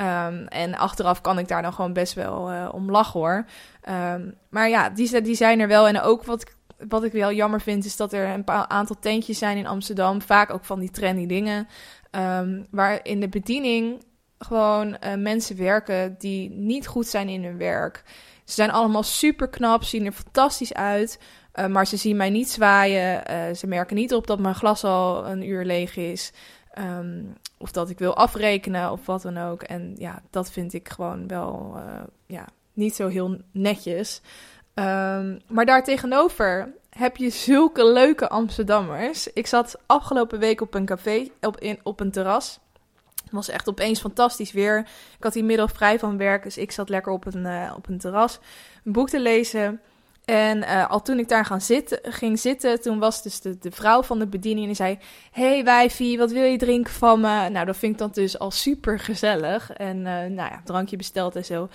Um, 0.00 0.46
en 0.46 0.74
achteraf 0.74 1.20
kan 1.20 1.38
ik 1.38 1.48
daar 1.48 1.62
dan 1.62 1.72
gewoon 1.72 1.92
best 1.92 2.14
wel 2.14 2.52
uh, 2.52 2.68
om 2.72 2.90
lachen 2.90 3.20
hoor. 3.20 3.44
Um, 3.88 4.34
maar 4.48 4.68
ja, 4.68 4.90
die, 4.90 5.22
die 5.22 5.34
zijn 5.34 5.60
er 5.60 5.68
wel. 5.68 5.88
En 5.88 6.00
ook 6.00 6.24
wat, 6.24 6.44
wat 6.88 7.04
ik 7.04 7.12
wel 7.12 7.32
jammer 7.32 7.60
vind, 7.60 7.84
is 7.84 7.96
dat 7.96 8.12
er 8.12 8.28
een 8.28 8.48
aantal 8.48 8.96
tentjes 9.00 9.38
zijn 9.38 9.56
in 9.56 9.66
Amsterdam. 9.66 10.22
Vaak 10.22 10.50
ook 10.52 10.64
van 10.64 10.80
die 10.80 10.90
trendy 10.90 11.26
dingen. 11.26 11.68
Um, 12.10 12.66
waar 12.70 13.00
in 13.02 13.20
de 13.20 13.28
bediening 13.28 14.04
gewoon 14.38 14.96
uh, 15.04 15.14
mensen 15.14 15.56
werken 15.56 16.14
die 16.18 16.50
niet 16.50 16.86
goed 16.86 17.06
zijn 17.06 17.28
in 17.28 17.44
hun 17.44 17.58
werk. 17.58 18.02
Ze 18.44 18.54
zijn 18.54 18.70
allemaal 18.70 19.02
super 19.02 19.48
knap, 19.48 19.84
zien 19.84 20.06
er 20.06 20.12
fantastisch 20.12 20.74
uit. 20.74 21.20
Uh, 21.54 21.66
maar 21.66 21.86
ze 21.86 21.96
zien 21.96 22.16
mij 22.16 22.30
niet 22.30 22.50
zwaaien. 22.50 23.30
Uh, 23.30 23.54
ze 23.54 23.66
merken 23.66 23.96
niet 23.96 24.14
op 24.14 24.26
dat 24.26 24.38
mijn 24.38 24.54
glas 24.54 24.84
al 24.84 25.26
een 25.26 25.48
uur 25.48 25.64
leeg 25.64 25.96
is. 25.96 26.32
Um, 26.78 27.36
of 27.58 27.72
dat 27.72 27.90
ik 27.90 27.98
wil 27.98 28.16
afrekenen 28.16 28.90
of 28.90 29.06
wat 29.06 29.22
dan 29.22 29.38
ook. 29.38 29.62
En 29.62 29.94
ja, 29.98 30.22
dat 30.30 30.50
vind 30.50 30.72
ik 30.72 30.88
gewoon 30.88 31.28
wel 31.28 31.76
ja, 32.26 32.46
niet 32.72 32.94
zo 32.94 33.08
heel 33.08 33.38
netjes. 33.52 34.20
Um, 34.74 35.40
maar 35.48 35.66
daartegenover 35.66 36.74
heb 36.90 37.16
je 37.16 37.30
zulke 37.30 37.86
leuke 37.86 38.28
Amsterdammers. 38.28 39.32
Ik 39.32 39.46
zat 39.46 39.78
afgelopen 39.86 40.38
week 40.38 40.60
op 40.60 40.74
een 40.74 40.86
café, 40.86 41.28
op, 41.40 41.60
in, 41.60 41.78
op 41.82 42.00
een 42.00 42.10
terras. 42.10 42.58
Het 43.22 43.32
was 43.32 43.48
echt 43.48 43.68
opeens 43.68 44.00
fantastisch 44.00 44.52
weer. 44.52 44.78
Ik 45.16 45.22
had 45.22 45.32
die 45.32 45.44
middel 45.44 45.68
vrij 45.68 45.98
van 45.98 46.16
werk, 46.16 46.42
dus 46.42 46.56
ik 46.56 46.72
zat 46.72 46.88
lekker 46.88 47.12
op 47.12 47.24
een, 47.34 47.46
uh, 47.46 47.72
op 47.76 47.88
een 47.88 47.98
terras 47.98 48.38
een 48.84 48.92
boek 48.92 49.08
te 49.08 49.20
lezen. 49.20 49.80
En 50.30 50.58
uh, 50.58 50.90
al 50.90 51.02
toen 51.02 51.18
ik 51.18 51.28
daar 51.28 51.44
gaan 51.44 51.60
zitten, 51.60 51.98
ging 52.02 52.38
zitten, 52.38 52.80
toen 52.80 52.98
was 52.98 53.22
dus 53.22 53.40
de, 53.40 53.58
de 53.58 53.70
vrouw 53.70 54.02
van 54.02 54.18
de 54.18 54.26
bediening 54.26 54.68
en 54.68 54.76
zei... 54.76 54.98
Hey 55.30 55.64
wijfie, 55.64 56.18
wat 56.18 56.30
wil 56.30 56.44
je 56.44 56.58
drinken 56.58 56.92
van 56.92 57.20
me? 57.20 57.48
Nou, 57.48 57.66
dat 57.66 57.76
vind 57.76 57.92
ik 57.92 57.98
dan 57.98 58.10
dus 58.12 58.38
al 58.38 58.50
super 58.50 58.98
gezellig. 58.98 59.72
En 59.72 59.96
uh, 59.96 60.04
nou 60.04 60.34
ja, 60.34 60.60
drankje 60.64 60.96
besteld 60.96 61.36
en 61.36 61.44
zo. 61.44 61.62
Op 61.62 61.70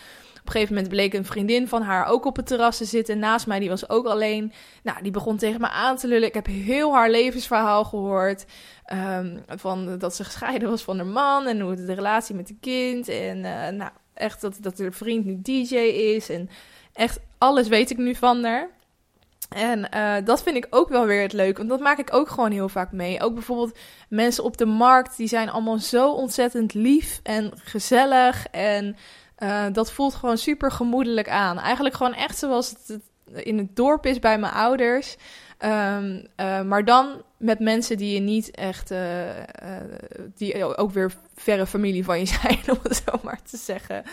een 0.46 0.52
gegeven 0.52 0.74
moment 0.74 0.92
bleek 0.92 1.14
een 1.14 1.26
vriendin 1.26 1.68
van 1.68 1.82
haar 1.82 2.06
ook 2.06 2.26
op 2.26 2.36
het 2.36 2.48
terras 2.48 2.78
te 2.78 2.86
zitten. 2.86 3.20
Naast 3.20 3.48
mij, 3.48 3.60
die 3.60 3.70
was 3.70 3.90
ook 3.90 4.06
alleen. 4.06 4.54
Nou, 4.84 5.02
die 5.02 5.12
begon 5.12 5.38
tegen 5.38 5.62
me 5.62 5.70
aan 5.70 5.98
te 5.98 6.08
lullen. 6.08 6.28
Ik 6.28 6.34
heb 6.34 6.46
heel 6.46 6.94
haar 6.94 7.10
levensverhaal 7.10 7.84
gehoord. 7.84 8.46
Um, 8.94 9.44
van 9.48 9.98
dat 9.98 10.16
ze 10.16 10.24
gescheiden 10.24 10.70
was 10.70 10.82
van 10.82 10.98
haar 10.98 11.08
man. 11.08 11.48
En 11.48 11.60
hoe 11.60 11.76
de 11.76 11.94
relatie 11.94 12.36
met 12.36 12.48
het 12.48 12.58
kind. 12.60 13.08
En 13.08 13.38
uh, 13.38 13.68
nou, 13.68 13.92
echt 14.14 14.42
dat, 14.42 14.58
dat 14.62 14.78
haar 14.78 14.94
vriend 14.94 15.26
nu 15.26 15.42
DJ 15.42 15.76
is. 16.16 16.30
En 16.30 16.50
echt 16.94 17.20
alles 17.38 17.68
weet 17.68 17.90
ik 17.90 17.98
nu 17.98 18.16
van 18.16 18.44
haar. 18.44 18.70
En 19.50 19.90
uh, 19.96 20.16
dat 20.24 20.44
vind 20.44 20.56
ik 20.56 20.68
ook 20.70 20.90
wel 20.90 21.06
weer 21.06 21.22
het 21.22 21.34
leuke, 21.34 21.58
want 21.58 21.70
dat 21.70 21.80
maak 21.80 21.98
ik 21.98 22.14
ook 22.14 22.30
gewoon 22.30 22.52
heel 22.52 22.70
vaak 22.70 22.92
mee. 22.92 23.22
Ook 23.22 23.34
bijvoorbeeld 23.34 23.78
mensen 24.10 24.44
op 24.44 24.58
de 24.58 24.66
markt, 24.66 25.18
die 25.18 25.28
zijn 25.28 25.50
allemaal 25.50 25.78
zo 25.78 26.12
ontzettend 26.12 26.74
lief 26.74 27.20
en 27.24 27.52
gezellig. 27.56 28.48
En 28.48 28.96
uh, 29.40 29.66
dat 29.72 29.92
voelt 29.92 30.16
gewoon 30.16 30.38
super 30.38 30.72
gemoedelijk 30.72 31.30
aan. 31.30 31.60
Eigenlijk 31.60 31.96
gewoon 31.96 32.14
echt 32.14 32.38
zoals 32.38 32.70
het 32.70 33.00
in 33.34 33.58
het 33.58 33.76
dorp 33.76 34.06
is 34.06 34.20
bij 34.20 34.40
mijn 34.40 34.54
ouders. 34.54 35.16
Um, 35.60 36.28
uh, 36.38 36.62
maar 36.62 36.86
dan 36.86 37.22
met 37.38 37.60
mensen 37.60 37.98
die 37.98 38.14
je 38.14 38.20
niet 38.20 38.52
echt, 38.52 38.94
die 40.36 40.78
ook 40.78 40.92
weer 40.92 41.14
verre 41.36 41.68
familie 41.68 42.04
van 42.04 42.20
je 42.20 42.26
zijn, 42.42 42.60
om 42.68 42.80
het 42.84 43.04
zo 43.06 43.20
maar 43.24 43.42
te 43.44 43.58
zeggen. 43.58 44.04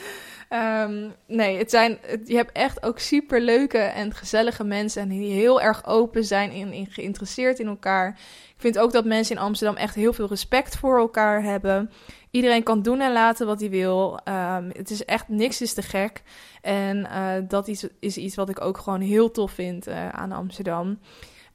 Um, 0.54 1.14
nee, 1.26 1.58
het 1.58 1.70
zijn, 1.70 1.98
je 2.24 2.36
hebt 2.36 2.52
echt 2.52 2.82
ook 2.82 2.98
super 2.98 3.40
leuke 3.40 3.78
en 3.78 4.14
gezellige 4.14 4.64
mensen 4.64 5.02
en 5.02 5.08
die 5.08 5.32
heel 5.32 5.60
erg 5.60 5.86
open 5.86 6.24
zijn 6.24 6.50
en 6.50 6.72
in, 6.72 6.86
geïnteresseerd 6.90 7.58
in 7.58 7.66
elkaar. 7.66 8.08
Ik 8.54 8.60
vind 8.60 8.78
ook 8.78 8.92
dat 8.92 9.04
mensen 9.04 9.36
in 9.36 9.42
Amsterdam 9.42 9.76
echt 9.76 9.94
heel 9.94 10.12
veel 10.12 10.28
respect 10.28 10.76
voor 10.76 10.98
elkaar 10.98 11.42
hebben. 11.42 11.90
Iedereen 12.30 12.62
kan 12.62 12.82
doen 12.82 13.00
en 13.00 13.12
laten 13.12 13.46
wat 13.46 13.60
hij 13.60 13.70
wil. 13.70 14.20
Um, 14.28 14.70
het 14.72 14.90
is 14.90 15.04
echt 15.04 15.28
niks 15.28 15.60
is 15.60 15.74
te 15.74 15.82
gek. 15.82 16.22
En 16.62 16.98
uh, 16.98 17.34
dat 17.48 17.68
is, 17.68 17.86
is 18.00 18.16
iets 18.16 18.34
wat 18.34 18.48
ik 18.48 18.60
ook 18.60 18.78
gewoon 18.78 19.00
heel 19.00 19.30
tof 19.30 19.52
vind 19.52 19.88
uh, 19.88 20.08
aan 20.08 20.32
Amsterdam. 20.32 20.98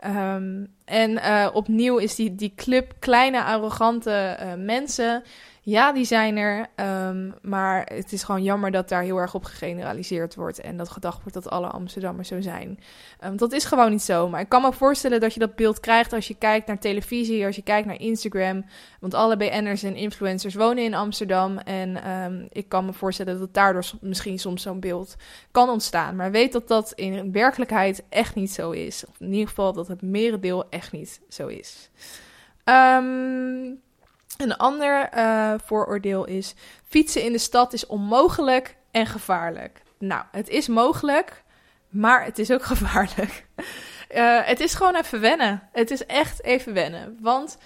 Um, 0.05 0.67
en 0.85 1.11
uh, 1.11 1.47
opnieuw 1.53 1.97
is 1.97 2.15
die, 2.15 2.35
die 2.35 2.53
club 2.55 2.93
kleine, 2.99 3.43
arrogante 3.43 4.37
mensen 4.57 5.23
ja, 5.69 5.91
die 5.91 6.05
zijn 6.05 6.37
er. 6.37 6.67
Um, 7.07 7.33
maar 7.41 7.89
het 7.93 8.11
is 8.11 8.23
gewoon 8.23 8.43
jammer 8.43 8.71
dat 8.71 8.89
daar 8.89 9.01
heel 9.01 9.17
erg 9.17 9.33
op 9.33 9.43
gegeneraliseerd 9.43 10.35
wordt. 10.35 10.59
En 10.59 10.77
dat 10.77 10.89
gedacht 10.89 11.17
wordt 11.17 11.33
dat 11.33 11.49
alle 11.49 11.67
Amsterdammers 11.67 12.27
zo 12.27 12.41
zijn. 12.41 12.79
Um, 13.23 13.37
dat 13.37 13.51
is 13.51 13.65
gewoon 13.65 13.91
niet 13.91 14.01
zo. 14.01 14.29
Maar 14.29 14.41
ik 14.41 14.49
kan 14.49 14.61
me 14.61 14.73
voorstellen 14.73 15.19
dat 15.19 15.33
je 15.33 15.39
dat 15.39 15.55
beeld 15.55 15.79
krijgt 15.79 16.13
als 16.13 16.27
je 16.27 16.35
kijkt 16.35 16.67
naar 16.67 16.79
televisie, 16.79 17.45
als 17.45 17.55
je 17.55 17.61
kijkt 17.61 17.87
naar 17.87 17.99
Instagram. 17.99 18.65
Want 18.99 19.13
alle 19.13 19.37
BN'ers 19.37 19.83
en 19.83 19.95
influencers 19.95 20.55
wonen 20.55 20.83
in 20.83 20.93
Amsterdam. 20.93 21.57
En 21.57 22.11
um, 22.11 22.47
ik 22.51 22.69
kan 22.69 22.85
me 22.85 22.93
voorstellen 22.93 23.39
dat 23.39 23.53
daardoor 23.53 23.85
misschien 24.01 24.39
soms 24.39 24.61
zo'n 24.61 24.79
beeld 24.79 25.15
kan 25.51 25.69
ontstaan. 25.69 26.15
Maar 26.15 26.31
weet 26.31 26.51
dat 26.51 26.67
dat 26.67 26.91
in 26.91 27.31
werkelijkheid 27.31 28.03
echt 28.09 28.35
niet 28.35 28.51
zo 28.51 28.71
is. 28.71 29.05
Of 29.05 29.19
in 29.19 29.31
ieder 29.31 29.47
geval 29.47 29.73
dat 29.73 29.87
het 29.87 30.01
merendeel 30.01 30.69
echt 30.69 30.91
niet 30.91 31.21
zo 31.29 31.47
is. 31.47 31.89
Um, 32.63 33.85
een 34.37 34.57
ander 34.57 35.09
uh, 35.17 35.53
vooroordeel 35.65 36.25
is: 36.25 36.53
fietsen 36.87 37.23
in 37.23 37.31
de 37.31 37.37
stad 37.37 37.73
is 37.73 37.85
onmogelijk 37.85 38.75
en 38.91 39.05
gevaarlijk. 39.05 39.81
Nou, 39.99 40.23
het 40.31 40.49
is 40.49 40.67
mogelijk, 40.67 41.43
maar 41.89 42.25
het 42.25 42.39
is 42.39 42.51
ook 42.51 42.63
gevaarlijk. 42.73 43.45
Uh, 44.15 44.39
het 44.43 44.59
is 44.59 44.73
gewoon 44.73 44.95
even 44.95 45.21
wennen. 45.21 45.69
Het 45.71 45.91
is 45.91 46.05
echt 46.05 46.43
even 46.43 46.73
wennen. 46.73 47.17
Want 47.21 47.57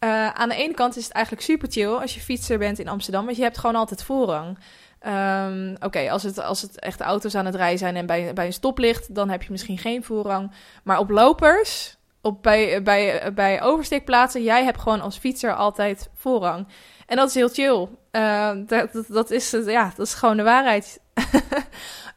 uh, 0.00 0.28
aan 0.28 0.48
de 0.48 0.54
ene 0.54 0.74
kant 0.74 0.96
is 0.96 1.04
het 1.04 1.12
eigenlijk 1.12 1.44
super 1.44 1.70
chill 1.70 1.92
als 1.92 2.14
je 2.14 2.20
fietser 2.20 2.58
bent 2.58 2.78
in 2.78 2.88
Amsterdam, 2.88 3.24
want 3.24 3.36
je 3.36 3.42
hebt 3.42 3.58
gewoon 3.58 3.76
altijd 3.76 4.02
voorrang. 4.02 4.58
Um, 5.06 5.76
Oké, 5.80 6.10
als, 6.10 6.22
het, 6.22 6.38
als 6.40 6.62
het 6.62 6.80
echt 6.80 7.00
auto's 7.00 7.34
aan 7.34 7.46
het 7.46 7.54
rijden 7.54 7.78
zijn 7.78 7.96
en 7.96 8.06
bij, 8.06 8.32
bij 8.32 8.46
een 8.46 8.52
stoplicht, 8.52 9.14
dan 9.14 9.28
heb 9.28 9.42
je 9.42 9.50
misschien 9.50 9.78
geen 9.78 10.04
voorrang. 10.04 10.52
Maar 10.84 10.98
op 10.98 11.10
lopers, 11.10 11.96
op, 12.22 12.42
bij, 12.42 12.82
bij, 12.82 13.32
bij 13.34 13.62
oversteekplaatsen, 13.62 14.42
jij 14.42 14.64
hebt 14.64 14.80
gewoon 14.80 15.00
als 15.00 15.18
fietser 15.18 15.54
altijd 15.54 16.10
voorrang. 16.14 16.66
En 17.06 17.16
dat 17.16 17.28
is 17.28 17.34
heel 17.34 17.48
chill. 17.48 17.88
Uh, 18.12 18.50
dat, 18.66 19.04
dat, 19.08 19.30
is, 19.30 19.50
ja, 19.50 19.92
dat 19.96 20.06
is 20.06 20.14
gewoon 20.14 20.36
de 20.36 20.42
waarheid. 20.42 21.00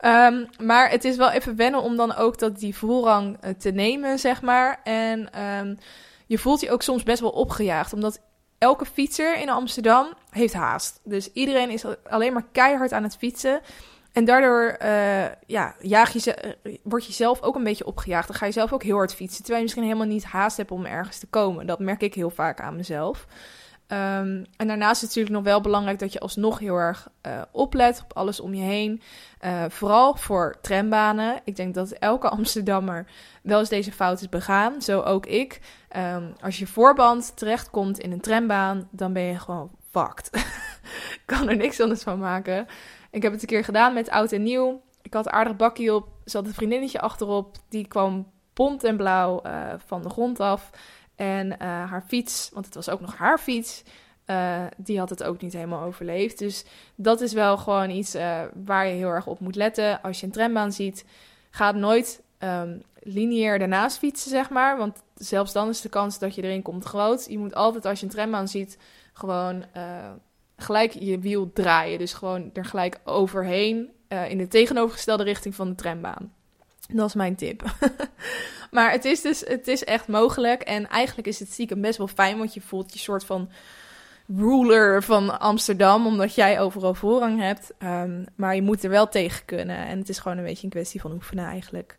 um, 0.05 0.47
maar 0.67 0.89
het 0.89 1.03
is 1.03 1.15
wel 1.15 1.31
even 1.31 1.55
wennen 1.55 1.81
om 1.81 1.95
dan 1.95 2.15
ook 2.15 2.39
dat 2.39 2.59
die 2.59 2.75
voorrang 2.75 3.37
eh, 3.39 3.53
te 3.53 3.71
nemen, 3.71 4.19
zeg 4.19 4.41
maar. 4.41 4.79
En 4.83 5.41
um, 5.43 5.77
je 6.25 6.37
voelt 6.37 6.61
je 6.61 6.71
ook 6.71 6.81
soms 6.81 7.03
best 7.03 7.21
wel 7.21 7.29
opgejaagd, 7.29 7.93
omdat 7.93 8.21
elke 8.57 8.85
fietser 8.85 9.37
in 9.37 9.49
Amsterdam 9.49 10.13
heeft 10.29 10.53
haast. 10.53 10.99
Dus 11.03 11.31
iedereen 11.31 11.69
is 11.69 11.85
alleen 12.09 12.33
maar 12.33 12.47
keihard 12.51 12.91
aan 12.91 13.03
het 13.03 13.17
fietsen. 13.17 13.61
En 14.13 14.25
daardoor 14.25 14.77
uh, 14.81 15.25
ja, 15.45 15.75
jaag 15.79 16.13
je, 16.13 16.55
uh, 16.63 16.75
word 16.83 17.05
je 17.05 17.13
zelf 17.13 17.41
ook 17.41 17.55
een 17.55 17.63
beetje 17.63 17.85
opgejaagd. 17.85 18.27
Dan 18.27 18.35
ga 18.35 18.45
je 18.45 18.51
zelf 18.51 18.73
ook 18.73 18.83
heel 18.83 18.95
hard 18.95 19.13
fietsen. 19.13 19.37
Terwijl 19.37 19.57
je 19.57 19.63
misschien 19.63 19.83
helemaal 19.83 20.13
niet 20.13 20.23
haast 20.23 20.57
hebt 20.57 20.71
om 20.71 20.85
ergens 20.85 21.19
te 21.19 21.27
komen. 21.27 21.65
Dat 21.65 21.79
merk 21.79 22.01
ik 22.01 22.13
heel 22.13 22.29
vaak 22.29 22.61
aan 22.61 22.75
mezelf. 22.75 23.27
Um, 23.87 24.45
en 24.57 24.67
daarnaast 24.67 25.01
is 25.01 25.07
het 25.07 25.15
natuurlijk 25.15 25.35
nog 25.35 25.43
wel 25.43 25.61
belangrijk 25.61 25.99
dat 25.99 26.13
je 26.13 26.19
alsnog 26.19 26.59
heel 26.59 26.75
erg 26.75 27.07
uh, 27.27 27.41
oplet 27.51 28.01
op 28.03 28.17
alles 28.17 28.39
om 28.39 28.53
je 28.53 28.63
heen. 28.63 29.01
vooral 29.67 30.15
voor 30.15 30.55
trambanen. 30.61 31.39
Ik 31.43 31.55
denk 31.55 31.73
dat 31.73 31.91
elke 31.91 32.29
Amsterdammer 32.37 33.05
wel 33.43 33.59
eens 33.59 33.69
deze 33.69 33.91
fout 33.91 34.21
is 34.21 34.29
begaan. 34.29 34.81
Zo 34.81 35.01
ook 35.01 35.25
ik. 35.25 35.61
Um, 35.97 36.33
als 36.41 36.59
je 36.59 36.67
voorband 36.67 37.37
terechtkomt 37.37 37.99
in 37.99 38.11
een 38.11 38.21
trambaan, 38.21 38.87
dan 38.91 39.13
ben 39.13 39.23
je 39.23 39.39
gewoon 39.39 39.71
fucked. 39.91 40.29
kan 41.25 41.49
er 41.49 41.55
niks 41.55 41.81
anders 41.81 42.03
van 42.03 42.19
maken. 42.19 42.67
Ik 43.13 43.21
heb 43.21 43.31
het 43.31 43.41
een 43.41 43.47
keer 43.47 43.63
gedaan 43.63 43.93
met 43.93 44.09
oud 44.09 44.31
en 44.31 44.43
nieuw. 44.43 44.81
Ik 45.01 45.13
had 45.13 45.25
een 45.25 45.31
aardig 45.31 45.55
bakje 45.55 45.93
op. 45.93 46.07
Zat 46.25 46.45
een 46.45 46.53
vriendinnetje 46.53 46.99
achterop. 46.99 47.55
Die 47.69 47.87
kwam 47.87 48.31
pont 48.53 48.83
en 48.83 48.97
blauw 48.97 49.41
uh, 49.45 49.73
van 49.85 50.01
de 50.01 50.09
grond 50.09 50.39
af. 50.39 50.69
En 51.15 51.47
uh, 51.47 51.57
haar 51.59 52.03
fiets, 52.07 52.49
want 52.53 52.65
het 52.65 52.75
was 52.75 52.89
ook 52.89 53.01
nog 53.01 53.15
haar 53.15 53.37
fiets, 53.37 53.83
uh, 54.27 54.63
die 54.77 54.99
had 54.99 55.09
het 55.09 55.23
ook 55.23 55.41
niet 55.41 55.53
helemaal 55.53 55.83
overleefd. 55.83 56.39
Dus 56.39 56.65
dat 56.95 57.21
is 57.21 57.33
wel 57.33 57.57
gewoon 57.57 57.89
iets 57.89 58.13
waar 58.65 58.87
je 58.87 58.93
heel 58.93 59.09
erg 59.09 59.27
op 59.27 59.39
moet 59.39 59.55
letten. 59.55 60.01
Als 60.01 60.19
je 60.19 60.25
een 60.25 60.31
trambaan 60.31 60.71
ziet, 60.71 61.05
ga 61.49 61.71
nooit 61.71 62.21
um, 62.39 62.81
lineair 62.99 63.59
daarnaast 63.59 63.97
fietsen, 63.97 64.29
zeg 64.29 64.49
maar. 64.49 64.77
Want 64.77 65.03
zelfs 65.15 65.53
dan 65.53 65.69
is 65.69 65.81
de 65.81 65.89
kans 65.89 66.19
dat 66.19 66.35
je 66.35 66.43
erin 66.43 66.61
komt 66.61 66.83
groot. 66.83 67.25
Je 67.29 67.37
moet 67.37 67.55
altijd, 67.55 67.85
als 67.85 67.99
je 67.99 68.05
een 68.05 68.11
trambaan 68.11 68.47
ziet, 68.47 68.77
gewoon 69.13 69.65
gelijk 70.57 70.91
je 70.91 71.19
wiel 71.19 71.51
draaien. 71.53 71.99
Dus 71.99 72.13
gewoon 72.13 72.49
er 72.53 72.65
gelijk 72.65 72.99
overheen 73.03 73.89
uh, 74.09 74.29
in 74.29 74.37
de 74.37 74.47
tegenovergestelde 74.47 75.23
richting 75.23 75.55
van 75.55 75.69
de 75.69 75.75
trambaan. 75.75 76.33
Dat 76.87 77.07
is 77.07 77.13
mijn 77.13 77.35
tip. 77.35 77.63
maar 78.71 78.91
het 78.91 79.05
is 79.05 79.21
dus 79.21 79.39
het 79.39 79.67
is 79.67 79.83
echt 79.83 80.07
mogelijk. 80.07 80.61
En 80.61 80.89
eigenlijk 80.89 81.27
is 81.27 81.39
het 81.39 81.51
stiekem 81.51 81.81
best 81.81 81.97
wel 81.97 82.07
fijn, 82.07 82.37
want 82.37 82.53
je 82.53 82.61
voelt 82.61 82.93
je 82.93 82.99
soort 82.99 83.25
van 83.25 83.49
ruler 84.27 85.03
van 85.03 85.39
Amsterdam, 85.39 86.05
omdat 86.07 86.35
jij 86.35 86.59
overal 86.59 86.93
voorrang 86.93 87.39
hebt. 87.39 87.73
Um, 87.79 88.25
maar 88.35 88.55
je 88.55 88.61
moet 88.61 88.83
er 88.83 88.89
wel 88.89 89.09
tegen 89.09 89.45
kunnen. 89.45 89.77
En 89.77 89.97
het 89.99 90.09
is 90.09 90.19
gewoon 90.19 90.37
een 90.37 90.43
beetje 90.43 90.63
een 90.63 90.69
kwestie 90.69 91.01
van 91.01 91.11
oefenen 91.11 91.45
eigenlijk. 91.45 91.97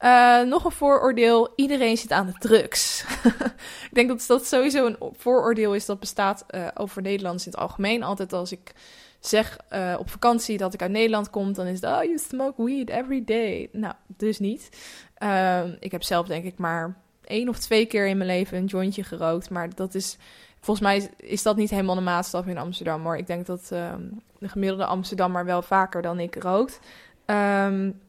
Uh, 0.00 0.42
nog 0.42 0.64
een 0.64 0.70
vooroordeel: 0.70 1.52
iedereen 1.56 1.96
zit 1.96 2.12
aan 2.12 2.26
de 2.26 2.38
drugs. 2.38 3.04
ik 3.88 3.90
denk 3.92 4.08
dat 4.08 4.24
dat 4.26 4.46
sowieso 4.46 4.86
een 4.86 4.96
vooroordeel 5.16 5.74
is 5.74 5.86
dat 5.86 6.00
bestaat 6.00 6.44
uh, 6.50 6.66
over 6.74 7.02
Nederlanders 7.02 7.46
in 7.46 7.50
het 7.50 7.60
algemeen. 7.60 8.02
Altijd 8.02 8.32
als 8.32 8.52
ik 8.52 8.72
zeg 9.20 9.58
uh, 9.72 9.94
op 9.98 10.10
vakantie 10.10 10.58
dat 10.58 10.74
ik 10.74 10.82
uit 10.82 10.90
Nederland 10.90 11.30
kom, 11.30 11.52
dan 11.52 11.66
is 11.66 11.80
het: 11.80 11.90
Oh, 11.90 12.02
you 12.02 12.18
smoke 12.18 12.64
weed 12.64 12.90
every 12.90 13.24
day. 13.24 13.68
Nou, 13.72 13.94
dus 14.06 14.38
niet. 14.38 14.68
ik 15.80 15.92
heb 15.92 16.02
zelf, 16.02 16.26
denk 16.26 16.44
ik, 16.44 16.58
maar 16.58 16.96
één 17.24 17.48
of 17.48 17.58
twee 17.58 17.86
keer 17.86 18.06
in 18.06 18.16
mijn 18.16 18.30
leven 18.30 18.58
een 18.58 18.64
jointje 18.64 19.04
gerookt. 19.04 19.50
Maar 19.50 19.74
dat 19.74 19.94
is. 19.94 20.16
Volgens 20.60 20.86
mij 20.86 21.10
is, 21.16 21.42
dat 21.42 21.56
niet 21.56 21.70
helemaal 21.70 21.94
de 21.94 22.00
maatstaf 22.00 22.46
in 22.46 22.58
Amsterdam. 22.58 23.02
Maar 23.02 23.18
ik 23.18 23.26
denk 23.26 23.46
dat 23.46 23.66
de 23.68 24.48
gemiddelde 24.48 24.84
Amsterdammer 24.84 25.44
wel 25.44 25.62
vaker 25.62 26.02
dan 26.02 26.20
ik 26.20 26.42
rookt. 26.42 26.80
Um, 27.26 28.00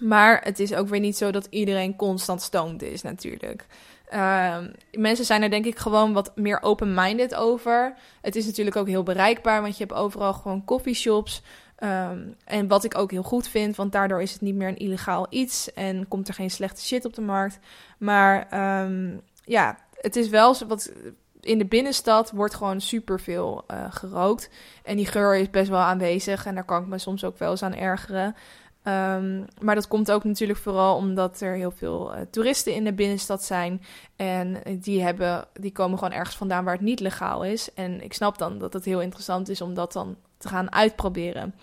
maar 0.00 0.40
het 0.44 0.58
is 0.58 0.74
ook 0.74 0.88
weer 0.88 1.00
niet 1.00 1.16
zo 1.16 1.30
dat 1.30 1.46
iedereen 1.50 1.96
constant 1.96 2.42
stoned 2.42 2.82
is, 2.82 3.02
natuurlijk. 3.02 3.66
Uh, 4.12 4.56
mensen 4.92 5.24
zijn 5.24 5.42
er 5.42 5.50
denk 5.50 5.64
ik 5.64 5.78
gewoon 5.78 6.12
wat 6.12 6.32
meer 6.36 6.62
open-minded 6.62 7.34
over. 7.34 7.94
Het 8.20 8.36
is 8.36 8.46
natuurlijk 8.46 8.76
ook 8.76 8.86
heel 8.86 9.02
bereikbaar, 9.02 9.62
want 9.62 9.76
je 9.76 9.84
hebt 9.84 9.98
overal 9.98 10.32
gewoon 10.32 10.64
coffeeshops. 10.64 11.42
Um, 11.84 12.34
en 12.44 12.68
wat 12.68 12.84
ik 12.84 12.98
ook 12.98 13.10
heel 13.10 13.22
goed 13.22 13.48
vind, 13.48 13.76
want 13.76 13.92
daardoor 13.92 14.22
is 14.22 14.32
het 14.32 14.40
niet 14.40 14.54
meer 14.54 14.68
een 14.68 14.76
illegaal 14.76 15.26
iets 15.30 15.72
en 15.72 16.08
komt 16.08 16.28
er 16.28 16.34
geen 16.34 16.50
slechte 16.50 16.84
shit 16.84 17.04
op 17.04 17.14
de 17.14 17.20
markt. 17.20 17.58
Maar 17.98 18.46
um, 18.84 19.20
ja, 19.44 19.78
het 19.94 20.16
is 20.16 20.28
wel 20.28 20.56
wat. 20.68 20.92
In 21.40 21.58
de 21.58 21.66
binnenstad 21.66 22.30
wordt 22.30 22.54
gewoon 22.54 22.80
superveel 22.80 23.64
uh, 23.70 23.84
gerookt. 23.90 24.50
En 24.84 24.96
die 24.96 25.06
geur 25.06 25.36
is 25.36 25.50
best 25.50 25.68
wel 25.68 25.78
aanwezig. 25.78 26.46
En 26.46 26.54
daar 26.54 26.64
kan 26.64 26.82
ik 26.82 26.88
me 26.88 26.98
soms 26.98 27.24
ook 27.24 27.38
wel 27.38 27.50
eens 27.50 27.62
aan 27.62 27.74
ergeren. 27.74 28.36
Um, 28.84 29.44
maar 29.60 29.74
dat 29.74 29.88
komt 29.88 30.10
ook 30.10 30.24
natuurlijk 30.24 30.58
vooral 30.58 30.96
omdat 30.96 31.40
er 31.40 31.54
heel 31.54 31.70
veel 31.70 32.14
uh, 32.14 32.20
toeristen 32.30 32.74
in 32.74 32.84
de 32.84 32.92
binnenstad 32.92 33.44
zijn. 33.44 33.82
En 34.16 34.62
die, 34.80 35.02
hebben, 35.02 35.44
die 35.52 35.72
komen 35.72 35.98
gewoon 35.98 36.12
ergens 36.12 36.36
vandaan 36.36 36.64
waar 36.64 36.74
het 36.74 36.82
niet 36.82 37.00
legaal 37.00 37.44
is. 37.44 37.74
En 37.74 38.02
ik 38.02 38.12
snap 38.12 38.38
dan 38.38 38.58
dat 38.58 38.72
het 38.72 38.84
heel 38.84 39.00
interessant 39.00 39.48
is 39.48 39.60
om 39.60 39.74
dat 39.74 39.92
dan 39.92 40.16
te 40.36 40.48
gaan 40.48 40.72
uitproberen. 40.72 41.54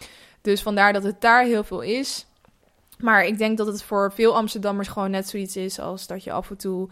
Dus 0.41 0.61
vandaar 0.61 0.93
dat 0.93 1.03
het 1.03 1.21
daar 1.21 1.43
heel 1.43 1.63
veel 1.63 1.81
is. 1.81 2.25
Maar 2.97 3.25
ik 3.25 3.37
denk 3.37 3.57
dat 3.57 3.67
het 3.67 3.83
voor 3.83 4.11
veel 4.13 4.35
Amsterdammers 4.35 4.87
gewoon 4.87 5.11
net 5.11 5.29
zoiets 5.29 5.55
is 5.55 5.79
als 5.79 6.07
dat 6.07 6.23
je 6.23 6.31
af 6.31 6.49
en 6.49 6.57
toe 6.57 6.89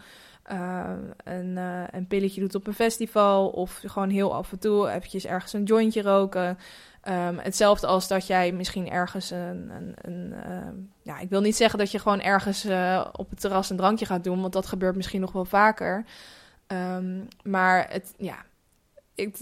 uh, 0.52 0.90
een, 1.24 1.56
een 1.90 2.06
pilletje 2.06 2.40
doet 2.40 2.54
op 2.54 2.66
een 2.66 2.74
festival. 2.74 3.48
Of 3.48 3.80
gewoon 3.86 4.10
heel 4.10 4.34
af 4.34 4.52
en 4.52 4.58
toe 4.58 4.88
eventjes 4.88 5.26
ergens 5.26 5.52
een 5.52 5.64
jointje 5.64 6.02
roken. 6.02 6.58
Ehm, 7.04 7.36
hetzelfde 7.38 7.86
als 7.86 8.08
dat 8.08 8.26
jij 8.26 8.52
misschien 8.52 8.90
ergens 8.90 9.30
een. 9.30 9.70
een, 9.70 9.94
een 10.02 10.32
ehm, 10.32 10.74
ja, 11.02 11.18
ik 11.18 11.28
wil 11.28 11.40
niet 11.40 11.56
zeggen 11.56 11.78
dat 11.78 11.90
je 11.90 11.98
gewoon 11.98 12.20
ergens 12.20 12.64
uh, 12.64 13.06
op 13.12 13.30
het 13.30 13.40
terras 13.40 13.70
een 13.70 13.76
drankje 13.76 14.06
gaat 14.06 14.24
doen, 14.24 14.40
want 14.40 14.52
dat 14.52 14.66
gebeurt 14.66 14.96
misschien 14.96 15.20
nog 15.20 15.32
wel 15.32 15.44
vaker. 15.44 16.04
Ehm, 16.66 17.20
maar 17.42 17.86
het, 17.90 18.14
ja, 18.16 18.36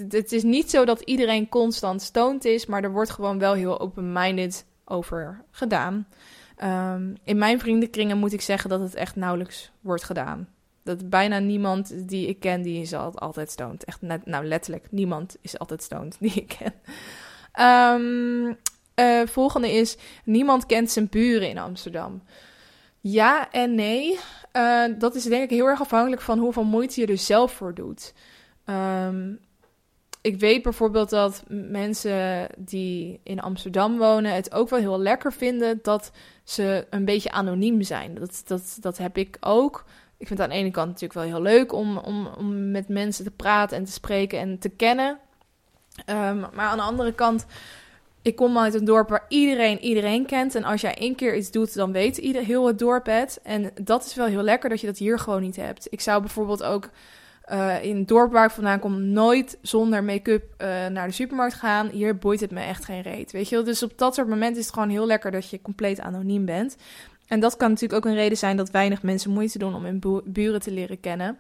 het 0.09 0.33
is 0.33 0.43
niet 0.43 0.71
zo 0.71 0.85
dat 0.85 1.01
iedereen 1.01 1.49
constant 1.49 2.03
stoned 2.03 2.45
is, 2.45 2.67
maar 2.67 2.83
er 2.83 2.93
wordt 2.93 3.11
gewoon 3.11 3.39
wel 3.39 3.53
heel 3.53 3.81
open-minded 3.81 4.65
over 4.85 5.45
gedaan. 5.51 6.07
in 7.25 7.39
mijn 7.39 7.61
vriendenkringen 7.61 8.19
moet 8.19 8.33
ik 8.33 8.41
zeggen 8.41 8.71
dat 8.71 8.81
het 8.81 8.95
echt 8.95 9.17
nauwelijks 9.17 9.71
wordt 9.81 10.05
gedaan. 10.05 10.49
Dat 10.83 11.11
bijna 11.11 11.39
niemand 11.39 12.09
die 12.09 12.27
ik 12.27 12.41
ken, 12.41 12.63
die 12.63 12.81
is 12.81 12.95
altijd 12.95 13.51
stoned. 13.51 13.85
Echt, 13.85 14.01
nou 14.25 14.45
letterlijk, 14.45 14.87
niemand 14.91 15.37
is 15.41 15.59
altijd 15.59 15.83
stoned 15.83 16.17
die 16.21 16.33
ik 16.35 16.55
ken. 16.59 16.73
Um, 17.61 18.59
volgende 19.27 19.73
is: 19.73 19.97
niemand 20.25 20.67
kent 20.67 20.91
zijn 20.91 21.09
buren 21.11 21.49
in 21.49 21.59
Amsterdam. 21.59 22.23
Ja 23.01 23.51
en 23.51 23.75
nee. 23.75 24.19
Uh, 24.57 24.85
dat 24.99 25.15
is 25.15 25.25
denk 25.25 25.43
ik 25.43 25.51
heel 25.51 25.67
erg 25.67 25.81
afhankelijk 25.81 26.23
van 26.23 26.39
hoeveel 26.39 26.65
moeite 26.65 27.01
je 27.01 27.07
er 27.07 27.19
zelf 27.19 27.53
voor 27.53 27.75
doet. 27.75 28.15
Um, 28.67 29.41
ik 30.23 30.41
weet 30.41 30.63
bijvoorbeeld 30.63 31.11
dat 31.11 31.43
mensen 31.49 32.47
die 32.57 33.21
in 33.23 33.41
Amsterdam 33.41 33.99
wonen 33.99 34.35
het 34.35 34.55
ook 34.55 34.69
wel 34.69 34.79
heel 34.79 35.01
lekker 35.01 35.33
vinden 35.33 35.79
dat 35.83 36.11
ze 36.45 36.87
een 36.91 37.05
beetje 37.05 37.31
anoniem 37.31 37.83
zijn. 37.83 38.15
Dat, 38.15 38.43
dat, 38.47 38.77
dat 38.81 38.99
heb 38.99 39.17
ik 39.17 39.37
ook. 39.41 39.85
Ik 40.17 40.27
vind 40.27 40.39
het 40.39 40.49
aan 40.49 40.55
de 40.55 40.61
ene 40.61 40.71
kant 40.71 40.87
natuurlijk 40.87 41.13
wel 41.13 41.23
heel 41.23 41.43
leuk 41.43 41.73
om, 41.73 41.99
om, 41.99 42.27
om 42.27 42.71
met 42.71 42.89
mensen 42.89 43.25
te 43.25 43.31
praten 43.31 43.77
en 43.77 43.85
te 43.85 43.93
spreken 43.93 44.39
en 44.39 44.59
te 44.59 44.69
kennen. 44.69 45.19
Um, 46.07 46.47
maar 46.55 46.67
aan 46.67 46.77
de 46.77 46.83
andere 46.83 47.13
kant, 47.13 47.47
ik 48.23 48.37
kom 48.37 48.59
uit 48.59 48.75
een 48.75 48.85
dorp 48.85 49.09
waar 49.09 49.25
iedereen 49.29 49.79
iedereen 49.79 50.27
kent. 50.27 50.55
En 50.55 50.65
als 50.65 50.81
jij 50.81 50.95
één 50.95 51.15
keer 51.15 51.37
iets 51.37 51.51
doet, 51.51 51.75
dan 51.75 51.93
weet 51.93 52.17
ieder, 52.17 52.43
heel 52.43 52.67
het 52.67 52.79
dorp 52.79 53.07
het. 53.07 53.41
En 53.43 53.71
dat 53.81 54.05
is 54.05 54.15
wel 54.15 54.27
heel 54.27 54.43
lekker 54.43 54.69
dat 54.69 54.81
je 54.81 54.87
dat 54.87 54.99
hier 54.99 55.19
gewoon 55.19 55.43
niet 55.43 55.57
hebt. 55.57 55.87
Ik 55.91 56.01
zou 56.01 56.21
bijvoorbeeld 56.21 56.63
ook 56.63 56.91
uh, 57.51 57.85
in 57.85 57.97
het 57.97 58.09
dorp 58.09 58.33
waar 58.33 58.45
ik 58.45 58.51
vandaan 58.51 58.79
kom 58.79 59.03
nooit 59.03 59.59
zonder 59.63 60.05
make-up 60.05 60.43
uh, 60.59 60.87
naar 60.87 61.07
de 61.07 61.15
supermarkt 61.15 61.55
gaan. 61.55 61.89
Hier 61.89 62.19
boeit 62.19 62.41
het 62.41 62.51
me 62.51 62.61
echt 62.61 62.85
geen 62.85 63.03
reet. 63.03 63.33
Weet 63.33 63.49
je? 63.49 63.63
Dus 63.63 63.83
op 63.83 63.93
dat 63.97 64.15
soort 64.15 64.29
momenten 64.29 64.59
is 64.59 64.67
het 64.67 64.75
gewoon 64.75 64.89
heel 64.89 65.07
lekker 65.07 65.31
dat 65.31 65.51
je 65.51 65.63
compleet 65.63 66.01
anoniem 66.01 66.45
bent. 66.45 66.77
En 67.27 67.41
dat 67.41 67.57
kan 67.57 67.69
natuurlijk 67.71 68.05
ook 68.05 68.13
een 68.13 68.19
reden 68.19 68.39
zijn 68.39 68.57
dat 68.57 68.71
weinig 68.71 69.03
mensen 69.03 69.31
moeite 69.31 69.59
doen 69.59 69.75
om 69.75 69.85
hun 69.85 70.23
buren 70.25 70.61
te 70.61 70.71
leren 70.71 71.01
kennen. 71.01 71.39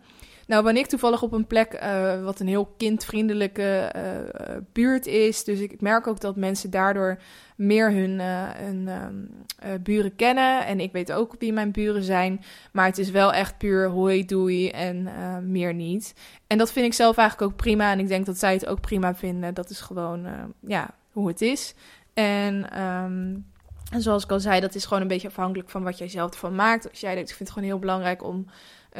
Nou 0.52 0.64
ben 0.64 0.76
ik 0.76 0.86
toevallig 0.86 1.22
op 1.22 1.32
een 1.32 1.46
plek 1.46 1.80
uh, 1.82 2.24
wat 2.24 2.40
een 2.40 2.46
heel 2.46 2.74
kindvriendelijke 2.76 3.92
uh, 3.96 4.56
buurt 4.72 5.06
is. 5.06 5.44
Dus 5.44 5.60
ik 5.60 5.80
merk 5.80 6.06
ook 6.06 6.20
dat 6.20 6.36
mensen 6.36 6.70
daardoor 6.70 7.18
meer 7.56 7.92
hun, 7.92 8.20
hun 8.20 8.88
uh, 8.88 9.70
buren 9.82 10.16
kennen. 10.16 10.66
En 10.66 10.80
ik 10.80 10.92
weet 10.92 11.12
ook 11.12 11.34
wie 11.38 11.52
mijn 11.52 11.70
buren 11.70 12.02
zijn. 12.02 12.44
Maar 12.72 12.86
het 12.86 12.98
is 12.98 13.10
wel 13.10 13.32
echt 13.32 13.58
puur 13.58 13.88
hoi, 13.88 14.24
doei 14.24 14.68
en 14.68 15.08
meer 15.50 15.74
niet. 15.74 16.14
En 16.46 16.58
dat 16.58 16.72
vind 16.72 16.86
ik 16.86 16.94
zelf 16.94 17.16
eigenlijk 17.16 17.50
ook 17.52 17.58
prima. 17.58 17.92
En 17.92 17.98
ik 17.98 18.08
denk 18.08 18.26
dat 18.26 18.38
zij 18.38 18.52
het 18.52 18.66
ook 18.66 18.80
prima 18.80 19.14
vinden. 19.14 19.54
Dat 19.54 19.70
is 19.70 19.80
gewoon 19.80 20.26
ja, 20.60 20.90
hoe 21.12 21.28
het 21.28 21.40
is. 21.40 21.74
En... 22.14 22.82
Um, 22.82 23.50
en 23.92 24.02
zoals 24.02 24.24
ik 24.24 24.30
al 24.30 24.40
zei, 24.40 24.60
dat 24.60 24.74
is 24.74 24.84
gewoon 24.84 25.02
een 25.02 25.08
beetje 25.08 25.28
afhankelijk 25.28 25.70
van 25.70 25.82
wat 25.82 25.98
jij 25.98 26.08
zelf 26.08 26.30
ervan 26.30 26.54
maakt. 26.54 26.90
Als 26.90 27.00
jij 27.00 27.14
denkt, 27.14 27.30
ik 27.30 27.36
vind 27.36 27.48
het 27.48 27.58
gewoon 27.58 27.72
heel 27.72 27.80
belangrijk 27.80 28.24
om 28.24 28.46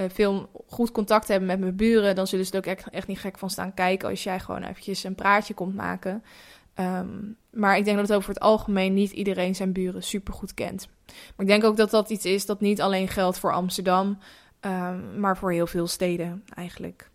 veel 0.09 0.51
goed 0.67 0.93
contact 0.93 1.29
hebben 1.29 1.49
met 1.49 1.61
mijn 1.61 1.77
buren, 1.77 2.15
dan 2.15 2.27
zullen 2.27 2.47
ze 2.47 2.53
er 2.53 2.59
ook 2.59 2.67
echt, 2.67 2.91
echt, 2.91 3.07
niet 3.07 3.19
gek 3.19 3.39
van 3.39 3.51
staan 3.51 3.75
kijken 3.75 4.09
als 4.09 4.23
jij 4.23 4.41
gewoon 4.41 4.63
eventjes 4.63 5.05
een 5.05 5.15
praatje 5.15 5.55
komt 5.55 5.75
maken. 5.75 6.23
Um, 6.81 7.37
maar 7.51 7.77
ik 7.77 7.85
denk 7.85 7.99
dat 7.99 8.13
over 8.13 8.29
het 8.29 8.41
algemeen 8.41 8.95
niet 8.95 9.11
iedereen 9.11 9.55
zijn 9.55 9.73
buren 9.73 10.03
super 10.03 10.35
goed 10.35 10.55
kent. 10.55 10.89
Maar 11.07 11.47
ik 11.47 11.47
denk 11.47 11.65
ook 11.65 11.77
dat 11.77 11.91
dat 11.91 12.11
iets 12.11 12.25
is 12.25 12.47
dat 12.47 12.61
niet 12.61 12.81
alleen 12.81 13.09
geldt 13.09 13.39
voor 13.39 13.53
Amsterdam, 13.53 14.19
um, 14.61 15.21
maar 15.21 15.37
voor 15.37 15.53
heel 15.53 15.67
veel 15.67 15.87
steden 15.87 16.45
eigenlijk. 16.55 17.11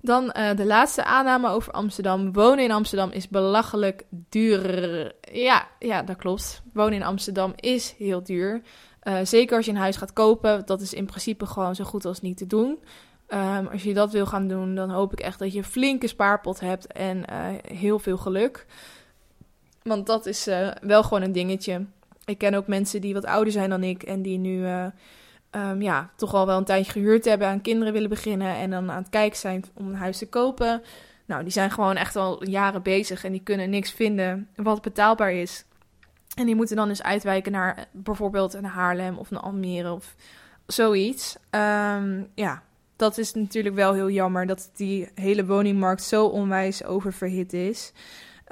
Dan 0.00 0.24
uh, 0.36 0.56
de 0.56 0.66
laatste 0.66 1.04
aanname 1.04 1.48
over 1.48 1.72
Amsterdam. 1.72 2.32
Wonen 2.32 2.64
in 2.64 2.72
Amsterdam 2.72 3.10
is 3.10 3.28
belachelijk 3.28 4.04
duur. 4.10 5.12
Ja, 5.32 5.68
ja, 5.78 6.02
dat 6.02 6.16
klopt. 6.16 6.62
Wonen 6.72 6.92
in 6.92 7.02
Amsterdam 7.02 7.52
is 7.56 7.94
heel 7.98 8.22
duur. 8.22 8.62
Uh, 9.04 9.18
zeker 9.22 9.56
als 9.56 9.66
je 9.66 9.72
een 9.72 9.76
huis 9.76 9.96
gaat 9.96 10.12
kopen, 10.12 10.62
dat 10.66 10.80
is 10.80 10.94
in 10.94 11.06
principe 11.06 11.46
gewoon 11.46 11.74
zo 11.74 11.84
goed 11.84 12.04
als 12.04 12.20
niet 12.20 12.36
te 12.36 12.46
doen. 12.46 12.78
Um, 13.28 13.66
als 13.66 13.82
je 13.82 13.94
dat 13.94 14.12
wil 14.12 14.26
gaan 14.26 14.48
doen, 14.48 14.74
dan 14.74 14.90
hoop 14.90 15.12
ik 15.12 15.20
echt 15.20 15.38
dat 15.38 15.52
je 15.52 15.58
een 15.58 15.64
flinke 15.64 16.06
spaarpot 16.06 16.60
hebt 16.60 16.86
en 16.86 17.16
uh, 17.16 17.46
heel 17.78 17.98
veel 17.98 18.16
geluk. 18.16 18.66
Want 19.82 20.06
dat 20.06 20.26
is 20.26 20.48
uh, 20.48 20.68
wel 20.80 21.02
gewoon 21.02 21.22
een 21.22 21.32
dingetje. 21.32 21.84
Ik 22.24 22.38
ken 22.38 22.54
ook 22.54 22.66
mensen 22.66 23.00
die 23.00 23.14
wat 23.14 23.24
ouder 23.24 23.52
zijn 23.52 23.70
dan 23.70 23.82
ik 23.82 24.02
en 24.02 24.22
die 24.22 24.38
nu 24.38 24.66
um, 25.50 25.82
ja, 25.82 26.10
toch 26.16 26.34
al 26.34 26.46
wel 26.46 26.58
een 26.58 26.64
tijdje 26.64 26.92
gehuurd 26.92 27.24
hebben, 27.24 27.48
aan 27.48 27.60
kinderen 27.60 27.92
willen 27.92 28.08
beginnen 28.08 28.56
en 28.56 28.70
dan 28.70 28.90
aan 28.90 29.02
het 29.02 29.10
kijken 29.10 29.38
zijn 29.38 29.64
om 29.74 29.88
een 29.88 29.94
huis 29.94 30.18
te 30.18 30.28
kopen. 30.28 30.82
Nou, 31.26 31.42
die 31.42 31.52
zijn 31.52 31.70
gewoon 31.70 31.96
echt 31.96 32.16
al 32.16 32.48
jaren 32.48 32.82
bezig 32.82 33.24
en 33.24 33.32
die 33.32 33.42
kunnen 33.42 33.70
niks 33.70 33.90
vinden 33.90 34.48
wat 34.56 34.82
betaalbaar 34.82 35.32
is. 35.32 35.64
En 36.34 36.46
die 36.46 36.54
moeten 36.54 36.76
dan 36.76 36.88
dus 36.88 37.02
uitwijken 37.02 37.52
naar 37.52 37.86
bijvoorbeeld 37.90 38.54
een 38.54 38.64
Haarlem 38.64 39.18
of 39.18 39.30
een 39.30 39.38
Almere 39.38 39.92
of 39.92 40.14
zoiets. 40.66 41.36
Um, 41.50 42.28
ja, 42.34 42.62
dat 42.96 43.18
is 43.18 43.34
natuurlijk 43.34 43.74
wel 43.74 43.92
heel 43.92 44.10
jammer 44.10 44.46
dat 44.46 44.70
die 44.74 45.08
hele 45.14 45.46
woningmarkt 45.46 46.02
zo 46.02 46.26
onwijs 46.26 46.84
oververhit 46.84 47.52
is. 47.52 47.92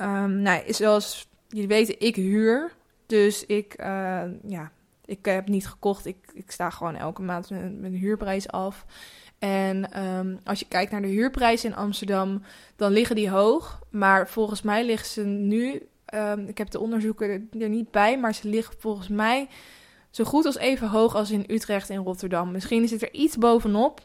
Um, 0.01 0.43
nou, 0.43 0.73
zoals 0.73 1.29
jullie 1.49 1.69
weten, 1.69 2.01
ik 2.01 2.17
huur. 2.17 2.73
Dus 3.07 3.47
ik, 3.47 3.75
uh, 3.81 4.23
ja, 4.47 4.71
ik 5.05 5.25
heb 5.25 5.49
niet 5.49 5.69
gekocht. 5.69 6.07
Ik, 6.07 6.17
ik 6.35 6.51
sta 6.51 6.71
gewoon 6.71 6.97
elke 6.97 7.23
maand 7.23 7.51
mijn, 7.51 7.81
mijn 7.81 7.95
huurprijs 7.95 8.49
af. 8.49 8.85
En 9.39 10.05
um, 10.07 10.39
als 10.45 10.59
je 10.59 10.67
kijkt 10.69 10.93
naar 10.93 11.03
de 11.03 11.09
huurprijzen 11.09 11.71
in 11.71 11.77
Amsterdam, 11.77 12.43
dan 12.77 12.93
liggen 12.93 13.17
die 13.17 13.31
hoog. 13.31 13.81
Maar 13.91 14.29
volgens 14.29 14.63
mij 14.63 14.85
liggen 14.85 15.09
ze 15.09 15.25
nu 15.25 15.89
Um, 16.15 16.49
ik 16.49 16.59
heb 16.59 16.71
de 16.71 16.81
onderzoeken 16.81 17.49
er, 17.61 17.69
niet 17.69 17.91
bij, 17.91 18.19
maar 18.19 18.35
ze 18.35 18.49
liggen 18.49 18.75
volgens 18.79 19.09
mij 19.09 19.49
zo 20.11 20.25
goed 20.25 20.45
als 20.47 20.57
even 20.57 20.89
hoog 20.89 21.15
als 21.15 21.31
in 21.31 21.45
Utrecht 21.47 21.91
en 21.91 22.05
Rotterdam. 22.05 22.51
Misschien 22.53 22.89
zit 22.89 23.03
er 23.03 23.13
iets 23.15 23.37
bovenop, 23.37 24.01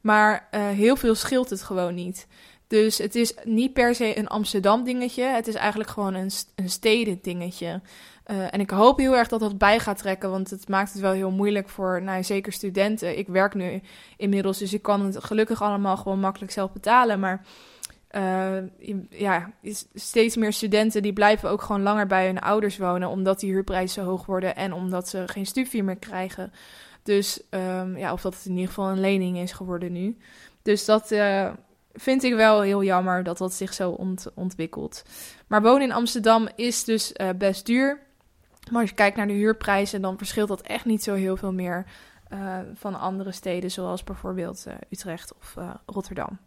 maar 0.00 0.48
uh, 0.54 0.68
heel 0.68 0.96
veel 0.96 1.14
scheelt 1.14 1.50
het 1.50 1.62
gewoon 1.62 1.94
niet. 1.94 2.26
Dus 2.66 2.98
het 2.98 3.14
is 3.14 3.34
niet 3.44 3.72
per 3.72 3.94
se 3.94 4.18
een 4.18 4.28
Amsterdam 4.28 4.84
dingetje. 4.84 5.22
Het 5.22 5.46
is 5.46 5.54
eigenlijk 5.54 5.90
gewoon 5.90 6.14
een, 6.14 6.30
een 6.54 6.70
steden 6.70 7.18
dingetje. 7.22 7.80
Uh, 8.26 8.54
en 8.54 8.60
ik 8.60 8.70
hoop 8.70 8.98
heel 8.98 9.16
erg 9.16 9.28
dat 9.28 9.40
dat 9.40 9.58
bij 9.58 9.80
gaat 9.80 9.98
trekken, 9.98 10.30
want 10.30 10.50
het 10.50 10.68
maakt 10.68 10.92
het 10.92 11.00
wel 11.00 11.12
heel 11.12 11.30
moeilijk 11.30 11.68
voor, 11.68 12.02
nou, 12.02 12.22
zeker 12.24 12.52
studenten. 12.52 13.18
Ik 13.18 13.28
werk 13.28 13.54
nu 13.54 13.80
inmiddels, 14.16 14.58
dus 14.58 14.72
ik 14.72 14.82
kan 14.82 15.04
het 15.04 15.24
gelukkig 15.24 15.62
allemaal 15.62 15.96
gewoon 15.96 16.20
makkelijk 16.20 16.52
zelf 16.52 16.72
betalen. 16.72 17.20
Maar 17.20 17.44
uh, 18.16 18.98
ja, 19.10 19.52
steeds 19.94 20.36
meer 20.36 20.52
studenten 20.52 21.02
die 21.02 21.12
blijven 21.12 21.50
ook 21.50 21.62
gewoon 21.62 21.82
langer 21.82 22.06
bij 22.06 22.26
hun 22.26 22.40
ouders 22.40 22.78
wonen, 22.78 23.08
omdat 23.08 23.40
die 23.40 23.50
huurprijzen 23.50 24.04
hoog 24.04 24.26
worden 24.26 24.56
en 24.56 24.72
omdat 24.72 25.08
ze 25.08 25.22
geen 25.26 25.46
studie 25.46 25.82
meer 25.82 25.96
krijgen. 25.96 26.52
Dus 27.02 27.42
um, 27.50 27.96
ja, 27.96 28.12
of 28.12 28.20
dat 28.20 28.34
het 28.34 28.44
in 28.44 28.52
ieder 28.52 28.66
geval 28.66 28.88
een 28.88 29.00
lening 29.00 29.38
is 29.38 29.52
geworden 29.52 29.92
nu. 29.92 30.16
Dus 30.62 30.84
dat 30.84 31.12
uh, 31.12 31.52
vind 31.92 32.22
ik 32.22 32.34
wel 32.34 32.60
heel 32.60 32.82
jammer 32.82 33.22
dat 33.22 33.38
dat 33.38 33.52
zich 33.52 33.74
zo 33.74 33.90
ont 33.90 34.26
ontwikkelt. 34.34 35.02
Maar 35.46 35.62
wonen 35.62 35.82
in 35.82 35.92
Amsterdam 35.92 36.48
is 36.56 36.84
dus 36.84 37.12
uh, 37.16 37.28
best 37.38 37.66
duur. 37.66 38.02
Maar 38.70 38.80
als 38.80 38.90
je 38.90 38.96
kijkt 38.96 39.16
naar 39.16 39.26
de 39.26 39.32
huurprijzen, 39.32 40.02
dan 40.02 40.18
verschilt 40.18 40.48
dat 40.48 40.60
echt 40.60 40.84
niet 40.84 41.02
zo 41.02 41.14
heel 41.14 41.36
veel 41.36 41.52
meer 41.52 41.86
van 42.74 43.00
andere 43.00 43.32
steden, 43.32 43.70
zoals 43.70 44.04
bijvoorbeeld 44.04 44.66
Utrecht 44.90 45.34
of 45.34 45.54
Rotterdam. 45.86 46.38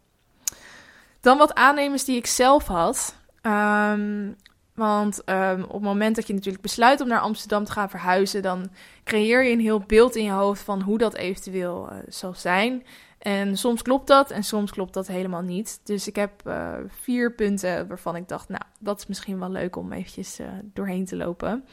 Dan 1.20 1.38
wat 1.38 1.54
aannemers 1.54 2.04
die 2.04 2.16
ik 2.16 2.26
zelf 2.26 2.66
had. 2.66 3.16
Um, 3.42 4.36
want 4.74 5.22
um, 5.26 5.62
op 5.62 5.72
het 5.72 5.82
moment 5.82 6.16
dat 6.16 6.26
je 6.26 6.34
natuurlijk 6.34 6.62
besluit 6.62 7.00
om 7.00 7.08
naar 7.08 7.20
Amsterdam 7.20 7.64
te 7.64 7.72
gaan 7.72 7.90
verhuizen, 7.90 8.42
dan 8.42 8.70
creëer 9.04 9.44
je 9.44 9.52
een 9.52 9.60
heel 9.60 9.80
beeld 9.80 10.16
in 10.16 10.24
je 10.24 10.30
hoofd 10.30 10.62
van 10.62 10.82
hoe 10.82 10.98
dat 10.98 11.14
eventueel 11.14 11.88
uh, 11.92 11.98
zal 12.08 12.34
zijn. 12.34 12.86
En 13.18 13.56
soms 13.56 13.82
klopt 13.82 14.06
dat 14.06 14.30
en 14.30 14.42
soms 14.42 14.70
klopt 14.70 14.94
dat 14.94 15.06
helemaal 15.06 15.42
niet. 15.42 15.80
Dus 15.84 16.08
ik 16.08 16.16
heb 16.16 16.30
uh, 16.46 16.72
vier 16.88 17.34
punten 17.34 17.88
waarvan 17.88 18.16
ik 18.16 18.28
dacht, 18.28 18.48
nou, 18.48 18.62
dat 18.80 18.98
is 18.98 19.06
misschien 19.06 19.38
wel 19.38 19.50
leuk 19.50 19.76
om 19.76 19.92
eventjes 19.92 20.40
uh, 20.40 20.46
doorheen 20.62 21.04
te 21.04 21.16
lopen. 21.16 21.64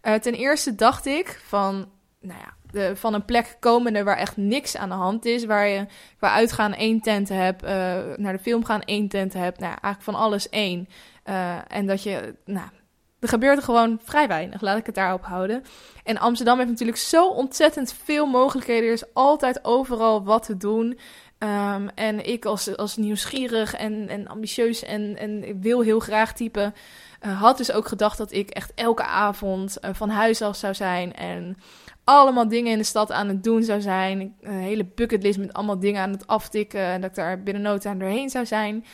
ten 0.00 0.34
eerste 0.34 0.74
dacht 0.74 1.06
ik 1.06 1.40
van, 1.44 1.88
nou 2.20 2.40
ja, 2.40 2.94
van 2.94 3.14
een 3.14 3.24
plek 3.24 3.56
komende 3.60 4.02
waar 4.02 4.16
echt 4.16 4.36
niks 4.36 4.76
aan 4.76 4.88
de 4.88 4.94
hand 4.94 5.24
is. 5.24 5.44
Waar 5.44 5.68
je 5.68 5.86
qua 6.18 6.30
uitgaan 6.30 6.74
één 6.74 7.00
tent 7.00 7.28
hebt, 7.28 7.62
uh, 7.62 7.70
naar 8.16 8.32
de 8.32 8.38
film 8.38 8.64
gaan 8.64 8.82
één 8.82 9.08
tent 9.08 9.32
hebt. 9.32 9.58
Nou, 9.58 9.70
eigenlijk 9.70 10.02
van 10.02 10.14
alles 10.14 10.48
één. 10.48 10.88
Uh, 11.28 11.56
en 11.68 11.86
dat 11.86 12.02
je, 12.02 12.34
nou, 12.44 12.68
er 13.20 13.28
gebeurt 13.28 13.64
gewoon 13.64 14.00
vrij 14.02 14.28
weinig, 14.28 14.60
laat 14.60 14.78
ik 14.78 14.86
het 14.86 14.94
daarop 14.94 15.24
houden. 15.24 15.64
En 16.04 16.18
Amsterdam 16.18 16.58
heeft 16.58 16.70
natuurlijk 16.70 16.98
zo 16.98 17.28
ontzettend 17.28 17.92
veel 18.04 18.26
mogelijkheden. 18.26 18.86
Er 18.86 18.94
is 18.94 19.14
altijd 19.14 19.64
overal 19.64 20.24
wat 20.24 20.42
te 20.42 20.56
doen. 20.56 20.98
Ehm, 21.38 21.88
en 21.94 22.26
ik 22.26 22.44
als, 22.44 22.76
als 22.76 22.96
nieuwsgierig 22.96 23.74
en, 23.74 24.08
en 24.08 24.28
ambitieus 24.28 24.82
en, 24.82 25.16
en 25.16 25.60
wil 25.60 25.80
heel 25.80 26.00
graag 26.00 26.32
typen... 26.32 26.74
Uh, 27.26 27.40
had 27.40 27.56
dus 27.56 27.72
ook 27.72 27.88
gedacht 27.88 28.18
dat 28.18 28.32
ik 28.32 28.50
echt 28.50 28.72
elke 28.74 29.02
avond 29.02 29.76
van 29.92 30.08
huis 30.08 30.42
af 30.42 30.56
zou 30.56 30.74
zijn... 30.74 31.14
en 31.14 31.56
allemaal 32.08 32.48
dingen 32.48 32.72
in 32.72 32.78
de 32.78 32.84
stad 32.84 33.12
aan 33.12 33.28
het 33.28 33.44
doen 33.44 33.62
zou 33.62 33.80
zijn. 33.80 34.36
Een 34.40 34.52
hele 34.52 34.84
bucketlist 34.84 35.38
met 35.38 35.52
allemaal 35.52 35.78
dingen 35.78 36.02
aan 36.02 36.10
het 36.10 36.26
aftikken... 36.26 36.80
en 36.80 37.00
dat 37.00 37.10
ik 37.10 37.16
daar 37.16 37.42
binnen 37.42 37.62
no 37.62 37.78
aan 37.82 37.98
doorheen 37.98 38.30
zou 38.30 38.46
zijn... 38.46 38.84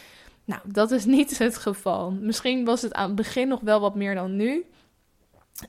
Nou, 0.44 0.60
dat 0.64 0.90
is 0.90 1.04
niet 1.04 1.38
het 1.38 1.56
geval. 1.56 2.10
Misschien 2.10 2.64
was 2.64 2.82
het 2.82 2.92
aan 2.92 3.06
het 3.06 3.16
begin 3.16 3.48
nog 3.48 3.60
wel 3.60 3.80
wat 3.80 3.94
meer 3.94 4.14
dan 4.14 4.36
nu. 4.36 4.64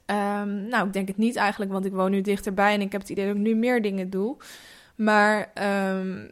Um, 0.05 0.67
nou, 0.67 0.87
ik 0.87 0.93
denk 0.93 1.07
het 1.07 1.17
niet 1.17 1.35
eigenlijk, 1.35 1.71
want 1.71 1.85
ik 1.85 1.91
woon 1.91 2.11
nu 2.11 2.21
dichterbij 2.21 2.73
en 2.73 2.81
ik 2.81 2.91
heb 2.91 3.01
het 3.01 3.09
idee 3.09 3.25
dat 3.25 3.35
ik 3.35 3.41
nu 3.41 3.55
meer 3.55 3.81
dingen 3.81 4.09
doe. 4.09 4.37
Maar 4.95 5.51
um, 5.95 6.31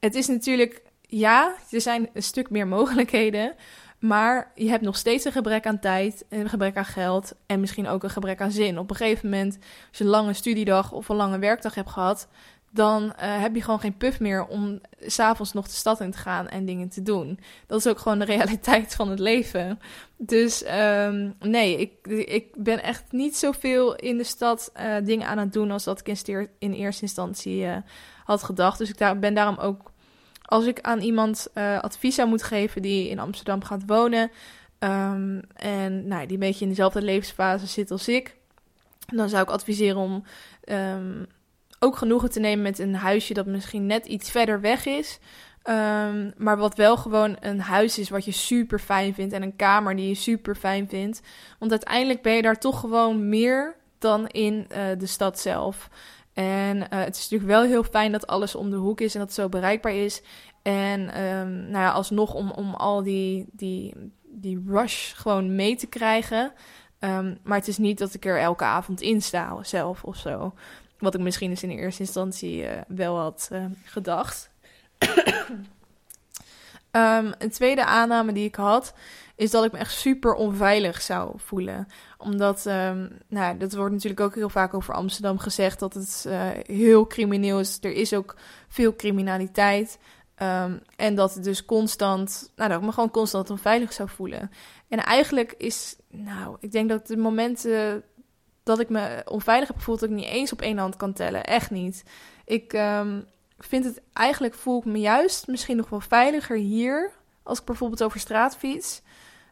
het 0.00 0.14
is 0.14 0.26
natuurlijk, 0.26 0.82
ja, 1.00 1.54
er 1.70 1.80
zijn 1.80 2.08
een 2.12 2.22
stuk 2.22 2.50
meer 2.50 2.66
mogelijkheden. 2.76 3.54
Maar 4.00 4.52
je 4.54 4.68
hebt 4.68 4.82
nog 4.82 4.96
steeds 4.96 5.24
een 5.24 5.32
gebrek 5.32 5.66
aan 5.66 5.78
tijd, 5.78 6.24
een 6.28 6.48
gebrek 6.48 6.76
aan 6.76 6.84
geld 6.84 7.34
en 7.46 7.60
misschien 7.60 7.88
ook 7.88 8.02
een 8.02 8.10
gebrek 8.10 8.40
aan 8.40 8.50
zin. 8.50 8.78
Op 8.78 8.90
een 8.90 8.96
gegeven 8.96 9.30
moment, 9.30 9.58
als 9.88 9.98
je 9.98 10.04
een 10.04 10.10
lange 10.10 10.32
studiedag 10.32 10.92
of 10.92 11.08
een 11.08 11.16
lange 11.16 11.38
werkdag 11.38 11.74
hebt 11.74 11.90
gehad, 11.90 12.28
dan 12.72 13.02
uh, 13.02 13.10
heb 13.16 13.54
je 13.54 13.62
gewoon 13.62 13.80
geen 13.80 13.96
puff 13.96 14.20
meer 14.20 14.46
om 14.46 14.80
s'avonds 15.00 15.52
nog 15.52 15.66
de 15.66 15.74
stad 15.74 16.00
in 16.00 16.10
te 16.10 16.18
gaan 16.18 16.48
en 16.48 16.64
dingen 16.64 16.88
te 16.88 17.02
doen. 17.02 17.40
Dat 17.66 17.78
is 17.78 17.86
ook 17.86 17.98
gewoon 17.98 18.18
de 18.18 18.24
realiteit 18.36 18.94
van 18.94 19.10
het 19.10 19.18
leven. 19.18 19.80
Dus 20.16 20.64
um, 20.66 21.34
nee, 21.38 21.78
ik, 21.78 22.06
ik 22.26 22.46
ben 22.58 22.82
echt 22.82 23.12
niet 23.12 23.36
zoveel 23.36 23.96
in 23.96 24.16
de 24.16 24.24
stad 24.24 24.72
uh, 24.76 24.96
dingen 25.04 25.26
aan 25.26 25.38
het 25.38 25.52
doen 25.52 25.70
als 25.70 25.84
dat 25.84 26.00
ik 26.00 26.08
in, 26.08 26.48
in 26.58 26.72
eerste 26.72 27.02
instantie 27.02 27.64
uh, 27.64 27.76
had 28.24 28.42
gedacht. 28.42 28.78
Dus 28.78 28.90
ik 28.90 29.20
ben 29.20 29.34
daarom 29.34 29.56
ook, 29.56 29.89
als 30.50 30.66
ik 30.66 30.80
aan 30.80 31.00
iemand 31.00 31.46
advies 31.54 32.14
zou 32.14 32.28
moeten 32.28 32.46
geven 32.46 32.82
die 32.82 33.08
in 33.08 33.18
Amsterdam 33.18 33.64
gaat 33.64 33.82
wonen 33.86 34.30
um, 34.78 35.40
en 35.54 36.08
nou, 36.08 36.26
die 36.26 36.32
een 36.32 36.38
beetje 36.38 36.62
in 36.64 36.68
dezelfde 36.68 37.02
levensfase 37.02 37.66
zit 37.66 37.90
als 37.90 38.08
ik, 38.08 38.36
dan 39.06 39.28
zou 39.28 39.42
ik 39.42 39.50
adviseren 39.50 39.96
om 39.96 40.24
um, 40.64 41.26
ook 41.78 41.96
genoegen 41.96 42.30
te 42.30 42.40
nemen 42.40 42.62
met 42.62 42.78
een 42.78 42.94
huisje 42.94 43.34
dat 43.34 43.46
misschien 43.46 43.86
net 43.86 44.06
iets 44.06 44.30
verder 44.30 44.60
weg 44.60 44.86
is. 44.86 45.18
Um, 45.64 46.32
maar 46.36 46.56
wat 46.56 46.74
wel 46.74 46.96
gewoon 46.96 47.36
een 47.40 47.60
huis 47.60 47.98
is 47.98 48.08
wat 48.08 48.24
je 48.24 48.32
super 48.32 48.78
fijn 48.78 49.14
vindt. 49.14 49.32
En 49.32 49.42
een 49.42 49.56
kamer 49.56 49.96
die 49.96 50.08
je 50.08 50.14
super 50.14 50.54
fijn 50.54 50.88
vindt. 50.88 51.20
Want 51.58 51.70
uiteindelijk 51.70 52.22
ben 52.22 52.34
je 52.34 52.42
daar 52.42 52.58
toch 52.58 52.80
gewoon 52.80 53.28
meer 53.28 53.76
dan 53.98 54.26
in 54.26 54.66
uh, 54.72 54.82
de 54.98 55.06
stad 55.06 55.40
zelf. 55.40 55.88
En 56.32 56.76
uh, 56.76 56.84
het 56.88 57.16
is 57.16 57.28
natuurlijk 57.28 57.50
wel 57.50 57.62
heel 57.62 57.84
fijn 57.84 58.12
dat 58.12 58.26
alles 58.26 58.54
om 58.54 58.70
de 58.70 58.76
hoek 58.76 59.00
is 59.00 59.12
en 59.14 59.18
dat 59.18 59.28
het 59.28 59.38
zo 59.38 59.48
bereikbaar 59.48 59.94
is. 59.94 60.22
En 60.62 61.22
um, 61.24 61.50
nou 61.52 61.84
ja, 61.84 61.90
alsnog 61.90 62.34
om, 62.34 62.50
om 62.50 62.74
al 62.74 63.02
die, 63.02 63.46
die, 63.52 63.94
die 64.22 64.62
rush 64.66 65.14
gewoon 65.14 65.54
mee 65.54 65.76
te 65.76 65.86
krijgen. 65.86 66.52
Um, 66.98 67.38
maar 67.42 67.58
het 67.58 67.68
is 67.68 67.78
niet 67.78 67.98
dat 67.98 68.14
ik 68.14 68.24
er 68.24 68.38
elke 68.38 68.64
avond 68.64 69.00
in 69.00 69.22
sta 69.22 69.62
zelf 69.62 70.04
of 70.04 70.16
zo. 70.16 70.54
Wat 70.98 71.14
ik 71.14 71.20
misschien 71.20 71.50
eens 71.50 71.62
in 71.62 71.68
de 71.68 71.74
eerste 71.74 72.02
instantie 72.02 72.62
uh, 72.62 72.70
wel 72.88 73.18
had 73.18 73.48
uh, 73.52 73.64
gedacht. 73.84 74.50
een 77.38 77.50
tweede 77.50 77.84
aanname 77.84 78.32
die 78.32 78.44
ik 78.44 78.54
had, 78.54 78.94
is 79.40 79.50
dat 79.50 79.64
ik 79.64 79.72
me 79.72 79.78
echt 79.78 79.92
super 79.92 80.34
onveilig 80.34 81.02
zou 81.02 81.32
voelen. 81.36 81.86
Omdat, 82.18 82.66
um, 82.66 83.18
nou, 83.28 83.56
dat 83.56 83.74
wordt 83.74 83.92
natuurlijk 83.92 84.20
ook 84.20 84.34
heel 84.34 84.48
vaak 84.48 84.74
over 84.74 84.94
Amsterdam 84.94 85.38
gezegd, 85.38 85.78
dat 85.78 85.94
het 85.94 86.24
uh, 86.28 86.48
heel 86.62 87.06
crimineel 87.06 87.60
is. 87.60 87.78
Er 87.80 87.92
is 87.92 88.14
ook 88.14 88.36
veel 88.68 88.96
criminaliteit. 88.96 89.98
Um, 90.42 90.82
en 90.96 91.14
dat 91.14 91.34
het 91.34 91.44
dus 91.44 91.64
constant, 91.64 92.50
nou, 92.56 92.70
dat 92.70 92.78
ik 92.78 92.86
me 92.86 92.92
gewoon 92.92 93.10
constant 93.10 93.50
onveilig 93.50 93.92
zou 93.92 94.08
voelen. 94.08 94.50
En 94.88 94.98
eigenlijk 94.98 95.54
is, 95.58 95.96
nou, 96.10 96.56
ik 96.60 96.72
denk 96.72 96.88
dat 96.88 97.06
de 97.06 97.16
momenten 97.16 98.02
dat 98.62 98.80
ik 98.80 98.88
me 98.88 99.22
onveilig 99.24 99.68
heb 99.68 99.76
gevoeld, 99.76 100.00
dat 100.00 100.08
ik 100.08 100.14
niet 100.14 100.24
eens 100.24 100.52
op 100.52 100.60
één 100.60 100.78
hand 100.78 100.96
kan 100.96 101.12
tellen. 101.12 101.44
Echt 101.44 101.70
niet. 101.70 102.04
Ik 102.44 102.72
um, 102.72 103.24
vind 103.58 103.84
het 103.84 104.00
eigenlijk, 104.12 104.54
voel 104.54 104.78
ik 104.78 104.84
me 104.84 104.98
juist 104.98 105.46
misschien 105.46 105.76
nog 105.76 105.88
wel 105.88 106.00
veiliger 106.00 106.56
hier, 106.56 107.10
als 107.42 107.58
ik 107.58 107.64
bijvoorbeeld 107.64 108.02
over 108.02 108.20
straat 108.20 108.56
fiets, 108.56 109.02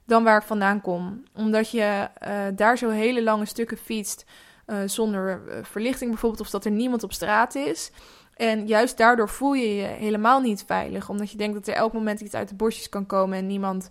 dan 0.09 0.25
waar 0.25 0.41
ik 0.41 0.47
vandaan 0.47 0.81
kom. 0.81 1.23
Omdat 1.35 1.71
je 1.71 2.09
uh, 2.27 2.39
daar 2.55 2.79
zo 2.79 2.89
hele 2.89 3.23
lange 3.23 3.45
stukken 3.45 3.77
fietst 3.77 4.25
uh, 4.67 4.77
zonder 4.87 5.43
uh, 5.49 5.59
verlichting 5.63 6.11
bijvoorbeeld, 6.11 6.41
of 6.41 6.51
dat 6.51 6.65
er 6.65 6.71
niemand 6.71 7.03
op 7.03 7.13
straat 7.13 7.55
is. 7.55 7.91
En 8.37 8.67
juist 8.67 8.97
daardoor 8.97 9.29
voel 9.29 9.53
je 9.53 9.75
je 9.75 9.87
helemaal 9.87 10.41
niet 10.41 10.65
veilig, 10.67 11.09
omdat 11.09 11.31
je 11.31 11.37
denkt 11.37 11.55
dat 11.55 11.67
er 11.67 11.75
elk 11.75 11.93
moment 11.93 12.21
iets 12.21 12.35
uit 12.35 12.49
de 12.49 12.55
bosjes 12.55 12.89
kan 12.89 13.07
komen 13.07 13.39
en 13.39 13.47
niemand 13.47 13.89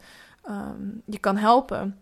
um, 0.50 1.02
je 1.06 1.18
kan 1.20 1.38
helpen. 1.38 2.00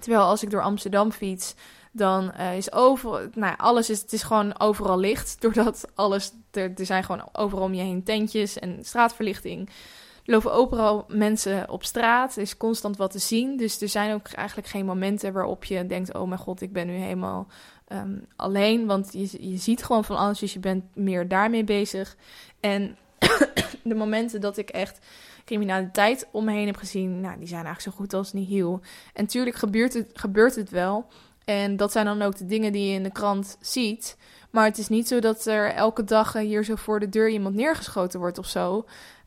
Terwijl 0.00 0.22
als 0.22 0.42
ik 0.42 0.50
door 0.50 0.62
Amsterdam 0.62 1.12
fiets, 1.12 1.54
dan 1.92 2.34
is 2.34 2.72
overal, 2.72 3.20
nou 3.34 3.54
alles 3.56 3.90
is, 3.90 4.00
het 4.00 4.12
is 4.12 4.22
gewoon 4.22 4.60
overal 4.60 4.98
licht. 4.98 5.36
Doordat 5.42 5.84
alles, 5.94 6.32
er, 6.50 6.72
er 6.74 6.86
zijn 6.86 7.04
gewoon 7.04 7.28
overal 7.32 7.64
om 7.64 7.74
je 7.74 7.82
heen 7.82 8.02
tentjes 8.02 8.58
en 8.58 8.78
straatverlichting. 8.82 9.70
Lopen 10.24 10.52
overal 10.52 11.04
mensen 11.08 11.70
op 11.70 11.84
straat, 11.84 12.36
is 12.36 12.56
constant 12.56 12.96
wat 12.96 13.10
te 13.10 13.18
zien. 13.18 13.56
Dus 13.56 13.80
er 13.80 13.88
zijn 13.88 14.14
ook 14.14 14.28
eigenlijk 14.28 14.68
geen 14.68 14.84
momenten 14.84 15.32
waarop 15.32 15.64
je 15.64 15.86
denkt, 15.86 16.14
oh 16.14 16.28
mijn 16.28 16.40
god, 16.40 16.60
ik 16.60 16.72
ben 16.72 16.86
nu 16.86 16.92
helemaal 16.92 17.46
um, 17.88 18.26
alleen. 18.36 18.86
Want 18.86 19.12
je, 19.12 19.50
je 19.50 19.56
ziet 19.56 19.84
gewoon 19.84 20.04
van 20.04 20.16
alles, 20.16 20.38
dus 20.38 20.52
je 20.52 20.58
bent 20.58 20.84
meer 20.94 21.28
daarmee 21.28 21.64
bezig. 21.64 22.16
En 22.60 22.96
de 23.82 23.94
momenten 23.94 24.40
dat 24.40 24.56
ik 24.56 24.70
echt 24.70 24.98
criminaliteit 25.44 26.28
om 26.30 26.44
me 26.44 26.52
heen 26.52 26.66
heb 26.66 26.76
gezien, 26.76 27.20
nou, 27.20 27.38
die 27.38 27.48
zijn 27.48 27.64
eigenlijk 27.64 27.96
zo 27.96 28.02
goed 28.02 28.12
als 28.12 28.32
niet 28.32 28.48
heel. 28.48 28.80
En 29.12 29.22
natuurlijk 29.22 29.56
gebeurt 29.56 29.94
het, 29.94 30.10
gebeurt 30.12 30.54
het 30.54 30.70
wel. 30.70 31.06
En 31.44 31.76
dat 31.76 31.92
zijn 31.92 32.04
dan 32.06 32.22
ook 32.22 32.36
de 32.36 32.46
dingen 32.46 32.72
die 32.72 32.88
je 32.88 32.94
in 32.94 33.02
de 33.02 33.12
krant 33.12 33.56
ziet. 33.60 34.16
Maar 34.50 34.64
het 34.64 34.78
is 34.78 34.88
niet 34.88 35.08
zo 35.08 35.18
dat 35.18 35.46
er 35.46 35.72
elke 35.72 36.04
dag 36.04 36.32
hier 36.32 36.64
zo 36.64 36.74
voor 36.74 37.00
de 37.00 37.08
deur 37.08 37.28
iemand 37.28 37.54
neergeschoten 37.54 38.20
wordt 38.20 38.38
of 38.38 38.46
zo. 38.46 38.84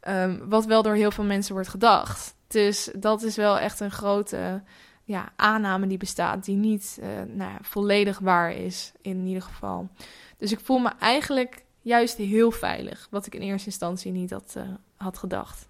Um, 0.10 0.50
wat 0.50 0.66
wel 0.66 0.82
door 0.82 0.94
heel 0.94 1.12
veel 1.12 1.24
mensen 1.24 1.54
wordt 1.54 1.70
gedacht. 1.70 2.36
Dus 2.48 2.90
dat 2.96 3.24
is 3.24 3.36
wel 3.36 3.60
echt 3.60 3.80
een 3.80 3.92
grote 3.92 4.62
ja, 5.04 5.32
aanname 5.36 5.88
die 5.88 5.98
bestaat, 5.98 6.46
die 6.46 6.56
niet 6.56 6.98
uh, 7.00 7.08
nou 7.08 7.52
ja, 7.52 7.58
volledig 7.62 8.20
waar 8.20 8.54
is, 8.54 8.92
in 9.02 9.26
ieder 9.28 9.42
geval. 9.42 9.90
Dus 10.38 10.52
ik 10.52 10.60
voel 10.60 10.78
me 10.78 10.92
eigenlijk 11.00 11.64
juist 11.82 12.18
heel 12.18 12.52
veilig, 12.52 13.08
wat 13.12 13.26
ik 13.26 13.36
in 13.36 13.42
eerste 13.42 13.68
instantie 13.68 14.12
niet 14.12 14.32
had, 14.32 14.54
uh, 14.58 14.64
had 14.98 15.18
gedacht. 15.18 15.68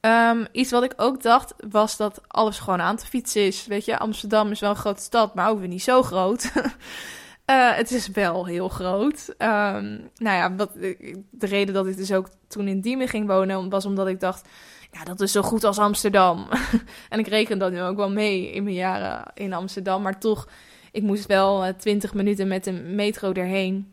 Um, 0.00 0.46
iets 0.52 0.70
wat 0.70 0.82
ik 0.82 0.92
ook 0.96 1.22
dacht, 1.22 1.54
was 1.70 1.96
dat 1.96 2.20
alles 2.28 2.58
gewoon 2.58 2.80
aan 2.80 2.96
te 2.96 3.06
fietsen 3.06 3.46
is. 3.46 3.66
Weet 3.66 3.84
je, 3.84 3.98
Amsterdam 3.98 4.50
is 4.50 4.60
wel 4.60 4.70
een 4.70 4.76
grote 4.76 5.02
stad, 5.02 5.34
maar 5.34 5.48
ook 5.48 5.58
weer 5.58 5.68
niet 5.68 5.82
zo 5.82 6.02
groot. 6.02 6.52
uh, 7.50 7.76
het 7.76 7.90
is 7.90 8.08
wel 8.08 8.46
heel 8.46 8.68
groot. 8.68 9.28
Um, 9.28 10.10
nou 10.16 10.36
ja, 10.36 10.54
wat, 10.54 10.72
de 11.30 11.46
reden 11.46 11.74
dat 11.74 11.86
ik 11.86 11.96
dus 11.96 12.12
ook 12.12 12.28
toen 12.48 12.68
in 12.68 12.80
Diemen 12.80 13.08
ging 13.08 13.26
wonen, 13.26 13.68
was 13.68 13.84
omdat 13.84 14.06
ik 14.06 14.20
dacht... 14.20 14.48
Ja, 14.92 15.04
dat 15.04 15.20
is 15.20 15.32
zo 15.32 15.42
goed 15.42 15.64
als 15.64 15.78
Amsterdam. 15.78 16.48
en 17.08 17.18
ik 17.18 17.26
reken 17.26 17.58
dat 17.58 17.72
nu 17.72 17.82
ook 17.82 17.96
wel 17.96 18.10
mee 18.10 18.52
in 18.52 18.62
mijn 18.62 18.76
jaren 18.76 19.24
in 19.34 19.52
Amsterdam. 19.52 20.02
Maar 20.02 20.18
toch, 20.18 20.48
ik 20.92 21.02
moest 21.02 21.26
wel 21.26 21.66
uh, 21.66 21.72
20 21.72 22.14
minuten 22.14 22.48
met 22.48 22.64
de 22.64 22.72
metro 22.72 23.32
erheen. 23.32 23.92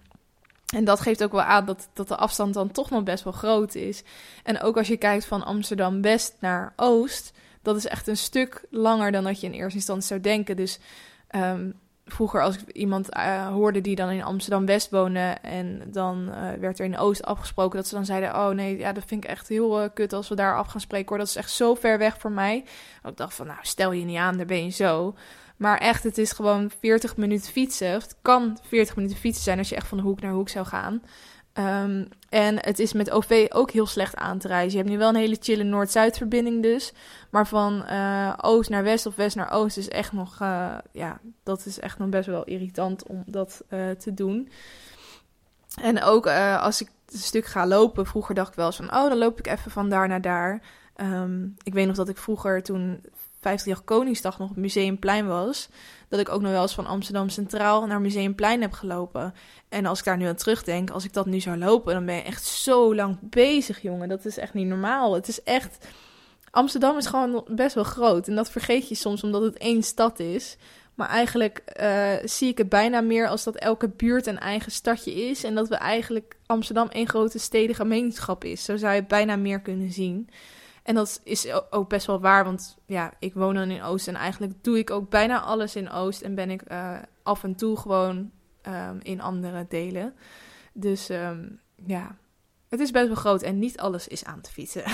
En 0.75 0.83
dat 0.83 0.99
geeft 0.99 1.23
ook 1.23 1.31
wel 1.31 1.41
aan 1.41 1.65
dat, 1.65 1.89
dat 1.93 2.07
de 2.07 2.15
afstand 2.15 2.53
dan 2.53 2.71
toch 2.71 2.89
nog 2.89 3.03
best 3.03 3.23
wel 3.23 3.33
groot 3.33 3.75
is. 3.75 4.03
En 4.43 4.61
ook 4.61 4.77
als 4.77 4.87
je 4.87 4.97
kijkt 4.97 5.25
van 5.25 5.45
Amsterdam 5.45 6.01
West 6.01 6.35
naar 6.39 6.73
Oost, 6.75 7.33
dat 7.61 7.75
is 7.75 7.87
echt 7.87 8.07
een 8.07 8.17
stuk 8.17 8.65
langer 8.69 9.11
dan 9.11 9.23
dat 9.23 9.41
je 9.41 9.47
in 9.47 9.53
eerste 9.53 9.77
instantie 9.77 10.07
zou 10.07 10.19
denken. 10.21 10.55
Dus 10.55 10.79
um, 11.35 11.73
vroeger 12.07 12.41
als 12.41 12.57
ik 12.57 12.69
iemand 12.71 13.15
uh, 13.17 13.47
hoorde 13.47 13.81
die 13.81 13.95
dan 13.95 14.09
in 14.09 14.23
Amsterdam 14.23 14.65
West 14.65 14.89
woonde 14.89 15.37
en 15.41 15.81
dan 15.91 16.29
uh, 16.29 16.51
werd 16.59 16.79
er 16.79 16.85
in 16.85 16.97
Oost 16.97 17.23
afgesproken 17.23 17.77
dat 17.77 17.87
ze 17.87 17.95
dan 17.95 18.05
zeiden: 18.05 18.35
"Oh 18.35 18.49
nee, 18.49 18.77
ja, 18.77 18.93
dat 18.93 19.03
vind 19.07 19.23
ik 19.23 19.29
echt 19.29 19.47
heel 19.47 19.83
uh, 19.83 19.89
kut 19.93 20.13
als 20.13 20.29
we 20.29 20.35
daar 20.35 20.57
af 20.57 20.67
gaan 20.67 20.81
spreken 20.81 21.09
hoor. 21.09 21.17
Dat 21.17 21.27
is 21.27 21.35
echt 21.35 21.51
zo 21.51 21.75
ver 21.75 21.97
weg 21.97 22.19
voor 22.19 22.31
mij." 22.31 22.65
Ik 23.03 23.17
dacht 23.17 23.33
van: 23.33 23.47
"Nou, 23.47 23.59
stel 23.61 23.91
je 23.91 24.05
niet 24.05 24.17
aan, 24.17 24.37
daar 24.37 24.45
ben 24.45 24.63
je 24.63 24.71
zo." 24.71 25.15
Maar 25.57 25.77
echt, 25.77 26.03
het 26.03 26.17
is 26.17 26.31
gewoon 26.31 26.71
40 26.79 27.17
minuten 27.17 27.51
fietsen. 27.51 27.91
Het 27.91 28.15
kan 28.21 28.57
40 28.67 28.95
minuten 28.95 29.17
fietsen 29.17 29.43
zijn 29.43 29.57
als 29.57 29.69
je 29.69 29.75
echt 29.75 29.87
van 29.87 29.97
de 29.97 30.03
hoek 30.03 30.21
naar 30.21 30.31
hoek 30.31 30.49
zou 30.49 30.65
gaan. 30.65 31.01
Um, 31.59 32.07
en 32.29 32.55
het 32.59 32.79
is 32.79 32.93
met 32.93 33.11
OV 33.11 33.45
ook 33.49 33.71
heel 33.71 33.85
slecht 33.85 34.15
aan 34.15 34.37
te 34.37 34.47
reizen. 34.47 34.71
Je 34.71 34.77
hebt 34.77 34.89
nu 34.89 34.97
wel 34.97 35.09
een 35.09 35.15
hele 35.15 35.37
chille 35.39 35.63
Noord-Zuid 35.63 36.17
verbinding 36.17 36.63
dus. 36.63 36.93
Maar 37.29 37.47
van 37.47 37.85
uh, 37.89 38.33
oost 38.41 38.69
naar 38.69 38.83
west 38.83 39.05
of 39.05 39.15
west 39.15 39.35
naar 39.35 39.51
oost 39.51 39.77
is 39.77 39.89
echt 39.89 40.11
nog... 40.11 40.41
Uh, 40.41 40.77
ja, 40.91 41.19
dat 41.43 41.65
is 41.65 41.79
echt 41.79 41.97
nog 41.97 42.09
best 42.09 42.27
wel 42.27 42.43
irritant 42.43 43.07
om 43.07 43.23
dat 43.25 43.63
uh, 43.69 43.89
te 43.89 44.13
doen. 44.13 44.49
En 45.81 46.03
ook 46.03 46.27
als 46.59 46.81
ik 46.81 46.89
een 47.07 47.19
stuk 47.19 47.45
ga 47.45 47.67
lopen... 47.67 48.05
Vroeger 48.05 48.35
dacht 48.35 48.49
ik 48.49 48.55
wel 48.55 48.65
eens 48.65 48.75
van... 48.75 48.93
Oh, 48.93 49.09
dan 49.09 49.17
loop 49.17 49.39
ik 49.39 49.47
even 49.47 49.71
van 49.71 49.89
daar 49.89 50.07
naar 50.07 50.21
daar. 50.21 50.61
Um, 51.01 51.55
ik 51.63 51.73
weet 51.73 51.87
nog 51.87 51.95
dat 51.95 52.09
ik 52.09 52.17
vroeger 52.17 52.63
toen 52.63 53.01
50 53.47 53.83
Koningsdag 53.83 54.39
nog 54.39 54.49
op 54.49 54.55
Museumplein 54.55 55.27
was, 55.27 55.69
dat 56.09 56.19
ik 56.19 56.29
ook 56.29 56.41
nog 56.41 56.51
wel 56.51 56.61
eens 56.61 56.73
van 56.73 56.85
Amsterdam 56.85 57.29
Centraal 57.29 57.85
naar 57.85 58.01
Museumplein 58.01 58.61
heb 58.61 58.73
gelopen. 58.73 59.33
En 59.69 59.85
als 59.85 59.99
ik 59.99 60.05
daar 60.05 60.17
nu 60.17 60.25
aan 60.25 60.35
terugdenk, 60.35 60.89
als 60.89 61.03
ik 61.03 61.13
dat 61.13 61.25
nu 61.25 61.39
zou 61.39 61.57
lopen, 61.57 61.93
dan 61.93 62.05
ben 62.05 62.15
je 62.15 62.21
echt 62.21 62.43
zo 62.43 62.95
lang 62.95 63.17
bezig, 63.21 63.81
jongen. 63.81 64.09
Dat 64.09 64.25
is 64.25 64.37
echt 64.37 64.53
niet 64.53 64.67
normaal. 64.67 65.13
Het 65.13 65.27
is 65.27 65.43
echt. 65.43 65.87
Amsterdam 66.51 66.97
is 66.97 67.05
gewoon 67.05 67.45
best 67.49 67.75
wel 67.75 67.83
groot. 67.83 68.27
En 68.27 68.35
dat 68.35 68.51
vergeet 68.51 68.89
je 68.89 68.95
soms 68.95 69.23
omdat 69.23 69.41
het 69.41 69.57
één 69.57 69.83
stad 69.83 70.19
is. 70.19 70.57
Maar 70.95 71.09
eigenlijk 71.09 71.63
uh, 71.81 72.13
zie 72.23 72.49
ik 72.49 72.57
het 72.57 72.69
bijna 72.69 73.01
meer 73.01 73.27
als 73.27 73.43
dat 73.43 73.55
elke 73.55 73.89
buurt 73.89 74.27
een 74.27 74.39
eigen 74.39 74.71
stadje 74.71 75.13
is. 75.13 75.43
En 75.43 75.55
dat 75.55 75.67
we 75.67 75.75
eigenlijk 75.75 76.37
Amsterdam 76.45 76.87
één 76.87 77.09
grote 77.09 77.39
stedengemeenschap 77.39 78.43
is. 78.43 78.63
Zo 78.63 78.77
zou 78.77 78.93
je 78.93 78.99
het 78.99 79.07
bijna 79.07 79.35
meer 79.35 79.59
kunnen 79.59 79.91
zien. 79.91 80.29
En 80.87 80.95
dat 80.95 81.21
is 81.23 81.47
ook 81.69 81.89
best 81.89 82.05
wel 82.05 82.19
waar, 82.19 82.43
want 82.43 82.77
ja, 82.85 83.13
ik 83.19 83.33
woon 83.33 83.53
dan 83.53 83.71
in 83.71 83.81
Oost 83.81 84.07
en 84.07 84.15
eigenlijk 84.15 84.63
doe 84.63 84.77
ik 84.77 84.89
ook 84.89 85.09
bijna 85.09 85.41
alles 85.41 85.75
in 85.75 85.89
Oost 85.89 86.21
en 86.21 86.35
ben 86.35 86.49
ik 86.49 86.71
uh, 86.71 86.97
af 87.23 87.43
en 87.43 87.55
toe 87.55 87.77
gewoon 87.77 88.31
um, 88.67 88.99
in 89.01 89.21
andere 89.21 89.65
delen. 89.69 90.15
Dus 90.73 91.09
um, 91.09 91.59
ja, 91.85 92.17
het 92.69 92.79
is 92.79 92.91
best 92.91 93.07
wel 93.07 93.15
groot 93.15 93.41
en 93.41 93.59
niet 93.59 93.77
alles 93.79 94.07
is 94.07 94.25
aan 94.25 94.41
te 94.41 94.51
fietsen. 94.51 94.83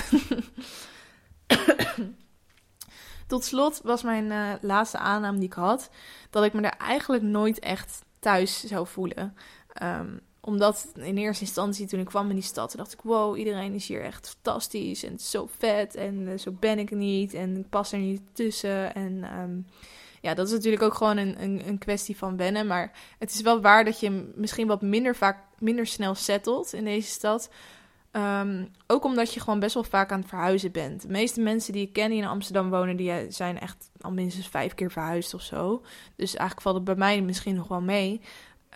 Tot 3.28 3.44
slot 3.44 3.82
was 3.84 4.04
mijn 4.04 4.26
uh, 4.26 4.54
laatste 4.62 4.98
aanname 4.98 5.38
die 5.38 5.48
ik 5.48 5.54
had, 5.54 5.90
dat 6.30 6.44
ik 6.44 6.54
me 6.54 6.62
er 6.62 6.78
eigenlijk 6.78 7.24
nooit 7.24 7.60
echt 7.60 8.02
thuis 8.20 8.64
zou 8.64 8.88
voelen. 8.88 9.36
Um, 9.84 10.22
omdat 10.46 10.92
in 10.96 11.18
eerste 11.18 11.44
instantie 11.44 11.88
toen 11.88 12.00
ik 12.00 12.06
kwam 12.06 12.30
in 12.30 12.36
die 12.36 12.44
stad, 12.44 12.74
dacht 12.76 12.94
ik, 12.94 13.02
wow, 13.02 13.38
iedereen 13.38 13.74
is 13.74 13.88
hier 13.88 14.04
echt 14.04 14.30
fantastisch 14.30 15.04
en 15.04 15.20
zo 15.20 15.50
vet 15.58 15.96
en 15.96 16.22
uh, 16.22 16.38
zo 16.38 16.52
ben 16.60 16.80
ik 16.80 16.92
niet 16.92 17.34
en 17.34 17.58
ik 17.58 17.70
pas 17.70 17.92
er 17.92 18.00
niet 18.00 18.22
tussen. 18.34 18.96
En 18.96 19.40
um, 19.40 19.66
ja, 20.22 20.34
dat 20.34 20.48
is 20.48 20.54
natuurlijk 20.54 20.84
ook 20.84 20.94
gewoon 20.94 21.18
een, 21.18 21.44
een, 21.44 21.68
een, 21.68 21.78
kwestie 21.78 22.18
van 22.18 22.38
wennen. 22.38 22.68
Maar 22.68 22.92
het 23.20 23.34
is 23.34 23.42
wel 23.42 23.62
waar 23.62 23.86
dat 23.86 24.00
je 24.00 24.32
misschien 24.36 24.68
wat 24.68 24.82
minder 24.82 25.16
vaak, 25.16 25.38
minder 25.60 25.88
snel 25.88 26.16
settelt 26.16 26.74
in 26.74 26.84
deze 26.84 27.10
stad. 27.10 27.50
Um, 28.12 28.72
ook 28.88 29.04
omdat 29.04 29.34
je 29.34 29.40
gewoon 29.40 29.60
best 29.60 29.74
wel 29.74 29.84
vaak 29.84 30.12
aan 30.12 30.20
het 30.20 30.30
verhuizen 30.30 30.72
bent. 30.72 31.02
De 31.02 31.08
meeste 31.08 31.42
mensen 31.42 31.74
die 31.74 31.88
ik 31.88 31.94
ken 31.94 32.10
die 32.10 32.22
in 32.22 32.28
Amsterdam 32.28 32.70
wonen, 32.70 32.96
die 32.96 33.12
eh, 33.12 33.26
zijn 33.30 33.60
echt 33.60 33.90
al 34.02 34.12
minstens 34.12 34.48
vijf 34.48 34.74
keer 34.74 34.92
verhuisd 34.92 35.34
of 35.34 35.42
zo. 35.42 35.82
Dus 36.16 36.36
eigenlijk 36.36 36.62
valt 36.62 36.76
het 36.76 36.84
bij 36.84 36.96
mij 36.96 37.22
misschien 37.22 37.56
nog 37.56 37.68
wel 37.68 37.82
mee. 37.82 38.22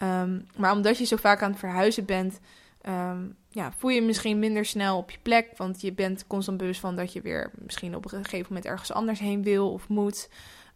Um, 0.04 0.48
maar 0.56 0.72
omdat 0.72 0.98
je 0.98 1.06
zo 1.06 1.16
vaak 1.16 1.42
aan 1.42 1.50
het 1.50 1.60
verhuizen 1.60 2.06
bent, 2.06 2.40
um, 2.88 3.36
ja, 3.50 3.72
voel 3.78 3.90
je, 3.90 4.02
je 4.02 4.06
misschien 4.06 4.40
minder 4.40 4.66
snel 4.66 4.98
op 4.98 5.12
je 5.12 5.18
plek. 5.22 5.50
Want 5.56 5.82
je 5.82 5.94
bent 5.94 6.28
constant 6.28 6.58
bewust 6.58 6.80
van 6.80 6.96
dat 6.96 7.14
je 7.14 7.22
weer 7.22 7.52
misschien 7.56 7.96
op 7.96 8.04
een 8.04 8.24
gegeven 8.24 8.46
moment 8.48 8.66
ergens 8.66 8.92
anders 8.92 9.20
heen 9.20 9.44
wil 9.44 9.72
of 9.72 9.88
moet. 9.88 10.30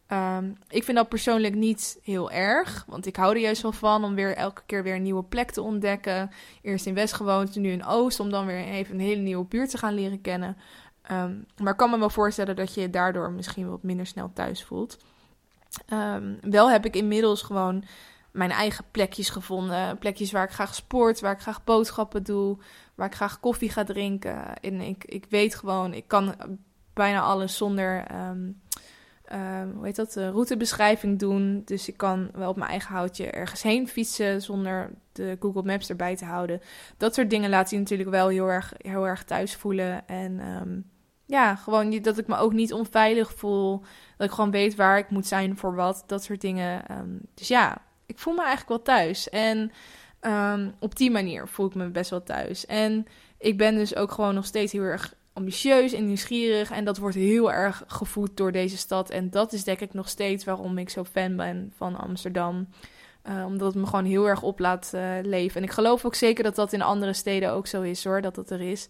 Um, 0.08 0.58
ik 0.68 0.84
vind 0.84 0.98
dat 0.98 1.10
persoonlijk 1.10 1.56
niet 1.56 2.00
heel 2.04 2.32
erg. 2.32 2.86
Want 2.88 3.06
ik 3.06 3.16
hou 3.16 3.36
er 3.36 3.42
juist 3.42 3.62
wel 3.62 3.72
van 3.72 4.04
om 4.04 4.16
weer 4.16 4.36
elke 4.36 4.62
keer 4.66 4.84
weer 4.84 4.96
een 4.96 5.02
nieuwe 5.02 5.24
plek 5.24 5.52
te 5.52 5.62
ontdekken. 5.62 6.32
Eerst 6.62 6.86
in 6.86 6.94
West 6.94 7.14
gewoond, 7.14 7.56
nu 7.56 7.72
in 7.72 7.86
Oost. 7.86 8.20
Om 8.20 8.30
dan 8.30 8.46
weer 8.46 8.64
even 8.64 8.94
een 8.94 9.02
hele 9.02 9.22
nieuwe 9.22 9.46
buurt 9.46 9.70
te 9.70 9.78
gaan 9.78 9.94
leren 9.94 10.22
kennen. 10.22 10.58
Maar 11.58 11.72
ik 11.72 11.78
kan 11.78 11.90
me 11.90 12.00
wel 12.00 12.10
voorstellen 12.10 12.56
dat 12.56 12.74
je 12.74 12.82
je 12.82 12.90
daardoor 12.90 13.32
misschien 13.32 13.70
wat 13.70 13.84
minder 13.84 14.06
snel 14.06 14.32
thuis 14.34 14.64
voelt. 14.64 14.98
Wel 16.42 16.72
heb 16.72 16.86
ik 16.86 16.96
inmiddels 16.96 17.42
gewoon 17.42 17.84
mijn 18.32 18.52
eigen 18.52 18.86
plekjes 18.92 19.30
gevonden. 19.30 19.98
Plekjes 19.98 20.32
waar 20.32 20.44
ik 20.44 20.52
graag 20.52 20.76
sport, 20.76 21.20
waar 21.20 21.34
ik 21.34 21.42
graag 21.42 21.64
boodschappen 21.64 22.24
doe, 22.24 22.58
waar 22.96 23.08
ik 23.08 23.16
graag 23.16 23.40
koffie 23.40 23.70
ga 23.70 23.84
drinken. 23.84 24.58
En 24.58 24.82
ik, 24.82 25.06
ik 25.06 25.26
weet 25.30 25.56
gewoon, 25.56 25.94
ik 25.94 26.08
kan 26.08 26.36
bijna 26.94 27.22
alles 27.22 27.58
zonder, 27.58 28.12
um, 28.12 28.62
um, 29.34 29.72
hoe 29.76 29.86
heet 29.86 29.96
dat, 29.96 30.16
routebeschrijving 30.16 31.20
doen. 31.20 31.62
Dus 31.66 31.88
ik 31.88 31.98
kan 31.98 32.30
wel 32.34 32.50
op 32.50 32.56
mijn 32.56 32.70
eigen 32.70 32.96
houtje 32.96 33.32
ergens 33.32 33.62
heen 33.62 33.88
fietsen 33.88 34.42
zonder 34.42 34.92
de 35.12 35.38
Google 35.40 35.64
Maps 35.64 35.90
erbij 35.90 36.16
te 36.16 36.26
houden. 36.26 36.62
Dat 36.98 37.14
soort 37.14 37.30
dingen 37.30 37.50
laat 37.50 37.70
je 37.70 37.78
natuurlijk 37.78 38.10
wel 38.10 38.28
heel 38.28 38.48
erg, 38.48 38.74
heel 38.78 39.08
erg 39.08 39.24
thuis 39.24 39.56
voelen. 39.56 40.08
En 40.08 40.40
um, 40.48 40.90
ja, 41.26 41.56
gewoon 41.56 42.02
dat 42.02 42.18
ik 42.18 42.28
me 42.28 42.36
ook 42.36 42.54
niet 42.54 42.74
onveilig 42.74 43.34
voel. 43.34 43.82
Dat 44.18 44.28
ik 44.28 44.34
gewoon 44.34 44.52
weet 44.52 44.76
waar 44.76 44.98
ik 44.98 45.10
moet 45.10 45.28
zijn 45.28 45.58
voor 45.58 45.76
wat. 45.76 46.04
Dat 46.08 46.24
soort 46.24 46.42
dingen. 46.42 46.84
dus 47.34 47.48
ja, 47.48 47.82
ik 48.12 48.20
voel 48.20 48.34
me 48.34 48.44
eigenlijk 48.44 48.70
wel 48.70 48.96
thuis. 48.96 49.30
En 49.30 49.72
um, 50.22 50.74
op 50.80 50.96
die 50.96 51.12
manier 51.12 51.48
voel 51.48 51.66
ik 51.66 51.76
me 51.76 51.90
best 51.90 52.10
wel 52.10 52.24
thuis. 52.24 52.66
En 52.66 53.06
ik 53.38 53.58
ben 53.58 53.76
dus 53.76 53.96
ook 53.96 54.12
gewoon 54.12 54.34
nog 54.34 54.46
steeds 54.46 54.72
heel 54.72 54.82
erg 54.82 55.14
ambitieus 55.34 55.94
en 55.94 56.06
nieuwsgierig. 56.06 56.72
En 56.72 56.86
dat 56.86 56.98
wordt 56.98 57.16
heel 57.16 57.52
erg 57.52 57.84
gevoed 57.88 58.38
door 58.38 58.52
deze 58.52 58.78
stad. 58.78 59.10
En 59.10 59.30
dat 59.30 59.54
is 59.54 59.64
denk 59.64 59.80
ik 59.80 59.94
nog 59.94 60.10
steeds 60.10 60.44
waarom 60.44 60.78
ik 60.78 60.90
zo 60.90 61.04
fan 61.04 61.36
ben 61.36 61.74
van 61.76 61.96
Amsterdam. 61.96 62.68
Uh, 63.30 63.46
omdat 63.46 63.74
het 63.74 63.82
me 63.82 63.88
gewoon 63.88 64.06
heel 64.06 64.28
erg 64.28 64.42
op 64.42 64.60
laat 64.60 64.92
uh, 64.96 65.12
leven. 65.22 65.58
En 65.58 65.68
ik 65.68 65.74
geloof 65.74 66.06
ook 66.06 66.16
zeker 66.16 66.44
dat 66.44 66.56
dat 66.56 66.74
in 66.74 66.82
andere 66.82 67.14
steden 67.14 67.52
ook 67.52 67.68
zo 67.68 67.82
is 67.82 68.04
hoor, 68.04 68.22
dat 68.22 68.36
dat 68.36 68.50
er 68.50 68.62
is. 68.62 68.88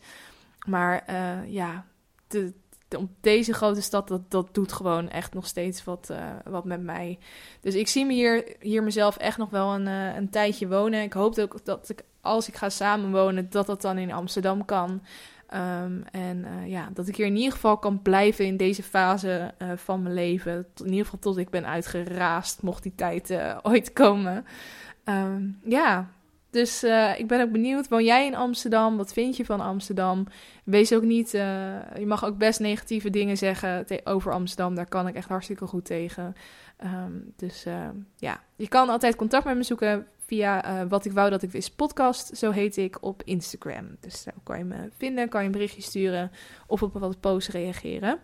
Maar 0.65 1.03
uh, 1.09 1.53
ja, 1.53 1.85
de, 2.27 2.53
op 2.97 3.09
deze 3.21 3.53
grote 3.53 3.81
stad, 3.81 4.07
dat, 4.07 4.31
dat 4.31 4.47
doet 4.51 4.71
gewoon 4.71 5.09
echt 5.09 5.33
nog 5.33 5.47
steeds 5.47 5.83
wat, 5.83 6.07
uh, 6.11 6.17
wat 6.43 6.65
met 6.65 6.83
mij. 6.83 7.19
Dus 7.61 7.75
ik 7.75 7.87
zie 7.87 8.05
me 8.05 8.13
hier, 8.13 8.55
hier 8.59 8.83
mezelf 8.83 9.17
echt 9.17 9.37
nog 9.37 9.49
wel 9.49 9.73
een, 9.73 9.87
uh, 9.87 10.15
een 10.15 10.29
tijdje 10.29 10.67
wonen. 10.67 11.01
Ik 11.01 11.13
hoop 11.13 11.37
ook 11.37 11.65
dat 11.65 11.89
ik, 11.89 12.03
als 12.21 12.47
ik 12.47 12.55
ga 12.55 12.69
samenwonen, 12.69 13.49
dat 13.49 13.65
dat 13.65 13.81
dan 13.81 13.97
in 13.97 14.11
Amsterdam 14.11 14.65
kan. 14.65 14.89
Um, 15.53 16.03
en 16.11 16.37
uh, 16.37 16.67
ja, 16.67 16.89
dat 16.93 17.07
ik 17.07 17.15
hier 17.15 17.25
in 17.25 17.35
ieder 17.35 17.51
geval 17.51 17.77
kan 17.77 18.01
blijven 18.01 18.45
in 18.45 18.57
deze 18.57 18.83
fase 18.83 19.53
van 19.75 20.01
mijn 20.01 20.15
leven. 20.15 20.65
In 20.75 20.89
ieder 20.89 21.03
geval 21.05 21.19
tot 21.19 21.37
ik 21.37 21.49
ben 21.49 21.65
uitgeraasd, 21.65 22.61
mocht 22.61 22.83
die 22.83 22.95
tijd 22.95 23.33
ooit 23.61 23.93
komen. 23.93 24.45
Um, 25.05 25.59
ja, 25.63 26.09
dus 26.51 26.83
uh, 26.83 27.19
ik 27.19 27.27
ben 27.27 27.41
ook 27.41 27.51
benieuwd. 27.51 27.87
Woon 27.87 28.03
jij 28.03 28.25
in 28.25 28.35
Amsterdam? 28.35 28.97
Wat 28.97 29.13
vind 29.13 29.37
je 29.37 29.45
van 29.45 29.61
Amsterdam? 29.61 30.27
Wees 30.63 30.93
ook 30.93 31.03
niet. 31.03 31.33
Uh, 31.33 31.41
je 31.97 32.05
mag 32.05 32.25
ook 32.25 32.37
best 32.37 32.59
negatieve 32.59 33.09
dingen 33.09 33.37
zeggen 33.37 33.85
over 34.03 34.33
Amsterdam. 34.33 34.75
Daar 34.75 34.87
kan 34.87 35.07
ik 35.07 35.15
echt 35.15 35.29
hartstikke 35.29 35.67
goed 35.67 35.85
tegen. 35.85 36.35
Um, 36.83 37.33
dus 37.35 37.65
uh, 37.65 37.89
ja, 38.15 38.39
je 38.55 38.67
kan 38.67 38.89
altijd 38.89 39.15
contact 39.15 39.45
met 39.45 39.55
me 39.55 39.63
zoeken 39.63 40.07
via 40.25 40.87
Wat 40.87 41.05
ik 41.05 41.11
wou 41.11 41.29
dat 41.29 41.41
ik 41.41 41.51
wist 41.51 41.75
podcast. 41.75 42.37
Zo 42.37 42.51
heet 42.51 42.77
ik 42.77 42.97
op 43.01 43.21
Instagram. 43.25 43.97
Dus 43.99 44.23
daar 44.23 44.33
kan 44.43 44.57
je 44.57 44.63
me 44.63 44.89
vinden, 44.97 45.29
kan 45.29 45.39
je 45.41 45.45
een 45.45 45.51
berichtje 45.51 45.81
sturen 45.81 46.31
of 46.67 46.83
op 46.83 46.93
wat 46.93 47.19
post 47.19 47.47
reageren. 47.47 48.19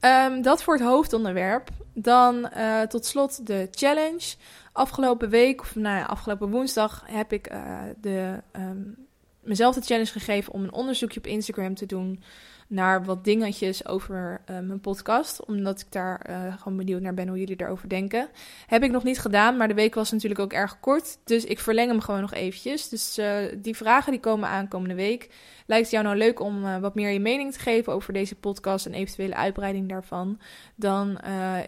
Um, 0.00 0.42
dat 0.42 0.62
voor 0.62 0.74
het 0.74 0.82
hoofdonderwerp. 0.82 1.68
Dan 1.94 2.48
tot 2.88 3.06
slot 3.06 3.46
de 3.46 3.68
challenge. 3.70 4.34
Afgelopen 4.76 5.28
week, 5.28 5.60
of 5.60 5.74
nou 5.74 5.96
ja, 5.96 6.04
afgelopen 6.04 6.50
woensdag, 6.50 7.02
heb 7.06 7.32
ik 7.32 7.52
uh, 7.52 7.82
de, 8.00 8.42
um, 8.56 8.96
mezelf 9.40 9.74
de 9.74 9.80
challenge 9.80 10.10
gegeven 10.10 10.52
om 10.52 10.62
een 10.62 10.72
onderzoekje 10.72 11.18
op 11.18 11.26
Instagram 11.26 11.74
te 11.74 11.86
doen 11.86 12.22
naar 12.68 13.04
wat 13.04 13.24
dingetjes 13.24 13.86
over 13.86 14.40
uh, 14.50 14.58
mijn 14.58 14.80
podcast. 14.80 15.44
Omdat 15.44 15.80
ik 15.80 15.92
daar 15.92 16.26
uh, 16.30 16.58
gewoon 16.58 16.76
benieuwd 16.76 17.00
naar 17.00 17.14
ben 17.14 17.28
hoe 17.28 17.38
jullie 17.38 17.56
daarover 17.56 17.88
denken. 17.88 18.28
Heb 18.66 18.82
ik 18.82 18.90
nog 18.90 19.04
niet 19.04 19.20
gedaan, 19.20 19.56
maar 19.56 19.68
de 19.68 19.74
week 19.74 19.94
was 19.94 20.10
natuurlijk 20.10 20.40
ook 20.40 20.52
erg 20.52 20.80
kort. 20.80 21.18
Dus 21.24 21.44
ik 21.44 21.58
verleng 21.58 21.90
hem 21.90 22.00
gewoon 22.00 22.20
nog 22.20 22.34
eventjes. 22.34 22.88
Dus 22.88 23.18
uh, 23.18 23.36
die 23.56 23.76
vragen 23.76 24.12
die 24.12 24.20
komen 24.20 24.48
aankomende 24.48 24.94
week. 24.94 25.30
Lijkt 25.66 25.84
het 25.84 25.92
jou 25.92 26.04
nou 26.04 26.16
leuk 26.16 26.40
om 26.40 26.80
wat 26.80 26.94
meer 26.94 27.10
je 27.10 27.20
mening 27.20 27.52
te 27.52 27.58
geven 27.58 27.92
over 27.92 28.12
deze 28.12 28.34
podcast 28.34 28.86
en 28.86 28.94
eventuele 28.94 29.34
uitbreiding 29.34 29.88
daarvan? 29.88 30.40
Dan 30.74 31.18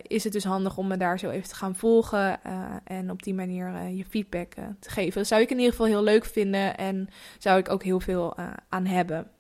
is 0.03 0.25
het 0.25 0.33
dus 0.33 0.45
handig 0.45 0.77
om 0.77 0.87
me 0.87 0.97
daar 0.97 1.19
zo 1.19 1.31
even 1.31 1.49
te 1.49 1.55
gaan 1.55 1.75
volgen 1.75 2.41
en 2.85 3.11
op 3.11 3.23
die 3.23 3.35
manier 3.35 3.89
je 3.89 4.05
feedback 4.05 4.53
te 4.81 4.91
geven. 4.91 5.15
Dat 5.15 5.27
zou 5.27 5.41
ik 5.41 5.51
in 5.51 5.57
ieder 5.57 5.71
geval 5.71 5.87
heel 5.87 6.03
leuk 6.03 6.25
vinden 6.25 6.77
en 6.77 7.09
zou 7.39 7.59
ik 7.59 7.69
ook 7.69 7.83
heel 7.83 8.01
veel 8.01 8.37
aan 8.69 8.87
hebben. 8.87 9.31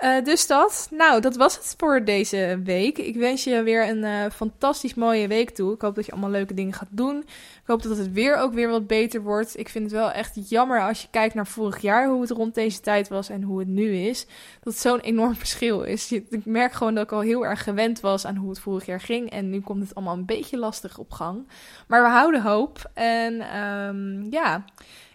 Uh, 0.00 0.24
dus 0.24 0.46
dat. 0.46 0.88
Nou, 0.90 1.20
dat 1.20 1.36
was 1.36 1.56
het 1.56 1.74
voor 1.78 2.04
deze 2.04 2.60
week. 2.64 2.98
Ik 2.98 3.16
wens 3.16 3.44
je 3.44 3.62
weer 3.62 3.88
een 3.88 4.02
uh, 4.02 4.30
fantastisch 4.32 4.94
mooie 4.94 5.28
week 5.28 5.50
toe. 5.50 5.74
Ik 5.74 5.80
hoop 5.80 5.94
dat 5.94 6.06
je 6.06 6.12
allemaal 6.12 6.30
leuke 6.30 6.54
dingen 6.54 6.72
gaat 6.72 6.88
doen. 6.90 7.18
Ik 7.60 7.66
hoop 7.66 7.82
dat 7.82 7.96
het 7.96 8.12
weer 8.12 8.36
ook 8.36 8.52
weer 8.52 8.68
wat 8.68 8.86
beter 8.86 9.22
wordt. 9.22 9.58
Ik 9.58 9.68
vind 9.68 9.84
het 9.84 9.92
wel 9.92 10.10
echt 10.10 10.48
jammer 10.48 10.80
als 10.80 11.02
je 11.02 11.08
kijkt 11.10 11.34
naar 11.34 11.46
vorig 11.46 11.80
jaar, 11.80 12.08
hoe 12.08 12.20
het 12.20 12.30
rond 12.30 12.54
deze 12.54 12.80
tijd 12.80 13.08
was 13.08 13.28
en 13.28 13.42
hoe 13.42 13.58
het 13.58 13.68
nu 13.68 13.96
is. 13.96 14.26
Dat 14.60 14.72
het 14.72 14.82
zo'n 14.82 15.00
enorm 15.00 15.34
verschil 15.44 15.82
is. 15.82 16.12
Ik 16.12 16.44
merk 16.44 16.72
gewoon 16.72 16.94
dat 16.94 17.04
ik 17.04 17.12
al 17.12 17.20
heel 17.20 17.46
erg 17.46 17.62
gewend 17.62 18.00
was 18.00 18.26
aan 18.26 18.36
hoe 18.36 18.50
het 18.50 18.60
vorig 18.60 18.86
jaar 18.86 19.00
ging. 19.00 19.30
En 19.30 19.50
nu 19.50 19.60
komt 19.60 19.82
het 19.82 19.94
allemaal 19.94 20.16
een 20.16 20.26
beetje 20.26 20.58
lastig 20.58 20.98
op 20.98 21.10
gang. 21.10 21.48
Maar 21.86 22.02
we 22.02 22.08
houden 22.08 22.42
hoop. 22.42 22.90
En 22.94 23.58
um, 23.60 24.26
ja, 24.30 24.64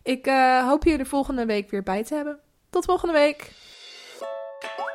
ik 0.04 0.28
uh, 0.28 0.68
hoop 0.68 0.84
je 0.84 0.98
de 0.98 1.06
volgende 1.06 1.46
week 1.46 1.70
weer 1.70 1.84
bij 1.84 2.04
te 2.04 2.16
hebben. 2.16 2.40
Tot 2.70 2.86
volgende 2.86 3.14
week. 3.14 3.52
Bye. 4.66 4.95